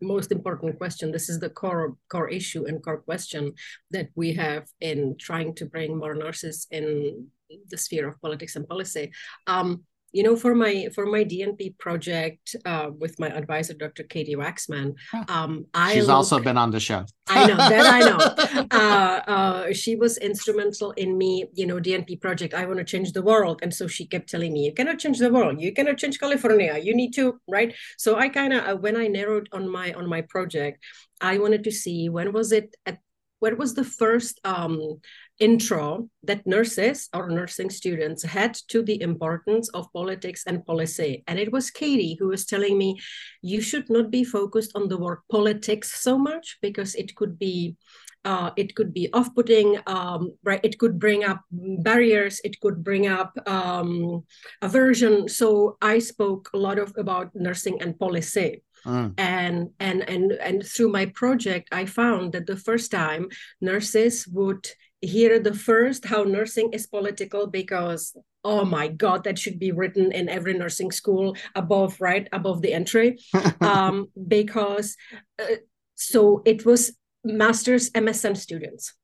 most 0.00 0.32
important 0.32 0.78
question. 0.78 1.12
This 1.12 1.28
is 1.28 1.38
the 1.38 1.50
core 1.50 1.96
core 2.08 2.30
issue 2.30 2.64
and 2.64 2.82
core 2.82 3.02
question 3.02 3.52
that 3.90 4.08
we 4.14 4.32
have 4.34 4.66
in 4.80 5.16
trying 5.18 5.54
to 5.56 5.66
bring 5.66 5.98
more 5.98 6.14
nurses 6.14 6.66
in 6.70 7.28
the 7.68 7.78
sphere 7.78 8.08
of 8.08 8.20
politics 8.20 8.56
and 8.56 8.68
policy. 8.68 9.12
Um, 9.46 9.84
you 10.12 10.22
know, 10.22 10.36
for 10.36 10.54
my 10.54 10.88
for 10.94 11.06
my 11.06 11.24
DNP 11.24 11.78
project 11.78 12.56
uh, 12.64 12.90
with 12.98 13.18
my 13.20 13.28
advisor, 13.28 13.74
Dr. 13.74 14.02
Katie 14.02 14.34
Waxman, 14.34 14.94
um, 15.28 15.66
I 15.72 15.94
she's 15.94 16.08
look, 16.08 16.16
also 16.16 16.40
been 16.40 16.58
on 16.58 16.70
the 16.70 16.80
show. 16.80 17.04
I 17.28 17.46
know 17.46 17.56
that 17.56 17.86
I 17.86 18.00
know. 18.00 18.66
Uh, 18.80 19.20
uh, 19.26 19.72
she 19.72 19.96
was 19.96 20.16
instrumental 20.18 20.92
in 20.92 21.16
me, 21.16 21.44
you 21.54 21.66
know, 21.66 21.76
DNP 21.76 22.20
project. 22.20 22.54
I 22.54 22.66
want 22.66 22.78
to 22.78 22.84
change 22.84 23.12
the 23.12 23.22
world, 23.22 23.60
and 23.62 23.72
so 23.72 23.86
she 23.86 24.06
kept 24.06 24.28
telling 24.28 24.52
me, 24.52 24.64
"You 24.64 24.72
cannot 24.72 24.98
change 24.98 25.18
the 25.18 25.32
world. 25.32 25.60
You 25.60 25.72
cannot 25.72 25.98
change 25.98 26.18
California. 26.18 26.78
You 26.78 26.94
need 26.94 27.12
to 27.14 27.40
right." 27.48 27.74
So 27.98 28.16
I 28.16 28.28
kind 28.28 28.52
of 28.52 28.66
uh, 28.66 28.76
when 28.76 28.96
I 28.96 29.06
narrowed 29.06 29.48
on 29.52 29.68
my 29.68 29.92
on 29.92 30.08
my 30.08 30.22
project, 30.22 30.82
I 31.20 31.38
wanted 31.38 31.64
to 31.64 31.70
see 31.70 32.08
when 32.08 32.32
was 32.32 32.52
it 32.52 32.76
at 32.86 32.98
what 33.40 33.58
was 33.58 33.74
the 33.74 33.84
first 33.84 34.40
um, 34.44 35.00
intro 35.40 36.08
that 36.22 36.46
nurses 36.46 37.08
or 37.12 37.30
nursing 37.30 37.70
students 37.70 38.22
had 38.22 38.54
to 38.68 38.82
the 38.82 39.00
importance 39.00 39.68
of 39.70 39.92
politics 39.92 40.44
and 40.46 40.64
policy. 40.64 41.24
And 41.26 41.38
it 41.38 41.50
was 41.50 41.70
Katie 41.70 42.16
who 42.20 42.28
was 42.28 42.44
telling 42.44 42.78
me, 42.78 43.00
you 43.42 43.60
should 43.60 43.88
not 43.88 44.10
be 44.10 44.22
focused 44.22 44.72
on 44.74 44.88
the 44.88 44.98
word 44.98 45.20
politics 45.30 46.00
so 46.00 46.18
much 46.18 46.58
because 46.60 46.94
it 46.94 47.16
could 47.16 47.38
be 47.38 47.76
uh, 48.22 48.50
it 48.56 48.74
could 48.74 48.92
be 48.92 49.08
off-putting 49.14 49.78
um, 49.86 50.36
right 50.44 50.60
it 50.62 50.78
could 50.78 50.98
bring 50.98 51.24
up 51.24 51.40
barriers 51.50 52.38
it 52.44 52.60
could 52.60 52.84
bring 52.84 53.06
up 53.06 53.32
um, 53.48 54.22
aversion 54.60 55.26
so 55.26 55.78
i 55.80 55.98
spoke 55.98 56.50
a 56.52 56.58
lot 56.58 56.78
of 56.78 56.92
about 56.98 57.30
nursing 57.34 57.80
and 57.80 57.98
policy 57.98 58.62
Mm. 58.84 59.14
And 59.18 59.70
and 59.78 60.08
and 60.08 60.32
and 60.32 60.66
through 60.66 60.90
my 60.90 61.06
project, 61.06 61.68
I 61.72 61.86
found 61.86 62.32
that 62.32 62.46
the 62.46 62.56
first 62.56 62.90
time 62.90 63.28
nurses 63.60 64.26
would 64.28 64.66
hear 65.00 65.38
the 65.38 65.54
first 65.54 66.04
how 66.04 66.24
nursing 66.24 66.72
is 66.72 66.86
political 66.86 67.46
because 67.46 68.14
oh 68.44 68.64
my 68.64 68.88
god 68.88 69.24
that 69.24 69.38
should 69.38 69.58
be 69.58 69.72
written 69.72 70.12
in 70.12 70.28
every 70.28 70.54
nursing 70.54 70.90
school 70.90 71.36
above 71.54 71.98
right 72.00 72.28
above 72.32 72.60
the 72.60 72.72
entry 72.72 73.18
um, 73.60 74.08
because 74.28 74.96
uh, 75.38 75.56
so 75.94 76.42
it 76.44 76.66
was 76.66 76.92
master's 77.24 77.90
msn 77.90 78.36
students 78.36 78.94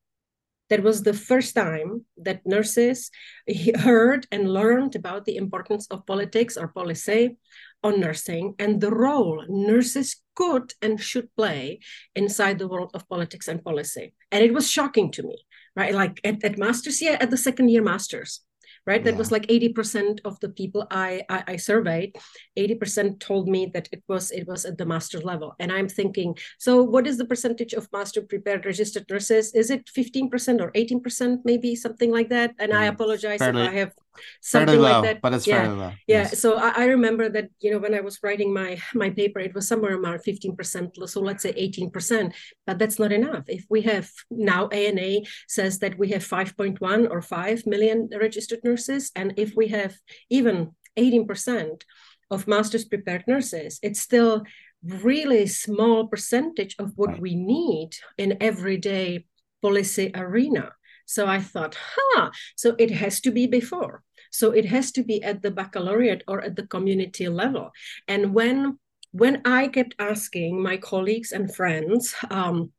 that 0.69 0.83
was 0.83 1.03
the 1.03 1.13
first 1.13 1.55
time 1.55 2.05
that 2.17 2.45
nurses 2.45 3.09
heard 3.79 4.27
and 4.31 4.51
learned 4.51 4.95
about 4.95 5.25
the 5.25 5.37
importance 5.37 5.87
of 5.87 6.05
politics 6.05 6.57
or 6.57 6.67
policy 6.67 7.37
on 7.83 7.99
nursing 7.99 8.55
and 8.59 8.81
the 8.81 8.91
role 8.91 9.45
nurses 9.47 10.21
could 10.35 10.73
and 10.81 11.01
should 11.01 11.33
play 11.35 11.79
inside 12.15 12.59
the 12.59 12.67
world 12.67 12.91
of 12.93 13.07
politics 13.07 13.47
and 13.47 13.63
policy. 13.63 14.13
And 14.31 14.43
it 14.43 14.53
was 14.53 14.69
shocking 14.69 15.11
to 15.11 15.23
me, 15.23 15.37
right? 15.75 15.93
Like 15.93 16.19
at, 16.23 16.43
at 16.43 16.57
master's, 16.57 17.01
yeah, 17.01 17.17
at 17.19 17.29
the 17.29 17.37
second 17.37 17.69
year 17.69 17.83
master's, 17.83 18.41
right? 18.87 19.03
Yeah. 19.03 19.11
That 19.11 19.17
was 19.17 19.31
like 19.31 19.45
80% 19.47 20.21
of 20.25 20.39
the 20.39 20.49
people 20.49 20.87
I, 20.89 21.21
I, 21.29 21.43
I 21.47 21.55
surveyed, 21.57 22.15
80% 22.57 23.19
told 23.19 23.47
me 23.47 23.69
that 23.73 23.89
it 23.91 24.01
was 24.07 24.31
it 24.31 24.47
was 24.47 24.65
at 24.65 24.77
the 24.77 24.85
master 24.85 25.19
level. 25.19 25.55
And 25.59 25.71
I'm 25.71 25.89
thinking, 25.89 26.37
so 26.57 26.81
what 26.81 27.05
is 27.05 27.17
the 27.17 27.25
percentage 27.25 27.73
of 27.73 27.91
master 27.91 28.21
prepared 28.21 28.65
registered 28.65 29.05
nurses? 29.09 29.53
Is 29.53 29.69
it 29.69 29.85
15% 29.85 30.61
or 30.61 30.71
18%, 30.71 31.39
maybe 31.43 31.75
something 31.75 32.11
like 32.11 32.29
that? 32.29 32.55
And 32.57 32.71
mm, 32.71 32.77
I 32.77 32.85
apologize 32.85 33.39
fairly, 33.39 33.63
if 33.63 33.69
I 33.69 33.73
have 33.73 33.93
something 34.41 34.79
low, 34.79 35.01
like 35.01 35.03
that. 35.03 35.21
But 35.21 35.33
it's 35.33 35.47
yeah. 35.47 35.61
fairly 35.61 35.77
low. 35.77 35.93
Yeah. 36.07 36.23
Yes. 36.23 36.39
So 36.39 36.57
I, 36.57 36.69
I, 36.69 36.85
remember 36.85 37.29
that, 37.29 37.49
you 37.59 37.71
know, 37.71 37.79
when 37.79 37.93
I 37.93 38.01
was 38.01 38.19
writing 38.23 38.53
my 38.53 38.77
my 38.93 39.09
paper, 39.09 39.39
it 39.39 39.53
was 39.53 39.67
somewhere 39.67 39.95
around 39.95 40.19
15%. 40.19 41.09
So 41.09 41.21
let's 41.21 41.43
say 41.43 41.53
18%. 41.53 42.33
But 42.65 42.79
that's 42.79 42.99
not 42.99 43.11
enough. 43.11 43.45
If 43.47 43.65
we 43.69 43.81
have 43.83 44.09
now 44.29 44.67
ANA 44.67 45.21
says 45.47 45.79
that 45.79 45.97
we 45.97 46.09
have 46.09 46.23
5.1 46.23 47.09
or 47.09 47.21
5 47.21 47.65
million 47.65 48.09
registered 48.19 48.59
nurses, 48.63 49.11
and 49.15 49.33
if 49.37 49.53
we 49.55 49.67
have 49.69 49.95
even 50.29 50.75
18% 50.97 51.81
of 52.29 52.47
master's 52.47 52.85
prepared 52.85 53.23
nurses, 53.27 53.79
it's 53.81 54.01
still 54.01 54.43
really 54.83 55.47
small 55.47 56.07
percentage 56.07 56.75
of 56.79 56.93
what 56.95 57.11
right. 57.11 57.21
we 57.21 57.35
need 57.35 57.91
in 58.17 58.37
everyday 58.41 59.25
policy 59.61 60.11
arena. 60.13 60.71
So 61.05 61.25
I 61.25 61.39
thought, 61.39 61.77
huh, 61.95 62.31
so 62.55 62.75
it 62.77 62.91
has 62.91 63.21
to 63.21 63.31
be 63.31 63.47
before. 63.47 64.03
So 64.31 64.51
it 64.51 64.65
has 64.65 64.91
to 64.93 65.03
be 65.03 65.23
at 65.23 65.41
the 65.41 65.51
baccalaureate 65.51 66.23
or 66.27 66.41
at 66.41 66.55
the 66.55 66.67
community 66.67 67.27
level. 67.27 67.71
And 68.07 68.33
when 68.33 68.79
when 69.11 69.41
I 69.45 69.69
kept 69.69 69.95
asking 69.99 70.61
my 70.61 70.77
colleagues 70.77 71.31
and 71.31 71.53
friends, 71.53 72.13
um, 72.29 72.71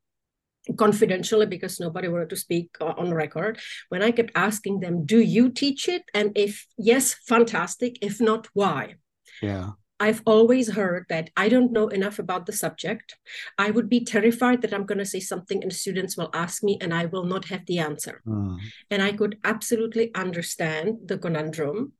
confidentially 0.77 1.47
because 1.47 1.81
nobody 1.81 2.09
wanted 2.09 2.29
to 2.29 2.37
speak 2.37 2.77
on 2.81 3.15
record 3.15 3.59
when 3.89 4.03
i 4.03 4.11
kept 4.11 4.31
asking 4.35 4.81
them 4.81 5.07
do 5.07 5.19
you 5.19 5.49
teach 5.49 5.89
it? 5.89 6.03
And 6.13 6.37
if 6.37 6.67
yes 6.77 7.15
fantastic. 7.15 7.99
If 8.03 8.21
not 8.21 8.49
why? 8.53 8.97
Yeah 9.41 9.71
I've 10.01 10.23
always 10.27 10.71
heard 10.71 11.07
that 11.09 11.31
I 11.37 11.49
don't 11.49 11.73
know 11.73 11.89
enough 11.89 12.19
about 12.19 12.47
the 12.47 12.53
subject. 12.53 13.17
I 13.59 13.71
would 13.71 13.89
be 13.89 14.05
terrified 14.05 14.63
that 14.63 14.73
I'm 14.73 14.87
going 14.87 14.99
to 14.99 15.05
say 15.05 15.21
something 15.21 15.63
and 15.63 15.73
students 15.73 16.17
will 16.17 16.31
ask 16.33 16.63
me 16.63 16.79
and 16.81 16.95
I 16.95 17.07
will 17.07 17.25
not 17.25 17.47
have 17.47 17.67
the 17.67 17.81
answer. 17.81 18.23
Mm. 18.27 18.59
And 18.91 19.03
I 19.03 19.13
could 19.13 19.39
absolutely 19.45 20.15
understand 20.15 20.99
the 21.07 21.19
conundrum 21.19 21.95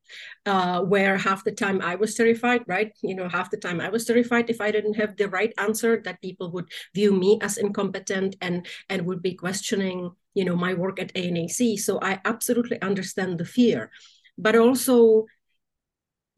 uh, 0.47 0.83
where 0.83 1.17
half 1.17 1.45
the 1.45 1.53
time 1.53 1.81
I 1.83 1.97
was 1.97 2.15
terrified, 2.15 2.63
right? 2.67 2.93
You 3.03 3.17
know, 3.17 3.29
half 3.29 3.51
the 3.51 3.57
time 3.57 3.81
I 3.81 3.89
was 3.89 4.05
terrified 4.05 4.49
if 4.49 4.61
I 4.61 4.71
didn't 4.71 4.95
have 4.95 5.17
the 5.17 5.29
right 5.29 5.53
answer, 5.59 6.01
that 6.05 6.23
people 6.23 6.51
would 6.53 6.69
view 6.95 7.13
me 7.13 7.39
as 7.43 7.59
incompetent 7.59 8.37
and 8.41 8.67
and 8.89 9.07
would 9.07 9.23
be 9.23 9.35
questioning, 9.35 10.11
you 10.35 10.45
know, 10.45 10.57
my 10.57 10.75
work 10.75 11.01
at 11.01 11.13
ANAC. 11.15 11.79
So 11.79 11.99
I 12.01 12.21
absolutely 12.25 12.81
understand 12.81 13.39
the 13.39 13.45
fear, 13.45 13.91
but 14.37 14.57
also 14.57 15.27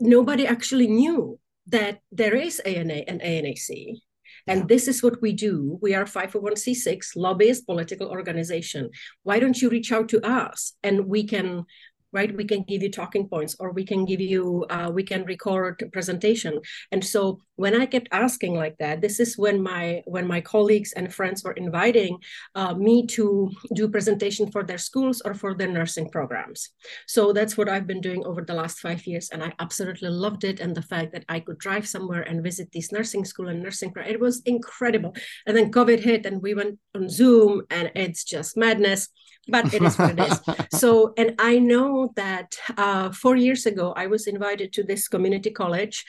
nobody 0.01 0.47
actually 0.47 0.87
knew 0.87 1.39
that 1.71 2.01
there 2.13 2.35
is 2.35 2.61
ANA 2.61 3.03
and 3.07 3.21
ANAC. 3.21 4.01
And 4.47 4.69
this 4.69 4.89
is 4.89 5.03
what 5.03 5.21
we 5.21 5.33
do. 5.33 5.79
We 5.83 5.95
are 5.95 6.05
501c6 6.05 7.17
lobbyist 7.17 7.67
political 7.67 8.09
organization. 8.09 8.91
Why 9.23 9.39
don't 9.39 9.61
you 9.61 9.69
reach 9.69 9.93
out 9.93 10.09
to 10.11 10.27
us 10.27 10.73
and 10.83 11.07
we 11.07 11.25
can 11.25 11.65
right 12.13 12.37
we 12.37 12.45
can 12.45 12.65
give 12.65 12.83
you 12.83 12.91
talking 12.91 13.29
points 13.29 13.55
or 13.61 13.71
we 13.73 13.85
can 13.85 14.05
give 14.05 14.21
you 14.21 14.67
uh, 14.71 14.91
we 14.93 15.03
can 15.03 15.25
record 15.25 15.83
presentation 15.93 16.59
and 16.91 17.05
so 17.05 17.41
when 17.61 17.79
i 17.79 17.85
kept 17.85 18.09
asking 18.11 18.55
like 18.55 18.77
that 18.79 19.03
this 19.03 19.21
is 19.21 19.37
when 19.37 19.63
my 19.63 20.03
when 20.07 20.27
my 20.27 20.41
colleagues 20.41 20.93
and 20.95 21.13
friends 21.13 21.45
were 21.45 21.59
inviting 21.65 22.17
uh, 22.55 22.73
me 22.87 23.07
to 23.07 23.51
do 23.75 23.87
presentation 23.97 24.51
for 24.51 24.63
their 24.65 24.79
schools 24.89 25.21
or 25.27 25.35
for 25.35 25.53
their 25.55 25.69
nursing 25.69 26.09
programs 26.09 26.71
so 27.07 27.35
that's 27.35 27.59
what 27.59 27.69
i've 27.69 27.87
been 27.87 28.01
doing 28.01 28.25
over 28.25 28.41
the 28.41 28.55
last 28.55 28.79
five 28.81 29.07
years 29.07 29.29
and 29.31 29.45
i 29.45 29.53
absolutely 29.59 30.09
loved 30.09 30.43
it 30.43 30.59
and 30.61 30.75
the 30.75 30.89
fact 30.93 31.13
that 31.13 31.25
i 31.29 31.39
could 31.39 31.59
drive 31.59 31.87
somewhere 31.87 32.23
and 32.23 32.43
visit 32.43 32.69
these 32.73 32.93
nursing 32.93 33.27
school 33.27 33.49
and 33.49 33.63
nursing 33.63 33.93
it 34.07 34.19
was 34.19 34.41
incredible 34.47 35.15
and 35.47 35.55
then 35.55 35.71
covid 35.71 36.01
hit 36.01 36.25
and 36.25 36.41
we 36.41 36.55
went 36.55 36.79
on 36.95 37.11
zoom 37.11 37.61
and 37.71 37.93
it's 37.95 38.25
just 38.25 38.57
madness 38.57 39.11
but 39.49 39.73
it 39.75 39.83
is 39.83 39.99
what 39.99 40.19
it 40.19 40.21
is. 40.21 40.41
so, 40.81 41.13
and 41.17 41.35
I 41.39 41.59
know 41.59 42.13
that 42.17 42.57
uh, 42.77 43.11
four 43.11 43.37
years 43.37 43.67
ago, 43.67 43.93
I 43.97 44.07
was 44.07 44.27
invited 44.27 44.73
to 44.75 44.83
this 44.83 45.09
community 45.09 45.51
college, 45.51 46.05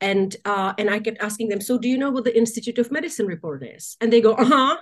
and 0.00 0.34
uh, 0.44 0.74
and 0.78 0.90
I 0.94 1.00
kept 1.00 1.20
asking 1.20 1.48
them, 1.48 1.60
"So, 1.60 1.78
do 1.78 1.88
you 1.88 1.98
know 1.98 2.10
what 2.10 2.24
the 2.24 2.36
Institute 2.42 2.78
of 2.78 2.90
Medicine 2.90 3.26
report 3.26 3.60
is?" 3.76 3.96
And 4.00 4.12
they 4.12 4.20
go, 4.20 4.32
"Uh 4.34 4.50
huh." 4.54 4.76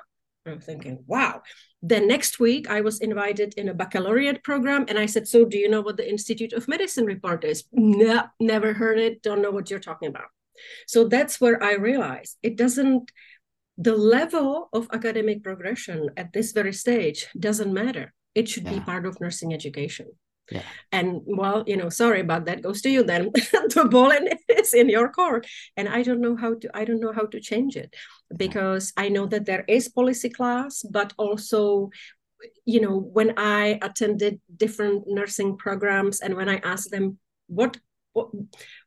I'm 0.46 0.60
thinking, 0.60 1.04
"Wow." 1.06 1.42
Then 1.82 2.06
next 2.06 2.38
week, 2.38 2.64
I 2.76 2.80
was 2.80 3.00
invited 3.00 3.54
in 3.60 3.68
a 3.68 3.74
baccalaureate 3.74 4.40
program, 4.48 4.84
and 4.88 4.98
I 4.98 5.06
said, 5.06 5.26
"So, 5.26 5.38
do 5.44 5.58
you 5.62 5.68
know 5.72 5.82
what 5.86 5.96
the 5.96 6.08
Institute 6.14 6.52
of 6.52 6.68
Medicine 6.68 7.06
report 7.14 7.44
is?" 7.52 7.64
No, 7.72 8.16
never 8.38 8.70
heard 8.72 8.98
it. 9.06 9.22
Don't 9.22 9.42
know 9.42 9.54
what 9.56 9.68
you're 9.70 9.88
talking 9.88 10.08
about. 10.14 10.30
So 10.86 11.08
that's 11.08 11.40
where 11.40 11.58
I 11.62 11.74
realized 11.74 12.38
it 12.42 12.56
doesn't 12.56 13.10
the 13.78 13.96
level 13.96 14.68
of 14.72 14.88
academic 14.92 15.42
progression 15.42 16.10
at 16.16 16.32
this 16.32 16.52
very 16.52 16.72
stage 16.72 17.26
doesn't 17.38 17.72
matter. 17.72 18.12
It 18.34 18.48
should 18.48 18.64
yeah. 18.64 18.74
be 18.74 18.80
part 18.80 19.06
of 19.06 19.20
nursing 19.20 19.52
education. 19.52 20.06
Yeah. 20.50 20.62
And 20.90 21.22
well, 21.24 21.64
you 21.66 21.76
know, 21.76 21.88
sorry 21.88 22.20
about 22.20 22.44
that 22.46 22.62
goes 22.62 22.82
to 22.82 22.90
you 22.90 23.04
then. 23.04 23.30
the 23.34 23.88
ball 23.90 24.12
is 24.48 24.74
in 24.74 24.88
your 24.88 25.08
court. 25.08 25.46
And 25.76 25.88
I 25.88 26.02
don't 26.02 26.20
know 26.20 26.36
how 26.36 26.54
to 26.54 26.70
I 26.74 26.84
don't 26.84 27.00
know 27.00 27.12
how 27.12 27.26
to 27.26 27.40
change 27.40 27.76
it 27.76 27.94
because 28.36 28.92
I 28.96 29.08
know 29.08 29.26
that 29.26 29.46
there 29.46 29.64
is 29.68 29.88
policy 29.88 30.30
class, 30.30 30.82
but 30.82 31.12
also 31.16 31.90
you 32.64 32.80
know 32.80 32.98
when 32.98 33.34
i 33.36 33.78
attended 33.82 34.40
different 34.56 35.04
nursing 35.06 35.56
programs 35.56 36.20
and 36.20 36.34
when 36.34 36.48
i 36.48 36.56
asked 36.56 36.90
them 36.90 37.18
what 37.46 37.76
what, 38.12 38.28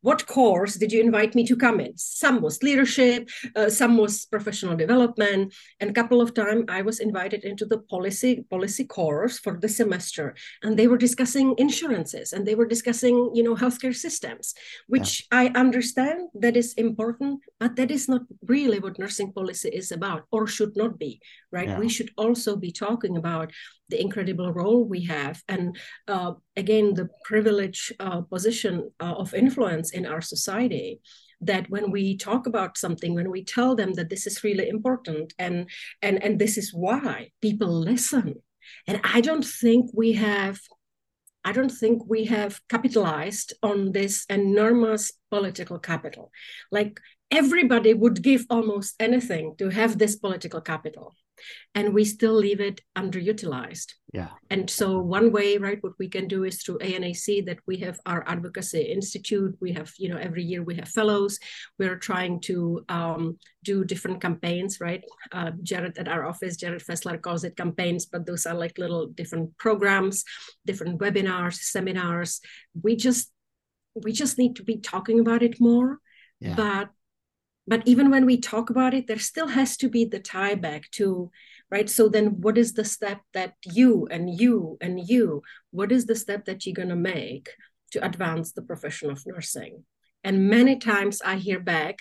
what 0.06 0.28
course 0.28 0.76
did 0.76 0.92
you 0.92 1.02
invite 1.02 1.34
me 1.34 1.44
to 1.44 1.56
come 1.56 1.80
in 1.80 1.92
some 1.98 2.40
was 2.40 2.62
leadership 2.62 3.28
uh, 3.56 3.70
some 3.70 3.98
was 3.98 4.28
professional 4.28 4.76
development 4.76 5.52
and 5.80 5.90
a 5.90 5.98
couple 6.00 6.22
of 6.22 6.34
times 6.42 6.64
i 6.70 6.82
was 6.90 7.00
invited 7.00 7.44
into 7.44 7.66
the 7.66 7.80
policy 7.94 8.46
policy 8.52 8.86
course 8.86 9.40
for 9.40 9.54
the 9.60 9.68
semester 9.68 10.36
and 10.62 10.78
they 10.78 10.88
were 10.88 11.06
discussing 11.08 11.56
insurances 11.58 12.34
and 12.34 12.46
they 12.46 12.54
were 12.60 12.70
discussing 12.76 13.16
you 13.34 13.44
know 13.44 13.56
healthcare 13.56 13.96
systems 13.96 14.54
which 14.88 15.10
yeah. 15.32 15.40
i 15.42 15.44
understand 15.64 16.20
that 16.44 16.56
is 16.56 16.74
important 16.74 17.40
but 17.60 17.76
that 17.76 17.90
is 17.90 18.08
not 18.08 18.22
really 18.54 18.80
what 18.80 19.00
nursing 19.00 19.34
policy 19.34 19.70
is 19.70 19.92
about 19.92 20.22
or 20.32 20.46
should 20.46 20.76
not 20.78 21.00
be 21.00 21.20
right 21.52 21.70
yeah. 21.70 21.80
we 21.80 21.90
should 21.90 22.12
also 22.16 22.56
be 22.56 22.72
talking 22.72 23.18
about 23.18 23.52
the 23.90 24.02
incredible 24.02 24.52
role 24.52 24.84
we 24.84 25.04
have 25.04 25.44
and 25.48 25.78
uh, 26.08 26.34
again 26.58 26.94
the 26.94 27.08
privileged 27.24 27.94
uh, 28.00 28.22
position 28.22 28.92
uh, 29.00 29.16
of 29.24 29.34
influence 29.34 29.94
in 29.96 30.06
our 30.06 30.22
society 30.22 31.00
that 31.42 31.70
when 31.70 31.92
we 31.92 32.18
talk 32.18 32.48
about 32.48 32.78
something 32.78 33.14
when 33.14 33.30
we 33.30 33.44
tell 33.44 33.76
them 33.76 33.94
that 33.94 34.10
this 34.10 34.26
is 34.26 34.44
really 34.44 34.68
important 34.70 35.34
and 35.40 35.70
and 36.02 36.24
and 36.24 36.40
this 36.40 36.58
is 36.58 36.74
why 36.74 37.30
people 37.42 37.72
listen 37.92 38.36
and 38.88 39.00
i 39.04 39.20
don't 39.22 39.46
think 39.46 39.90
we 39.94 40.14
have 40.14 40.60
I 41.48 41.52
don't 41.52 41.70
think 41.72 42.02
we 42.08 42.26
have 42.26 42.60
capitalized 42.70 43.54
on 43.62 43.92
this 43.92 44.26
enormous 44.32 45.12
political 45.30 45.78
capital. 45.78 46.32
Like 46.72 47.00
everybody 47.32 47.94
would 47.94 48.22
give 48.22 48.46
almost 48.50 48.96
anything 49.00 49.56
to 49.58 49.70
have 49.70 49.98
this 49.98 50.16
political 50.16 50.62
capital 50.62 51.14
and 51.74 51.94
we 51.94 52.06
still 52.06 52.34
leave 52.34 52.62
it 52.62 52.82
underutilized. 52.98 53.94
Yeah. 54.14 54.30
And 54.50 54.70
so 54.70 55.00
one 55.00 55.32
way, 55.32 55.58
right, 55.58 55.82
what 55.82 55.94
we 56.00 56.08
can 56.08 56.28
do 56.28 56.44
is 56.44 56.62
through 56.62 56.80
ANAC 56.80 57.46
that 57.46 57.60
we 57.68 57.78
have 57.78 58.00
our 58.06 58.24
advocacy 58.28 58.82
institute. 58.82 59.56
We 59.60 59.74
have, 59.74 59.92
you 59.98 60.10
know, 60.10 60.18
every 60.18 60.44
year 60.44 60.64
we 60.64 60.76
have 60.76 60.88
fellows. 60.88 61.38
We're 61.78 61.98
trying 61.98 62.40
to 62.42 62.86
um, 62.88 63.38
do 63.64 63.84
different 63.84 64.22
campaigns, 64.22 64.80
right? 64.80 65.04
Uh, 65.32 65.52
Jared 65.64 65.98
at 65.98 66.08
our 66.08 66.26
office, 66.26 66.58
Jared 66.58 66.84
Fessler 66.84 67.22
calls 67.22 67.44
it 67.44 67.58
campaigns, 67.58 68.06
but 68.06 68.26
those 68.26 68.46
are 68.46 68.56
like 68.56 68.78
little 68.78 69.08
different 69.08 69.58
programs, 69.58 70.24
different 70.66 71.00
webinars, 71.00 71.56
seminars. 71.56 72.40
We 72.82 72.96
just 72.96 73.32
we 74.04 74.12
just 74.12 74.38
need 74.38 74.58
to 74.58 74.64
be 74.64 74.78
talking 74.80 75.20
about 75.22 75.42
it 75.42 75.60
more. 75.62 76.00
Yeah. 76.42 76.56
But 76.56 76.90
but 77.68 77.82
even 77.86 78.10
when 78.10 78.26
we 78.26 78.38
talk 78.40 78.70
about 78.70 78.94
it 78.94 79.08
there 79.08 79.20
still 79.20 79.48
has 79.48 79.78
to 79.78 79.90
be 79.90 80.06
the 80.06 80.20
tie 80.20 80.56
back 80.56 80.90
to 80.92 81.32
right? 81.72 81.90
So 81.90 82.08
then 82.08 82.42
what 82.42 82.58
is 82.58 82.74
the 82.74 82.86
step 82.86 83.22
that 83.34 83.54
you 83.64 84.08
and 84.12 84.30
you 84.30 84.78
and 84.82 85.00
you 85.00 85.42
what 85.72 85.92
is 85.92 86.06
the 86.06 86.16
step 86.16 86.46
that 86.46 86.66
you're 86.66 86.76
going 86.76 86.90
to 86.90 86.96
make 86.96 87.50
to 87.92 88.06
advance 88.06 88.52
the 88.52 88.62
profession 88.62 89.10
of 89.10 89.26
nursing? 89.26 89.84
And 90.24 90.50
many 90.50 90.78
times 90.78 91.22
i 91.24 91.36
hear 91.36 91.60
back 91.60 92.00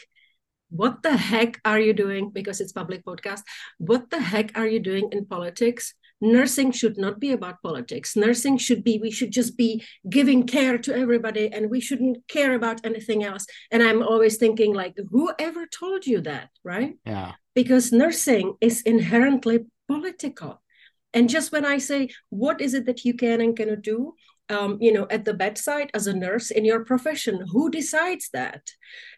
what 0.70 1.02
the 1.02 1.16
heck 1.16 1.60
are 1.64 1.78
you 1.78 1.92
doing? 1.92 2.30
Because 2.30 2.60
it's 2.60 2.72
public 2.72 3.04
podcast 3.04 3.42
what 3.78 4.10
the 4.10 4.20
heck 4.20 4.56
are 4.56 4.66
you 4.66 4.80
doing 4.80 5.08
in 5.12 5.26
politics 5.26 5.94
nursing 6.24 6.72
should 6.72 6.96
not 6.96 7.20
be 7.20 7.30
about 7.32 7.62
politics. 7.62 8.16
Nursing 8.16 8.56
should 8.58 8.82
be 8.82 8.98
we 8.98 9.10
should 9.10 9.30
just 9.30 9.56
be 9.56 9.84
giving 10.08 10.46
care 10.46 10.78
to 10.78 10.96
everybody 10.96 11.52
and 11.52 11.70
we 11.70 11.80
shouldn't 11.80 12.26
care 12.28 12.54
about 12.54 12.84
anything 12.84 13.22
else. 13.22 13.46
And 13.70 13.82
i'm 13.82 14.02
always 14.02 14.36
thinking 14.36 14.72
like 14.74 14.94
whoever 15.10 15.66
told 15.66 16.06
you 16.06 16.20
that 16.22 16.50
right? 16.64 16.94
Yeah. 17.04 17.32
Because 17.54 17.92
nursing 17.92 18.54
is 18.60 18.82
inherently 18.82 19.66
political. 19.86 20.62
And 21.12 21.28
just 21.28 21.52
when 21.52 21.64
i 21.64 21.78
say 21.78 22.08
what 22.30 22.60
is 22.60 22.74
it 22.74 22.86
that 22.86 23.04
you 23.04 23.14
can 23.14 23.40
and 23.40 23.56
cannot 23.56 23.82
do 23.82 24.14
um, 24.50 24.78
you 24.80 24.92
know, 24.92 25.06
at 25.10 25.24
the 25.24 25.34
bedside 25.34 25.90
as 25.94 26.06
a 26.06 26.14
nurse 26.14 26.50
in 26.50 26.64
your 26.64 26.84
profession? 26.84 27.46
Who 27.50 27.70
decides 27.70 28.28
that? 28.32 28.62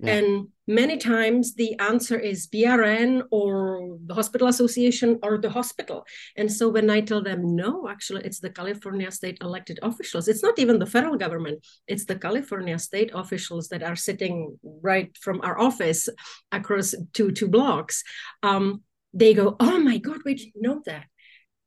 Yeah. 0.01 0.15
And 0.15 0.49
many 0.69 0.99
times 0.99 1.55
the 1.55 1.79
answer 1.81 2.19
is 2.19 2.47
BRN 2.47 3.23
or 3.31 3.99
the 4.07 4.15
hospital 4.15 4.47
association 4.49 5.19
or 5.23 5.39
the 5.39 5.51
hospital. 5.51 6.05
And 6.37 6.51
so 6.51 6.69
when 6.69 6.91
I 6.91 7.01
tell 7.01 7.23
them, 7.23 7.57
no, 7.57 7.89
actually, 7.89 8.23
it's 8.25 8.41
the 8.41 8.51
California 8.51 9.11
state 9.11 9.39
elected 9.41 9.81
officials, 9.83 10.29
it's 10.29 10.43
not 10.43 10.59
even 10.59 10.79
the 10.79 10.87
federal 10.87 11.17
government, 11.17 11.67
it's 11.89 12.05
the 12.05 12.17
California 12.17 12.79
state 12.79 13.11
officials 13.15 13.69
that 13.69 13.83
are 13.83 13.97
sitting 13.97 14.59
right 14.83 15.17
from 15.19 15.41
our 15.43 15.59
office 15.59 16.09
across 16.53 16.95
two, 17.13 17.33
two 17.33 17.49
blocks. 17.49 18.05
Um, 18.43 18.83
they 19.13 19.35
go, 19.35 19.57
oh 19.59 19.81
my 19.81 19.99
God, 19.99 20.19
we 20.25 20.35
didn't 20.35 20.63
know 20.63 20.83
that. 20.87 21.07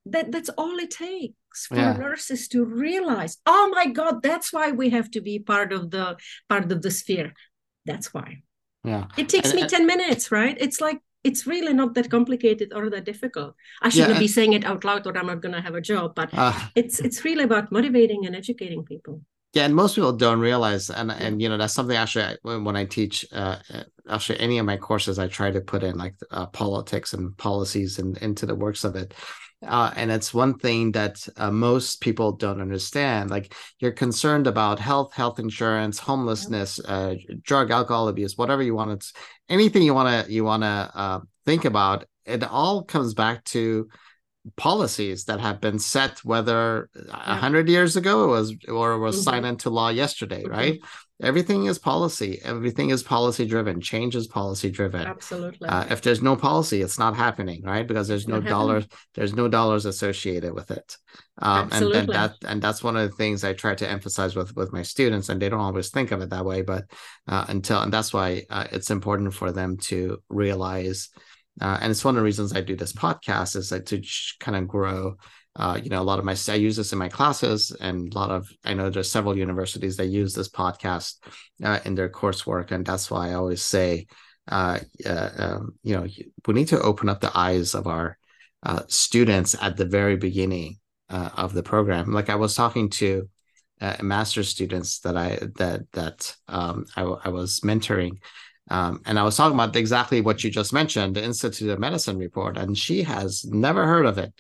That, 0.06 0.32
that's 0.32 0.50
all 0.50 0.78
it 0.78 0.92
takes 0.92 1.34
for 1.54 1.76
yeah. 1.76 1.94
nurses 1.94 2.48
to 2.50 2.66
realize 2.66 3.38
oh 3.46 3.72
my 3.74 3.88
god 3.88 4.22
that's 4.22 4.54
why 4.54 4.72
we 4.72 4.90
have 4.90 5.10
to 5.12 5.22
be 5.22 5.40
part 5.40 5.74
of 5.74 5.92
the 5.92 6.18
part 6.48 6.72
of 6.72 6.82
the 6.82 6.92
sphere. 6.92 7.34
That's 7.86 8.14
why. 8.14 8.44
Yeah. 8.84 9.06
It 9.18 9.30
takes 9.30 9.52
and, 9.52 9.62
me 9.62 9.68
10 9.68 9.86
minutes 9.86 10.32
right? 10.32 10.58
It's 10.60 10.80
like 10.80 11.00
it's 11.24 11.46
really 11.46 11.74
not 11.74 11.96
that 11.96 12.10
complicated 12.10 12.72
or 12.74 12.90
that 12.90 13.04
difficult. 13.04 13.56
I 13.82 13.90
shouldn't 13.90 14.14
yeah, 14.14 14.20
be 14.20 14.28
saying 14.28 14.54
it 14.54 14.64
out 14.64 14.86
loud 14.86 15.06
or 15.06 15.18
i'm 15.18 15.28
not 15.28 15.42
going 15.42 15.56
to 15.56 15.62
have 15.62 15.76
a 15.76 15.82
job 15.82 16.16
but 16.16 16.30
uh, 16.34 16.58
it's 16.76 17.00
it's 17.00 17.26
really 17.26 17.44
about 17.44 17.72
motivating 17.72 18.26
and 18.26 18.36
educating 18.36 18.84
people. 18.84 19.22
Yeah, 19.54 19.66
and 19.66 19.76
most 19.76 19.96
people 19.96 20.14
don't 20.14 20.40
realize, 20.40 20.92
and 20.92 21.12
and 21.12 21.42
you 21.42 21.50
know 21.50 21.58
that's 21.58 21.74
something 21.74 21.98
actually 21.98 22.38
I, 22.46 22.58
when 22.58 22.76
I 22.76 22.86
teach, 22.86 23.26
uh, 23.32 23.58
uh, 23.74 23.84
actually 24.08 24.40
any 24.40 24.60
of 24.60 24.66
my 24.68 24.78
courses, 24.78 25.18
I 25.18 25.28
try 25.28 25.50
to 25.50 25.60
put 25.60 25.82
in 25.82 25.98
like 25.98 26.14
uh, 26.30 26.46
politics 26.46 27.14
and 27.14 27.36
policies 27.36 27.98
and 27.98 28.16
into 28.20 28.46
the 28.46 28.54
works 28.54 28.84
of 28.84 28.96
it. 28.96 29.16
Uh, 29.66 29.92
and 29.96 30.10
it's 30.10 30.34
one 30.34 30.58
thing 30.58 30.94
that 30.94 31.28
uh, 31.36 31.52
most 31.52 32.00
people 32.00 32.32
don't 32.32 32.62
understand. 32.62 33.30
Like 33.30 33.54
you're 33.80 33.92
concerned 33.92 34.48
about 34.48 34.80
health, 34.80 35.14
health 35.14 35.38
insurance, 35.38 36.00
homelessness, 36.00 36.80
uh, 36.80 37.16
drug, 37.42 37.70
alcohol 37.70 38.08
abuse, 38.08 38.38
whatever 38.38 38.64
you 38.64 38.74
want 38.74 39.02
to, 39.02 39.14
anything 39.50 39.84
you 39.84 39.94
want 39.94 40.26
to 40.26 40.32
you 40.32 40.46
want 40.46 40.64
to 40.64 40.92
uh, 40.94 41.20
think 41.46 41.66
about. 41.66 42.06
It 42.26 42.44
all 42.44 42.84
comes 42.84 43.14
back 43.14 43.44
to 43.46 43.90
policies 44.56 45.26
that 45.26 45.42
have 45.42 45.60
been 45.60 45.80
set 45.80 46.20
whether 46.20 46.90
a 46.96 47.02
yeah. 47.06 47.38
hundred 47.38 47.68
years 47.68 47.98
ago 47.98 48.24
it 48.24 48.28
was 48.28 48.56
or 48.70 48.98
was 48.98 49.16
mm-hmm. 49.16 49.24
signed 49.24 49.46
into 49.46 49.70
law 49.70 49.90
yesterday 49.90 50.44
mm-hmm. 50.44 50.52
right 50.52 50.80
everything 51.22 51.66
is 51.66 51.78
policy. 51.78 52.40
Everything 52.44 52.90
is 52.90 53.04
policy 53.04 53.46
driven. 53.46 53.82
Change 53.82 54.16
is 54.16 54.28
policy 54.28 54.70
driven. 54.70 55.06
Absolutely. 55.08 55.68
Uh, 55.68 55.86
if 55.90 56.02
there's 56.02 56.22
no 56.22 56.36
policy 56.36 56.82
it's 56.82 57.00
not 57.00 57.16
happening 57.16 57.64
right? 57.64 57.88
Because 57.88 58.08
there's 58.08 58.28
no 58.28 58.40
dollars 58.56 58.88
there's 59.16 59.34
no 59.34 59.48
dollars 59.48 59.86
associated 59.86 60.54
with 60.54 60.72
it. 60.72 60.98
Um, 61.42 61.70
and, 61.72 61.92
and 61.94 62.10
that 62.10 62.36
and 62.46 62.62
that's 62.62 62.84
one 62.84 62.98
of 62.98 63.10
the 63.10 63.16
things 63.16 63.46
i 63.46 63.54
try 63.54 63.74
to 63.74 63.90
emphasize 63.90 64.36
with 64.36 64.54
with 64.58 64.74
my 64.74 64.82
students 64.82 65.30
and 65.30 65.42
they 65.42 65.48
don't 65.48 65.62
always 65.62 65.90
think 65.90 66.12
of 66.12 66.22
it 66.22 66.32
that 66.32 66.44
way 66.44 66.62
but 66.62 66.84
uh, 67.30 67.46
until 67.48 67.80
and 67.80 67.94
that's 67.94 68.14
why 68.14 68.44
uh, 68.50 68.68
it's 68.74 68.92
important 68.92 69.34
for 69.34 69.54
them 69.54 69.78
to 69.78 70.22
realize 70.28 71.10
uh, 71.62 71.78
and 71.82 71.92
it's 71.92 72.06
one 72.06 72.16
of 72.16 72.20
the 72.20 72.26
reasons 72.26 72.56
I 72.56 72.62
do 72.62 72.76
this 72.76 72.94
podcast 72.94 73.56
is 73.56 73.72
like 73.72 73.86
to 73.88 74.02
kind 74.40 74.58
of 74.58 74.68
grow. 74.68 75.16
Uh, 75.56 75.80
you 75.82 75.90
know, 75.90 76.02
a 76.02 76.04
lot 76.04 76.20
of 76.20 76.26
my 76.26 76.36
I 76.48 76.56
use 76.56 76.76
this 76.76 76.94
in 76.94 77.00
my 77.00 77.10
classes, 77.10 77.76
and 77.80 78.14
a 78.14 78.18
lot 78.18 78.32
of 78.32 78.50
I 78.64 78.74
know 78.74 78.90
there's 78.90 79.12
several 79.12 79.38
universities 79.38 79.98
that 79.98 80.08
use 80.08 80.34
this 80.34 80.50
podcast 80.50 81.16
uh, 81.64 81.80
in 81.86 81.96
their 81.96 82.10
coursework, 82.10 82.72
and 82.72 82.86
that's 82.86 83.10
why 83.12 83.30
I 83.30 83.34
always 83.34 83.62
say, 83.62 84.08
uh, 84.48 84.80
uh, 85.06 85.30
um, 85.38 85.74
you 85.84 85.96
know, 85.96 86.08
we 86.48 86.54
need 86.54 86.70
to 86.70 86.82
open 86.82 87.10
up 87.10 87.20
the 87.20 87.38
eyes 87.38 87.76
of 87.76 87.88
our 87.88 88.18
uh, 88.64 88.84
students 88.88 89.56
at 89.62 89.76
the 89.76 89.86
very 89.86 90.16
beginning 90.16 90.78
of 91.10 91.54
the 91.54 91.64
program. 91.64 92.14
Like 92.14 92.30
I 92.30 92.36
was 92.36 92.54
talking 92.56 92.90
to 92.92 93.28
master's 94.02 94.50
students 94.50 95.00
that 95.00 95.18
I 95.18 95.40
that 95.56 95.92
that 95.94 96.36
um, 96.48 96.86
I, 96.96 97.02
I 97.02 97.30
was 97.30 97.62
mentoring 97.62 98.20
um, 98.70 99.02
and 99.06 99.18
I 99.18 99.24
was 99.24 99.36
talking 99.36 99.56
about 99.56 99.76
exactly 99.76 100.22
what 100.22 100.44
you 100.44 100.52
just 100.52 100.74
mentioned, 100.74 101.16
the 101.16 101.24
Institute 101.24 101.70
of 101.70 101.80
Medicine 101.80 102.18
report, 102.18 102.58
and 102.58 102.78
she 102.78 103.04
has 103.04 103.46
never 103.46 103.86
heard 103.86 104.06
of 104.06 104.18
it. 104.18 104.34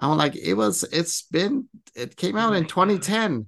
I'm 0.00 0.16
like, 0.16 0.36
it 0.36 0.54
was, 0.54 0.82
it's 0.84 1.22
been, 1.22 1.68
it 1.94 2.16
came 2.16 2.36
out 2.36 2.54
in 2.54 2.66
2010. 2.66 3.46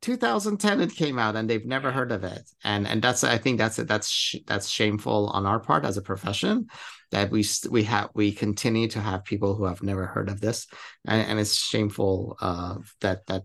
2010 0.00 0.80
it 0.80 0.90
came 0.96 1.16
out 1.16 1.36
and 1.36 1.48
they've 1.48 1.64
never 1.64 1.92
heard 1.92 2.10
of 2.10 2.24
it 2.24 2.42
and 2.64 2.88
and 2.88 3.00
that's 3.00 3.22
i 3.22 3.38
think 3.38 3.56
that's 3.56 3.76
that's 3.76 4.08
sh- 4.08 4.42
that's 4.48 4.68
shameful 4.68 5.28
on 5.28 5.46
our 5.46 5.60
part 5.60 5.84
as 5.84 5.96
a 5.96 6.02
profession 6.02 6.66
that 7.12 7.30
we 7.30 7.44
we 7.70 7.84
have 7.84 8.10
we 8.12 8.32
continue 8.32 8.88
to 8.88 8.98
have 8.98 9.22
people 9.22 9.54
who 9.54 9.64
have 9.64 9.80
never 9.80 10.06
heard 10.06 10.28
of 10.28 10.40
this 10.40 10.66
and, 11.06 11.24
and 11.28 11.38
it's 11.38 11.54
shameful 11.54 12.36
uh, 12.40 12.74
that 13.00 13.24
that 13.28 13.44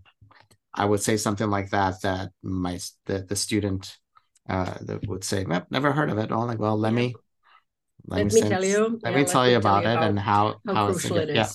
i 0.74 0.84
would 0.84 1.00
say 1.00 1.16
something 1.16 1.48
like 1.48 1.70
that 1.70 1.94
that 2.02 2.30
my 2.42 2.76
the, 3.06 3.20
the 3.20 3.36
student 3.36 3.96
uh, 4.48 4.74
that 4.80 5.06
would 5.06 5.24
say, 5.24 5.44
"Never 5.70 5.92
heard 5.92 6.08
of 6.08 6.16
it." 6.16 6.30
I'm 6.32 6.46
like, 6.46 6.58
"Well, 6.58 6.78
let 6.78 6.94
me 6.94 7.14
let, 8.06 8.24
let 8.24 8.32
me, 8.32 8.40
tell 8.40 8.64
you. 8.64 8.98
Let 9.02 9.12
yeah, 9.12 9.18
me 9.18 9.24
tell 9.24 9.42
let 9.42 9.50
you 9.50 9.56
about 9.58 9.84
it 9.84 9.98
and 9.98 10.18
how 10.18 10.56
how, 10.66 10.74
how 10.74 10.86
crucial 10.86 11.18
it 11.18 11.30
is. 11.30 11.36
Yeah. 11.36 11.48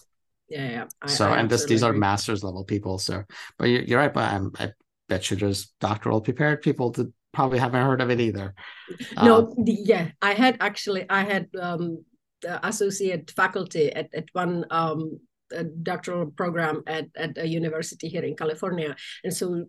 Yeah, 0.54 0.70
yeah. 0.70 0.88
I, 1.01 1.08
so, 1.08 1.30
I 1.30 1.39
and 1.39 1.49
this, 1.49 1.66
these 1.66 1.84
are 1.84 1.93
master's 1.93 2.43
level 2.43 2.64
people. 2.64 2.99
So, 2.99 3.24
but 3.58 3.70
you're, 3.70 3.84
you're 3.88 4.01
right. 4.04 4.14
But 4.14 4.32
I'm, 4.34 4.51
I 4.60 4.72
bet 5.10 5.30
you 5.30 5.38
there's 5.38 5.74
doctoral 5.80 6.22
prepared 6.22 6.62
people 6.62 6.91
that 6.91 7.12
probably 7.32 7.60
haven't 7.60 7.84
heard 7.84 8.01
of 8.01 8.10
it 8.12 8.20
either. 8.20 8.54
No, 9.18 9.34
um, 9.36 9.54
yeah, 9.66 10.12
I 10.22 10.34
had 10.34 10.58
actually, 10.60 11.04
I 11.10 11.24
had 11.24 11.47
um, 11.60 12.06
associate 12.72 13.32
faculty 13.32 13.91
at 13.91 14.14
at 14.14 14.26
one 14.34 14.66
um, 14.70 15.20
doctoral 15.82 16.32
program 16.32 16.84
at, 16.88 17.06
at 17.16 17.38
a 17.38 17.47
university 17.47 18.08
here 18.08 18.24
in 18.24 18.36
California. 18.36 18.95
And 19.24 19.34
so 19.34 19.66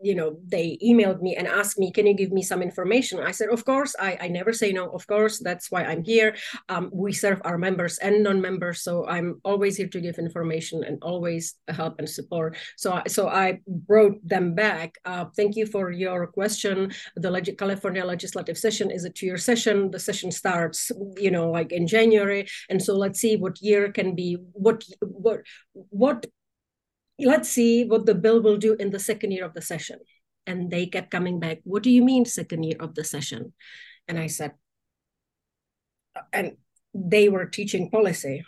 you 0.00 0.14
know 0.14 0.38
they 0.46 0.78
emailed 0.84 1.20
me 1.22 1.36
and 1.36 1.46
asked 1.46 1.78
me 1.78 1.90
can 1.90 2.06
you 2.06 2.14
give 2.14 2.32
me 2.32 2.42
some 2.42 2.62
information? 2.62 3.20
I 3.20 3.30
said 3.30 3.48
of 3.50 3.64
course. 3.64 3.94
I, 3.98 4.18
I 4.20 4.28
never 4.28 4.52
say 4.52 4.72
no 4.72 4.90
of 4.90 5.06
course 5.06 5.38
that's 5.38 5.70
why 5.70 5.84
i'm 5.84 6.04
here. 6.04 6.36
Um, 6.68 6.90
we 6.92 7.12
serve 7.12 7.40
our 7.44 7.58
members 7.58 7.98
and 7.98 8.22
non-members 8.22 8.82
so 8.82 9.06
i'm 9.06 9.40
always 9.44 9.76
here 9.76 9.88
to 9.88 10.00
give 10.00 10.18
information 10.18 10.84
and 10.84 10.98
always 11.02 11.54
help 11.68 11.94
and 11.98 12.08
support. 12.08 12.56
So 12.76 13.02
so 13.08 13.28
i 13.28 13.60
wrote 13.88 14.16
them 14.26 14.54
back 14.54 14.96
uh, 15.04 15.26
thank 15.36 15.56
you 15.56 15.66
for 15.66 15.90
your 15.90 16.26
question. 16.26 16.92
The 17.16 17.30
Leg- 17.30 17.58
california 17.58 18.04
legislative 18.04 18.58
session 18.58 18.90
is 18.90 19.04
a 19.04 19.10
two-year 19.10 19.38
session. 19.38 19.90
The 19.90 19.98
session 19.98 20.30
starts 20.30 20.90
you 21.16 21.30
know 21.30 21.50
like 21.50 21.72
in 21.72 21.86
january. 21.86 22.46
And 22.70 22.82
so 22.82 22.96
let's 22.96 23.20
see 23.20 23.36
what 23.36 23.60
year 23.62 23.90
can 23.92 24.14
be 24.14 24.36
what 24.52 24.84
what 25.00 25.40
what 25.72 26.26
let's 27.18 27.48
see 27.48 27.84
what 27.84 28.06
the 28.06 28.14
bill 28.14 28.40
will 28.42 28.56
do 28.56 28.74
in 28.74 28.90
the 28.90 28.98
second 28.98 29.30
year 29.32 29.44
of 29.44 29.54
the 29.54 29.62
session. 29.62 29.98
And 30.46 30.70
they 30.70 30.86
kept 30.86 31.10
coming 31.10 31.40
back, 31.40 31.58
what 31.64 31.82
do 31.82 31.90
you 31.90 32.04
mean 32.04 32.24
second 32.24 32.62
year 32.62 32.76
of 32.78 32.94
the 32.94 33.04
session? 33.04 33.52
And 34.06 34.18
I 34.18 34.28
said, 34.28 34.52
and 36.32 36.56
they 36.94 37.28
were 37.28 37.46
teaching 37.46 37.90
policy. 37.90 38.44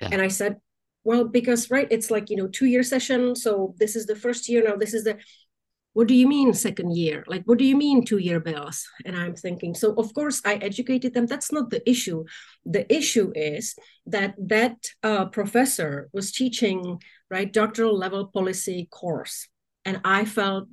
Yeah. 0.00 0.08
And 0.12 0.22
I 0.22 0.28
said, 0.28 0.56
well, 1.04 1.24
because, 1.24 1.70
right, 1.70 1.88
it's 1.90 2.10
like, 2.10 2.28
you 2.28 2.36
know, 2.36 2.48
two 2.48 2.66
year 2.66 2.82
session. 2.82 3.34
So 3.34 3.74
this 3.78 3.96
is 3.96 4.06
the 4.06 4.16
first 4.16 4.48
year 4.48 4.62
now, 4.62 4.76
this 4.76 4.94
is 4.94 5.04
the, 5.04 5.16
what 5.98 6.06
do 6.06 6.14
you 6.14 6.28
mean 6.28 6.54
second 6.54 6.96
year? 6.96 7.24
Like 7.26 7.42
what 7.46 7.58
do 7.58 7.64
you 7.64 7.76
mean 7.76 8.04
two 8.04 8.18
year 8.18 8.38
bills? 8.38 8.86
And 9.04 9.16
i'm 9.16 9.34
thinking 9.34 9.74
so 9.74 9.94
of 10.02 10.14
course 10.14 10.40
i 10.44 10.54
educated 10.54 11.12
them. 11.12 11.26
That's 11.26 11.50
not 11.50 11.70
the 11.70 11.82
issue. 11.90 12.24
The 12.64 12.84
issue 13.00 13.32
is 13.34 13.74
that 14.06 14.36
that 14.54 14.76
uh, 15.02 15.24
professor 15.38 16.08
was 16.12 16.30
teaching 16.30 17.02
right 17.34 17.52
doctoral 17.52 17.98
level 17.98 18.28
policy 18.28 18.86
course. 18.92 19.48
And 19.84 20.00
i 20.04 20.24
felt 20.24 20.68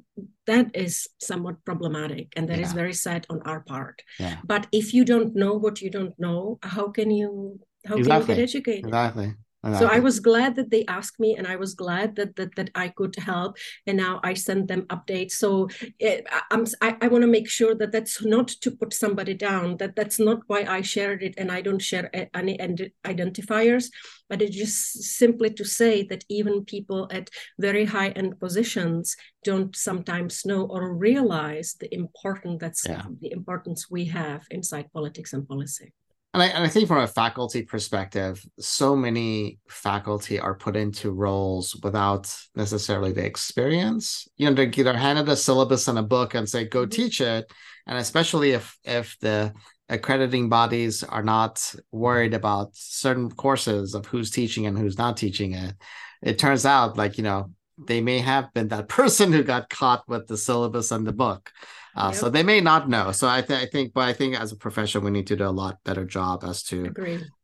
that 0.45 0.67
is 0.75 1.07
somewhat 1.19 1.55
problematic 1.65 2.27
and 2.35 2.47
that 2.49 2.59
yeah. 2.59 2.65
is 2.65 2.73
very 2.81 2.93
sad 2.93 3.25
on 3.31 3.41
our 3.49 3.61
part. 3.61 4.03
Yeah. 4.19 4.37
but 4.53 4.67
if 4.71 4.93
you 4.93 5.03
don't 5.11 5.35
know 5.35 5.53
what 5.63 5.81
you 5.81 5.89
don't 5.97 6.17
know 6.19 6.59
how 6.61 6.85
can 6.97 7.09
you 7.09 7.59
how 7.89 7.95
exactly. 7.97 8.25
can 8.25 8.29
you 8.29 8.41
get 8.41 8.49
educated? 8.49 8.85
Exactly 8.85 9.29
so 9.73 9.87
I 9.87 9.99
was 9.99 10.19
glad 10.19 10.55
that 10.55 10.69
they 10.69 10.85
asked 10.85 11.19
me, 11.19 11.35
and 11.35 11.47
I 11.47 11.55
was 11.55 11.73
glad 11.73 12.15
that 12.15 12.35
that, 12.35 12.55
that 12.55 12.69
I 12.75 12.89
could 12.89 13.15
help. 13.15 13.57
And 13.87 13.97
now 13.97 14.19
I 14.23 14.33
send 14.33 14.67
them 14.67 14.83
updates. 14.83 15.33
So 15.33 15.69
it, 15.99 16.25
eh, 16.31 16.39
I'm, 16.51 16.65
I, 16.81 16.97
I 17.01 17.07
want 17.07 17.23
to 17.23 17.27
make 17.27 17.49
sure 17.49 17.73
that 17.75 17.91
that's 17.91 18.23
not 18.23 18.47
to 18.47 18.71
put 18.71 18.93
somebody 18.93 19.33
down. 19.33 19.77
That 19.77 19.95
that's 19.95 20.19
not 20.19 20.41
why 20.47 20.63
I 20.63 20.81
shared 20.81 21.23
it, 21.23 21.33
and 21.37 21.51
I 21.51 21.61
don't 21.61 21.81
share 21.81 22.09
any 22.35 22.57
identifiers. 23.05 23.89
But 24.29 24.41
it's 24.41 24.55
just 24.55 25.03
simply 25.03 25.51
to 25.51 25.63
say 25.63 26.03
that 26.07 26.25
even 26.29 26.65
people 26.65 27.07
at 27.11 27.29
very 27.59 27.85
high 27.85 28.09
end 28.09 28.39
positions 28.39 29.15
don't 29.43 29.75
sometimes 29.75 30.45
know 30.45 30.63
or 30.65 30.95
realize 30.95 31.75
the 31.79 31.93
importance 31.93 32.57
that's 32.59 32.87
yeah. 32.87 33.03
the 33.21 33.31
importance 33.31 33.89
we 33.89 34.05
have 34.05 34.43
inside 34.49 34.91
politics 34.93 35.33
and 35.33 35.47
policy. 35.47 35.93
And 36.35 36.43
I, 36.43 36.47
and 36.47 36.65
I 36.65 36.67
think 36.67 36.89
from 36.89 36.97
a 36.97 37.07
faculty 37.07 37.61
perspective, 37.61 38.45
so 38.59 38.93
many 38.93 39.57
faculty 39.69 40.37
are 40.37 40.53
put 40.53 40.75
into 40.75 41.11
roles 41.11 41.79
without 41.81 42.29
necessarily 42.57 43.13
the 43.13 43.25
experience. 43.25 44.27
You 44.35 44.49
know, 44.49 44.53
they're 44.53 44.65
either 44.65 44.97
handed 44.97 45.29
a 45.29 45.37
syllabus 45.37 45.87
and 45.87 45.97
a 45.97 46.03
book 46.03 46.33
and 46.33 46.49
say, 46.49 46.65
go 46.65 46.81
mm-hmm. 46.81 46.89
teach 46.89 47.21
it. 47.21 47.49
And 47.87 47.97
especially 47.97 48.51
if 48.51 48.77
if 48.83 49.15
the 49.21 49.53
accrediting 49.87 50.49
bodies 50.49 51.05
are 51.05 51.23
not 51.23 51.73
worried 51.93 52.33
about 52.33 52.71
certain 52.73 53.31
courses 53.31 53.93
of 53.95 54.05
who's 54.05 54.29
teaching 54.29 54.65
and 54.65 54.77
who's 54.77 54.97
not 54.97 55.15
teaching 55.15 55.53
it, 55.53 55.73
it 56.21 56.37
turns 56.37 56.65
out 56.65 56.97
like, 56.97 57.17
you 57.17 57.23
know, 57.23 57.49
they 57.77 58.01
may 58.01 58.19
have 58.19 58.53
been 58.53 58.67
that 58.67 58.89
person 58.99 59.31
who 59.31 59.41
got 59.41 59.69
caught 59.69 60.03
with 60.09 60.27
the 60.27 60.35
syllabus 60.35 60.91
and 60.91 61.07
the 61.07 61.13
book. 61.13 61.49
Uh, 61.95 62.09
yep. 62.11 62.19
So 62.19 62.29
they 62.29 62.43
may 62.43 62.59
not 62.59 62.89
know. 62.89 63.11
So 63.11 63.27
I, 63.27 63.41
th- 63.41 63.61
I 63.61 63.65
think, 63.67 63.93
but 63.93 64.01
I 64.01 64.13
think 64.13 64.39
as 64.39 64.51
a 64.51 64.57
profession, 64.57 65.03
we 65.03 65.11
need 65.11 65.27
to 65.27 65.35
do 65.35 65.45
a 65.45 65.49
lot 65.49 65.83
better 65.85 66.05
job 66.05 66.43
as 66.43 66.61
to 66.63 66.91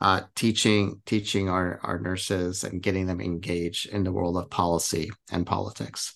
uh, 0.01 0.21
teaching 0.35 1.01
teaching 1.05 1.47
our 1.49 1.79
our 1.83 1.99
nurses 1.99 2.63
and 2.63 2.81
getting 2.81 3.05
them 3.05 3.21
engaged 3.21 3.87
in 3.89 4.03
the 4.03 4.11
world 4.11 4.35
of 4.37 4.49
policy 4.49 5.11
and 5.31 5.45
politics. 5.45 6.13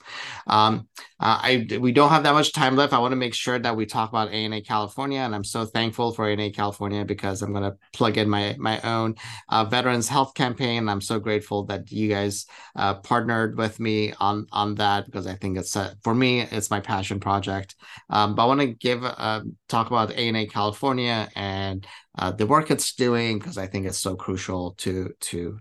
Um, 0.47 0.87
uh, 1.19 1.39
I 1.41 1.77
we 1.79 1.91
don't 1.91 2.09
have 2.09 2.23
that 2.23 2.33
much 2.33 2.51
time 2.51 2.75
left. 2.75 2.93
I 2.93 2.99
want 2.99 3.13
to 3.13 3.17
make 3.17 3.33
sure 3.33 3.57
that 3.57 3.75
we 3.75 3.85
talk 3.85 4.09
about 4.09 4.31
ANA 4.31 4.61
California, 4.61 5.19
and 5.19 5.33
I'm 5.33 5.43
so 5.43 5.65
thankful 5.65 6.11
for 6.11 6.27
ANA 6.27 6.51
California 6.51 7.05
because 7.05 7.41
I'm 7.41 7.51
going 7.51 7.63
to 7.63 7.77
plug 7.93 8.17
in 8.17 8.29
my 8.29 8.55
my 8.59 8.81
own 8.81 9.15
uh, 9.49 9.63
Veterans 9.65 10.09
Health 10.09 10.33
campaign. 10.33 10.89
I'm 10.89 11.01
so 11.01 11.19
grateful 11.19 11.65
that 11.65 11.91
you 11.91 12.09
guys 12.09 12.47
uh, 12.75 12.95
partnered 12.95 13.57
with 13.57 13.79
me 13.79 14.13
on 14.19 14.47
on 14.51 14.75
that 14.75 15.05
because 15.05 15.25
I 15.25 15.35
think 15.35 15.57
it's 15.57 15.77
for 16.03 16.13
me 16.13 16.41
it's 16.41 16.69
my 16.69 16.81
passion 16.81 17.19
project. 17.19 17.75
Um, 18.09 18.24
but 18.33 18.43
I 18.43 18.45
want 18.45 18.61
to 18.61 18.67
give 18.67 19.03
uh, 19.03 19.41
talk 19.69 19.87
about 19.87 20.13
ANA 20.13 20.47
California 20.47 21.29
and 21.35 21.85
uh, 22.17 22.31
the 22.31 22.47
work 22.47 22.71
it's 22.71 22.93
doing 22.93 23.37
because 23.37 23.57
I 23.57 23.67
think 23.67 23.85
it's 23.85 23.99
so 23.99 24.15
crucial 24.15 24.71
to 24.79 25.13
to 25.19 25.59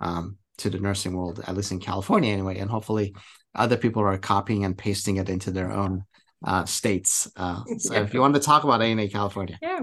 um, 0.00 0.38
to 0.58 0.70
the 0.70 0.78
nursing 0.78 1.16
world, 1.16 1.42
at 1.46 1.54
least 1.54 1.72
in 1.72 1.80
California 1.80 2.32
anyway, 2.32 2.58
and 2.58 2.70
hopefully 2.70 3.14
other 3.54 3.76
people 3.76 4.02
are 4.02 4.18
copying 4.18 4.64
and 4.64 4.78
pasting 4.78 5.16
it 5.16 5.28
into 5.28 5.50
their 5.50 5.70
own 5.70 6.04
uh, 6.44 6.64
states. 6.64 7.30
Uh, 7.36 7.62
so 7.78 7.94
yeah. 7.94 8.02
if 8.02 8.14
you 8.14 8.20
want 8.20 8.34
to 8.34 8.40
talk 8.40 8.64
about 8.64 8.82
ANA 8.82 9.08
California, 9.08 9.58
yeah, 9.60 9.80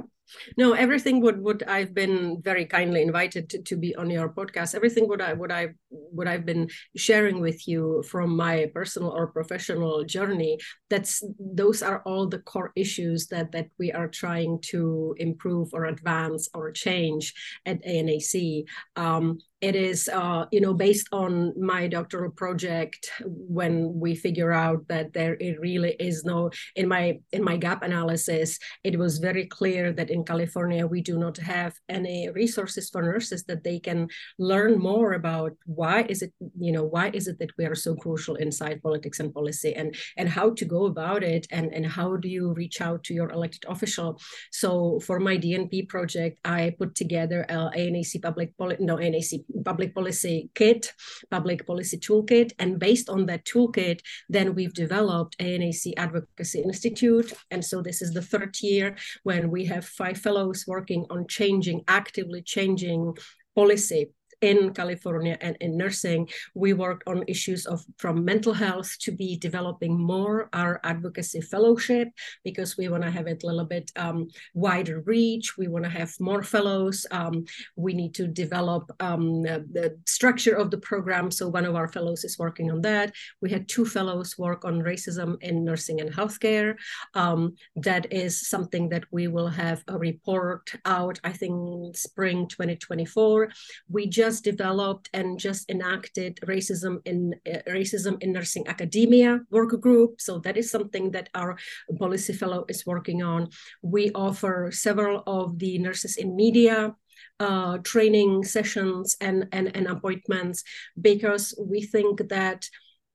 no 0.57 0.73
everything 0.73 1.21
would 1.21 1.41
would 1.41 1.63
i've 1.63 1.93
been 1.93 2.41
very 2.41 2.65
kindly 2.65 3.01
invited 3.01 3.49
to, 3.49 3.61
to 3.61 3.75
be 3.75 3.95
on 3.95 4.09
your 4.09 4.29
podcast 4.29 4.75
everything 4.75 5.07
what 5.07 5.21
i 5.21 5.33
what 5.33 5.51
i 5.51 5.67
what 5.89 6.27
i've 6.27 6.45
been 6.45 6.67
sharing 6.95 7.39
with 7.39 7.67
you 7.67 8.03
from 8.09 8.35
my 8.35 8.69
personal 8.73 9.09
or 9.09 9.27
professional 9.27 10.03
journey 10.03 10.57
that's 10.89 11.23
those 11.39 11.81
are 11.81 12.01
all 12.05 12.27
the 12.27 12.39
core 12.39 12.71
issues 12.75 13.27
that 13.27 13.51
that 13.51 13.67
we 13.79 13.91
are 13.91 14.07
trying 14.07 14.59
to 14.61 15.15
improve 15.17 15.69
or 15.73 15.85
advance 15.85 16.49
or 16.53 16.71
change 16.71 17.33
at 17.65 17.83
anac 17.83 18.65
um, 18.95 19.37
it 19.63 19.77
is 19.77 20.09
uh, 20.09 20.45
you 20.51 20.59
know 20.59 20.73
based 20.73 21.07
on 21.13 21.53
my 21.57 21.87
doctoral 21.87 22.31
project 22.31 23.09
when 23.25 23.73
we 23.97 24.13
figure 24.13 24.51
out 24.51 24.85
that 24.89 25.13
there 25.13 25.35
it 25.39 25.57
really 25.59 25.95
is 25.99 26.25
no 26.25 26.51
in 26.75 26.85
my 26.85 27.17
in 27.31 27.41
my 27.41 27.55
gap 27.55 27.81
analysis 27.81 28.59
it 28.83 28.99
was 28.99 29.19
very 29.29 29.45
clear 29.45 29.93
that 29.93 30.09
in 30.09 30.25
california 30.25 30.85
we 30.85 31.01
do 31.01 31.17
not 31.17 31.37
have 31.37 31.73
any 31.87 32.29
resources 32.41 32.89
for 32.89 33.01
nurses 33.01 33.45
that 33.45 33.63
they 33.63 33.79
can 33.79 34.07
learn 34.37 34.77
more 34.77 35.13
about 35.13 35.53
why 35.65 36.01
is 36.09 36.21
it 36.21 36.33
you 36.59 36.73
know 36.73 36.83
why 36.83 37.09
is 37.13 37.27
it 37.29 37.39
that 37.39 37.55
we 37.57 37.63
are 37.65 37.75
so 37.85 37.95
crucial 37.95 38.35
inside 38.35 38.83
politics 38.83 39.21
and 39.21 39.33
policy 39.33 39.73
and 39.73 39.95
and 40.17 40.27
how 40.27 40.49
to 40.49 40.65
go 40.65 40.85
about 40.87 41.23
it 41.23 41.47
and 41.51 41.73
and 41.73 41.85
how 41.85 42.17
do 42.17 42.27
you 42.27 42.53
reach 42.53 42.81
out 42.81 43.01
to 43.05 43.13
your 43.13 43.29
elected 43.29 43.63
official. 43.69 44.19
So 44.51 44.99
for 45.07 45.19
my 45.19 45.37
dnp 45.37 45.87
project 45.87 46.39
i 46.43 46.75
put 46.77 46.95
together 46.95 47.45
a 47.49 47.57
anac 47.81 48.21
public 48.21 48.49
poli- 48.57 48.83
no 48.89 48.97
anac 48.97 49.31
public 49.65 49.93
policy 49.93 50.49
kit, 50.55 50.93
public 51.29 51.65
policy 51.65 51.97
toolkit. 51.97 52.51
And 52.59 52.79
based 52.79 53.09
on 53.09 53.25
that 53.27 53.45
toolkit, 53.45 53.99
then 54.29 54.55
we've 54.55 54.73
developed 54.73 55.37
ANAC 55.39 55.93
Advocacy 55.97 56.61
Institute. 56.61 57.33
And 57.51 57.63
so 57.63 57.81
this 57.81 58.01
is 58.01 58.13
the 58.13 58.21
third 58.21 58.55
year 58.61 58.95
when 59.23 59.49
we 59.49 59.65
have 59.65 59.85
five 59.85 60.17
fellows 60.17 60.65
working 60.67 61.05
on 61.09 61.27
changing, 61.27 61.83
actively 61.87 62.41
changing 62.41 63.15
policy 63.55 64.09
in 64.43 64.73
California 64.73 65.37
and 65.39 65.55
in 65.61 65.77
nursing, 65.77 66.27
we 66.53 66.73
worked 66.73 67.07
on 67.07 67.23
issues 67.27 67.65
of 67.65 67.81
from 67.97 68.25
mental 68.25 68.53
health 68.53 68.91
to 68.99 69.11
be 69.11 69.37
developing 69.37 69.97
more 69.97 70.49
our 70.51 70.81
advocacy 70.83 71.39
fellowship 71.39 72.09
because 72.43 72.75
we 72.77 72.89
want 72.89 73.03
to 73.03 73.09
have 73.09 73.25
it 73.25 73.41
a 73.43 73.47
little 73.47 73.63
bit 73.63 73.89
um, 73.95 74.27
wider 74.53 74.99
reach. 75.05 75.57
We 75.57 75.69
want 75.69 75.85
to 75.85 75.89
have 75.89 76.11
more 76.19 76.43
fellows. 76.43 77.05
Um, 77.09 77.45
we 77.77 77.93
need 77.93 78.13
to 78.15 78.27
develop 78.27 78.91
um, 78.99 79.43
the 79.43 79.97
structure 80.05 80.55
of 80.55 80.71
the 80.71 80.77
program. 80.77 81.31
So 81.31 81.47
one 81.47 81.65
of 81.65 81.75
our 81.75 81.87
fellows 81.87 82.25
is 82.25 82.37
working 82.37 82.69
on 82.69 82.81
that. 82.81 83.13
We 83.41 83.49
had 83.49 83.69
two 83.69 83.85
fellows 83.85 84.37
work 84.37 84.65
on 84.65 84.81
racism 84.81 85.41
in 85.41 85.63
nursing 85.63 86.01
and 86.01 86.13
healthcare. 86.13 86.75
Um, 87.13 87.55
that 87.77 88.11
is 88.11 88.49
something 88.49 88.89
that 88.89 89.05
we 89.09 89.29
will 89.29 89.47
have 89.47 89.85
a 89.87 89.97
report 89.97 90.73
out, 90.83 91.17
I 91.23 91.31
think, 91.31 91.95
spring 91.95 92.49
2024. 92.49 93.49
We 93.89 94.07
just 94.07 94.32
just 94.33 94.43
developed 94.43 95.09
and 95.13 95.39
just 95.39 95.69
enacted 95.69 96.39
racism 96.45 96.97
in 97.05 97.35
uh, 97.45 97.59
racism 97.69 98.21
in 98.21 98.31
nursing 98.33 98.67
academia 98.67 99.39
work 99.51 99.79
group. 99.79 100.19
So 100.19 100.39
that 100.39 100.57
is 100.57 100.71
something 100.71 101.11
that 101.11 101.29
our 101.35 101.57
policy 101.99 102.33
fellow 102.33 102.65
is 102.67 102.85
working 102.85 103.21
on. 103.21 103.49
We 103.81 104.11
offer 104.15 104.71
several 104.71 105.23
of 105.27 105.59
the 105.59 105.77
nurses 105.77 106.17
in 106.17 106.35
media 106.35 106.95
uh, 107.39 107.77
training 107.83 108.43
sessions 108.43 109.15
and, 109.21 109.47
and, 109.51 109.75
and 109.75 109.87
appointments 109.87 110.63
because 110.99 111.53
we 111.59 111.83
think 111.83 112.29
that 112.29 112.67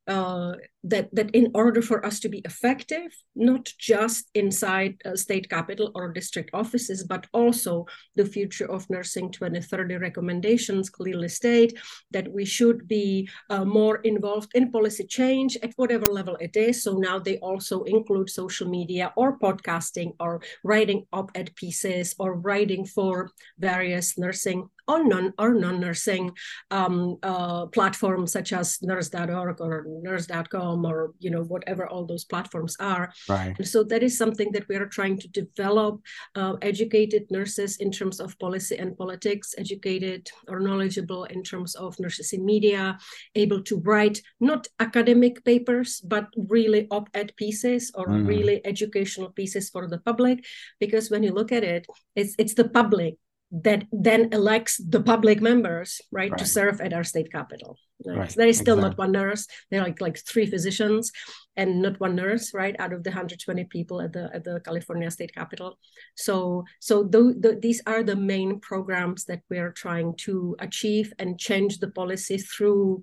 uh, 0.06 0.52
that 0.84 1.08
that 1.12 1.30
in 1.34 1.50
order 1.54 1.82
for 1.82 2.04
us 2.06 2.20
to 2.20 2.28
be 2.28 2.38
effective, 2.44 3.10
not 3.34 3.68
just 3.78 4.30
inside 4.34 4.94
a 5.04 5.16
state 5.16 5.48
capital 5.50 5.90
or 5.94 6.12
district 6.12 6.50
offices, 6.52 7.02
but 7.04 7.26
also 7.32 7.86
the 8.14 8.24
future 8.24 8.70
of 8.70 8.88
nursing 8.88 9.30
2030 9.32 9.96
recommendations 9.96 10.88
clearly 10.88 11.28
state 11.28 11.76
that 12.12 12.30
we 12.30 12.44
should 12.44 12.86
be 12.86 13.28
uh, 13.50 13.64
more 13.64 13.96
involved 13.98 14.50
in 14.54 14.70
policy 14.70 15.04
change 15.04 15.56
at 15.62 15.72
whatever 15.76 16.06
level 16.06 16.36
it 16.40 16.56
is. 16.56 16.82
So 16.82 16.96
now 16.96 17.18
they 17.18 17.38
also 17.38 17.82
include 17.82 18.30
social 18.30 18.68
media 18.68 19.12
or 19.16 19.38
podcasting 19.38 20.14
or 20.20 20.40
writing 20.62 21.06
op-ed 21.12 21.54
pieces 21.56 22.14
or 22.18 22.34
writing 22.34 22.84
for 22.86 23.32
various 23.58 24.16
nursing 24.16 24.68
or 24.86 25.04
non 25.04 25.34
or 25.38 25.52
non-nursing 25.54 26.32
um, 26.70 27.18
uh, 27.22 27.66
platforms 27.66 28.32
such 28.32 28.52
as 28.52 28.78
nurse.org 28.82 29.60
or 29.60 29.84
nurse.com 30.02 30.67
or 30.84 31.12
you 31.18 31.30
know 31.30 31.42
whatever 31.44 31.86
all 31.86 32.04
those 32.04 32.24
platforms 32.24 32.76
are. 32.80 33.12
Right. 33.28 33.54
And 33.58 33.66
so 33.66 33.84
that 33.84 34.02
is 34.02 34.16
something 34.16 34.52
that 34.52 34.68
we 34.68 34.76
are 34.76 34.86
trying 34.86 35.18
to 35.18 35.28
develop 35.28 36.00
uh, 36.34 36.54
educated 36.62 37.30
nurses 37.30 37.76
in 37.78 37.90
terms 37.90 38.20
of 38.20 38.38
policy 38.38 38.76
and 38.76 38.96
politics 38.96 39.54
educated 39.58 40.30
or 40.48 40.60
knowledgeable 40.60 41.24
in 41.24 41.42
terms 41.42 41.74
of 41.74 41.98
nurses 41.98 42.32
in 42.32 42.44
media 42.44 42.98
able 43.34 43.62
to 43.62 43.78
write 43.80 44.20
not 44.40 44.66
academic 44.80 45.44
papers 45.44 46.00
but 46.00 46.26
really 46.48 46.86
op-ed 46.90 47.32
pieces 47.36 47.90
or 47.94 48.06
mm. 48.08 48.26
really 48.26 48.60
educational 48.66 49.30
pieces 49.30 49.70
for 49.70 49.88
the 49.88 49.98
public. 49.98 50.44
Because 50.80 51.10
when 51.10 51.22
you 51.22 51.32
look 51.32 51.52
at 51.52 51.64
it 51.64 51.86
it's 52.16 52.34
it's 52.38 52.54
the 52.54 52.68
public 52.68 53.16
that 53.50 53.84
then 53.92 54.28
elects 54.32 54.76
the 54.88 55.00
public 55.00 55.40
members 55.40 56.00
right, 56.12 56.30
right. 56.30 56.38
to 56.38 56.44
serve 56.44 56.80
at 56.82 56.92
our 56.92 57.04
state 57.04 57.32
capital 57.32 57.78
right. 58.04 58.28
there 58.36 58.46
is 58.46 58.58
still 58.58 58.74
exactly. 58.74 58.90
not 58.90 58.98
one 58.98 59.12
nurse 59.12 59.46
there 59.70 59.80
are 59.80 59.84
like 59.84 60.00
like 60.02 60.18
three 60.18 60.44
physicians 60.44 61.10
and 61.56 61.80
not 61.80 61.98
one 61.98 62.14
nurse 62.14 62.52
right 62.52 62.76
out 62.78 62.92
of 62.92 63.02
the 63.04 63.10
120 63.10 63.64
people 63.64 64.02
at 64.02 64.12
the 64.12 64.30
at 64.34 64.44
the 64.44 64.60
california 64.60 65.10
state 65.10 65.34
capital 65.34 65.78
so 66.14 66.62
so 66.80 67.08
th- 67.08 67.40
th- 67.42 67.60
these 67.62 67.80
are 67.86 68.02
the 68.02 68.16
main 68.16 68.60
programs 68.60 69.24
that 69.24 69.40
we 69.48 69.58
are 69.58 69.72
trying 69.72 70.14
to 70.16 70.54
achieve 70.58 71.12
and 71.18 71.40
change 71.40 71.78
the 71.78 71.90
policy 71.90 72.36
through 72.36 73.00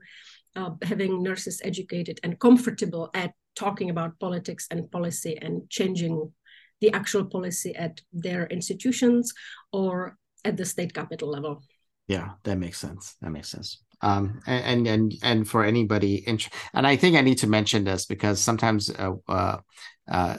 uh, 0.56 0.72
having 0.84 1.24
nurses 1.24 1.60
educated 1.66 2.20
and 2.24 2.40
comfortable 2.40 3.10
at 3.16 3.34
talking 3.56 3.90
about 3.90 4.20
politics 4.20 4.68
and 4.70 4.92
policy 4.92 5.38
and 5.42 5.68
changing 5.70 6.32
the 6.82 6.92
actual 6.92 7.26
policy 7.26 7.76
at 7.76 8.02
their 8.14 8.46
institutions 8.48 9.34
or 9.72 10.18
at 10.46 10.56
the 10.56 10.66
state 10.66 10.94
capital 10.94 11.30
level. 11.30 11.64
Yeah, 12.08 12.32
that 12.44 12.58
makes 12.58 12.80
sense. 12.80 13.16
That 13.22 13.32
makes 13.32 13.50
sense. 13.50 13.82
Um, 14.02 14.42
and 14.46 14.88
and 14.88 15.14
and 15.24 15.48
for 15.48 15.64
anybody, 15.64 16.24
int- 16.28 16.50
and 16.74 16.86
I 16.86 16.96
think 16.96 17.16
I 17.16 17.22
need 17.22 17.40
to 17.40 17.48
mention 17.48 17.84
this 17.84 18.06
because 18.06 18.40
sometimes 18.40 18.90
uh, 18.92 19.14
uh, 19.28 19.58
uh, 20.10 20.38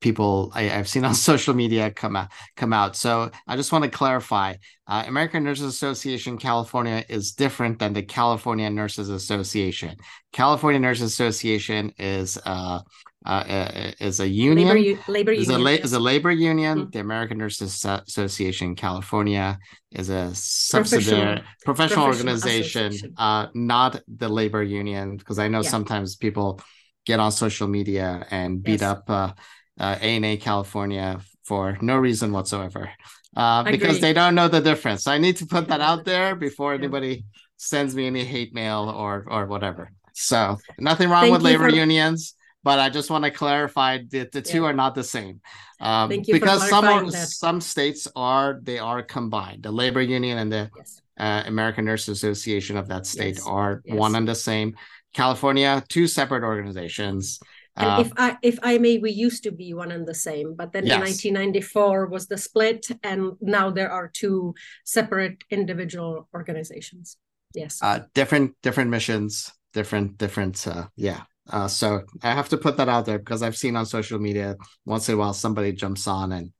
people 0.00 0.52
I, 0.54 0.64
have 0.64 0.88
seen 0.88 1.04
on 1.10 1.14
social 1.14 1.54
media 1.54 1.90
come 1.90 2.16
out 2.16 2.28
come 2.56 2.72
out. 2.72 2.96
So 2.96 3.30
I 3.46 3.56
just 3.56 3.72
want 3.72 3.84
to 3.84 3.90
clarify: 3.90 4.54
uh, 4.86 5.04
American 5.06 5.44
Nurses 5.44 5.66
Association 5.66 6.36
California 6.36 7.04
is 7.08 7.32
different 7.32 7.78
than 7.78 7.94
the 7.94 8.02
California 8.02 8.68
Nurses 8.68 9.08
Association. 9.08 9.96
California 10.32 10.80
Nurses 10.80 11.12
Association 11.12 11.92
is 11.98 12.38
uh, 12.44 12.80
uh, 13.26 13.44
uh, 13.48 13.90
is 13.98 14.20
a 14.20 14.28
union. 14.28 14.68
Labor, 14.68 15.02
labor 15.08 15.32
is 15.32 15.48
union. 15.48 15.60
A 15.60 15.64
la- 15.64 15.70
is 15.70 15.92
a 15.92 15.98
labor 15.98 16.30
union. 16.30 16.78
Mm-hmm. 16.78 16.90
The 16.90 17.00
American 17.00 17.38
Nurses 17.38 17.84
Association 17.84 18.76
California 18.76 19.58
is 19.90 20.10
a 20.10 20.32
subsidiary 20.34 21.42
professional, 21.64 22.04
professional, 22.04 22.06
organization, 22.06 23.14
uh, 23.16 23.48
not 23.54 24.00
the 24.06 24.28
labor 24.28 24.62
union. 24.62 25.16
Because 25.16 25.40
I 25.40 25.48
know 25.48 25.62
yeah. 25.62 25.70
sometimes 25.70 26.14
people 26.14 26.60
get 27.04 27.18
on 27.18 27.32
social 27.32 27.66
media 27.66 28.24
and 28.30 28.62
beat 28.62 28.80
yes. 28.80 28.82
up 28.82 29.10
uh, 29.10 29.32
uh, 29.80 29.96
ANA 30.00 30.36
California 30.36 31.20
for 31.42 31.76
no 31.80 31.96
reason 31.96 32.30
whatsoever. 32.32 32.90
Uh, 33.36 33.64
because 33.64 34.00
they 34.00 34.12
don't 34.12 34.34
know 34.34 34.48
the 34.48 34.60
difference. 34.60 35.02
So 35.04 35.10
I 35.10 35.18
need 35.18 35.36
to 35.38 35.46
put 35.46 35.68
that 35.68 35.80
out 35.80 36.04
there 36.12 36.36
before 36.36 36.74
anybody 36.74 37.24
sends 37.56 37.94
me 37.94 38.06
any 38.06 38.24
hate 38.24 38.54
mail 38.54 38.88
or 38.88 39.26
or 39.28 39.46
whatever. 39.46 39.90
So 40.12 40.58
nothing 40.78 41.10
wrong 41.10 41.22
Thank 41.24 41.32
with 41.32 41.42
labor 41.42 41.70
for- 41.70 41.74
unions 41.74 42.35
but 42.66 42.80
I 42.80 42.90
just 42.90 43.10
want 43.10 43.22
to 43.22 43.30
clarify 43.30 43.98
that 44.10 44.32
the 44.32 44.42
two 44.42 44.62
yeah. 44.62 44.70
are 44.70 44.72
not 44.72 44.96
the 44.96 45.04
same. 45.04 45.40
Um, 45.80 46.10
Thank 46.10 46.26
you 46.26 46.34
because 46.34 46.68
some 46.68 46.84
are, 46.84 47.08
some 47.12 47.60
states 47.60 48.08
are 48.16 48.58
they 48.60 48.80
are 48.80 49.04
combined. 49.04 49.62
The 49.62 49.70
labor 49.70 50.02
union 50.02 50.38
and 50.38 50.50
the 50.50 50.68
yes. 50.76 51.00
uh, 51.16 51.44
American 51.46 51.84
Nurse 51.84 52.08
Association 52.08 52.76
of 52.76 52.88
that 52.88 53.06
state 53.06 53.36
yes. 53.36 53.46
are 53.46 53.82
yes. 53.84 53.96
one 53.96 54.16
and 54.16 54.26
the 54.26 54.34
same. 54.34 54.74
California, 55.14 55.84
two 55.88 56.08
separate 56.08 56.42
organizations. 56.42 57.38
And 57.76 57.88
uh, 57.88 58.04
if 58.04 58.12
I 58.16 58.36
if 58.42 58.58
I 58.64 58.78
may, 58.78 58.98
we 58.98 59.12
used 59.12 59.44
to 59.44 59.52
be 59.52 59.72
one 59.72 59.92
and 59.92 60.04
the 60.04 60.20
same, 60.28 60.56
but 60.56 60.72
then 60.72 60.86
in 60.86 60.98
1994 60.98 62.06
was 62.06 62.26
the 62.26 62.36
split, 62.36 62.84
and 63.04 63.34
now 63.40 63.70
there 63.70 63.92
are 63.92 64.08
two 64.12 64.56
separate 64.84 65.44
individual 65.50 66.28
organizations. 66.34 67.16
Yes. 67.54 67.78
Uh, 67.80 68.00
different 68.12 68.56
different 68.64 68.90
missions, 68.90 69.52
different 69.72 70.18
different. 70.18 70.66
Uh, 70.66 70.88
yeah. 70.96 71.22
Uh, 71.50 71.68
so 71.68 72.02
I 72.22 72.32
have 72.32 72.48
to 72.50 72.56
put 72.56 72.76
that 72.78 72.88
out 72.88 73.06
there 73.06 73.18
because 73.18 73.42
I've 73.42 73.56
seen 73.56 73.76
on 73.76 73.86
social 73.86 74.18
media 74.18 74.56
once 74.84 75.08
in 75.08 75.14
a 75.14 75.18
while 75.18 75.32
somebody 75.32 75.72
jumps 75.72 76.06
on 76.06 76.32
and 76.32 76.52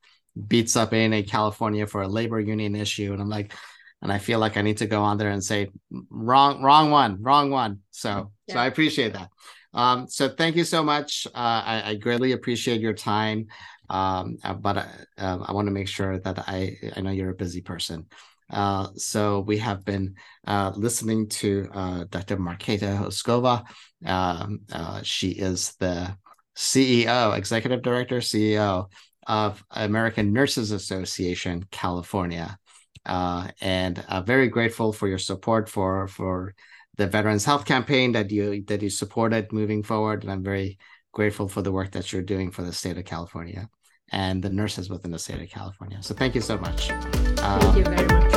beats 0.47 0.75
up 0.75 0.93
ANA 0.93 1.23
California 1.23 1.85
for 1.87 2.01
a 2.01 2.07
labor 2.07 2.39
union 2.39 2.75
issue, 2.75 3.11
and 3.11 3.21
I'm 3.21 3.29
like, 3.29 3.53
and 4.01 4.11
I 4.11 4.19
feel 4.19 4.39
like 4.39 4.57
I 4.57 4.61
need 4.61 4.77
to 4.77 4.85
go 4.85 5.01
on 5.01 5.17
there 5.17 5.31
and 5.31 5.43
say 5.43 5.69
wrong, 6.09 6.61
wrong 6.61 6.91
one, 6.91 7.21
wrong 7.21 7.49
one. 7.49 7.79
So, 7.91 8.31
yeah. 8.47 8.53
so 8.53 8.59
I 8.59 8.67
appreciate 8.67 9.13
that. 9.13 9.29
Um, 9.73 10.07
so 10.07 10.29
thank 10.29 10.55
you 10.55 10.63
so 10.63 10.83
much. 10.83 11.27
Uh, 11.27 11.61
I, 11.65 11.83
I, 11.85 11.95
greatly 11.95 12.31
appreciate 12.31 12.81
your 12.81 12.93
time. 12.93 13.47
Um, 13.89 14.37
uh, 14.43 14.53
but 14.53 14.77
uh, 14.77 14.85
um, 15.17 15.45
I 15.47 15.53
want 15.53 15.67
to 15.67 15.71
make 15.71 15.87
sure 15.87 16.19
that 16.19 16.39
I 16.47 16.77
I 16.95 17.01
know 17.01 17.11
you're 17.11 17.29
a 17.29 17.35
busy 17.35 17.61
person. 17.61 18.07
Uh, 18.49 18.87
so 18.95 19.41
we 19.41 19.57
have 19.57 19.83
been 19.83 20.15
uh, 20.45 20.71
listening 20.75 21.27
to 21.27 21.67
uh, 21.73 22.03
Dr. 22.09 22.37
Marketa 22.37 22.97
Houskova. 22.97 23.65
Um, 24.05 24.61
uh, 24.71 25.01
she 25.03 25.31
is 25.31 25.73
the 25.79 26.15
CEO, 26.55 27.37
Executive 27.37 27.81
Director, 27.81 28.19
CEO 28.19 28.87
of 29.27 29.63
American 29.71 30.31
Nurses 30.31 30.71
Association, 30.71 31.65
California. 31.71 32.57
Uh, 33.05 33.47
and 33.61 34.03
very 34.25 34.49
grateful 34.49 34.91
for 34.91 35.07
your 35.07 35.17
support 35.17 35.69
for 35.69 36.07
for 36.09 36.53
the 36.97 37.07
Veterans 37.07 37.45
Health 37.45 37.63
Campaign 37.63 38.11
that 38.13 38.31
you 38.31 38.63
that 38.67 38.81
you 38.81 38.89
supported 38.89 39.53
moving 39.53 39.81
forward. 39.81 40.23
And 40.23 40.31
I'm 40.31 40.43
very 40.43 40.77
grateful 41.13 41.47
for 41.47 41.61
the 41.61 41.71
work 41.71 41.91
that 41.91 42.11
you're 42.11 42.21
doing 42.21 42.51
for 42.51 42.63
the 42.63 42.73
state 42.73 42.97
of 42.97 43.05
California 43.05 43.69
and 44.11 44.41
the 44.41 44.49
nurses 44.49 44.89
within 44.89 45.11
the 45.11 45.19
state 45.19 45.41
of 45.41 45.49
California. 45.49 46.01
So 46.01 46.13
thank 46.13 46.35
you 46.35 46.41
so 46.41 46.57
much. 46.57 46.89
Thank 46.89 47.77
you 47.77 47.83
very 47.83 48.07
much. 48.07 48.36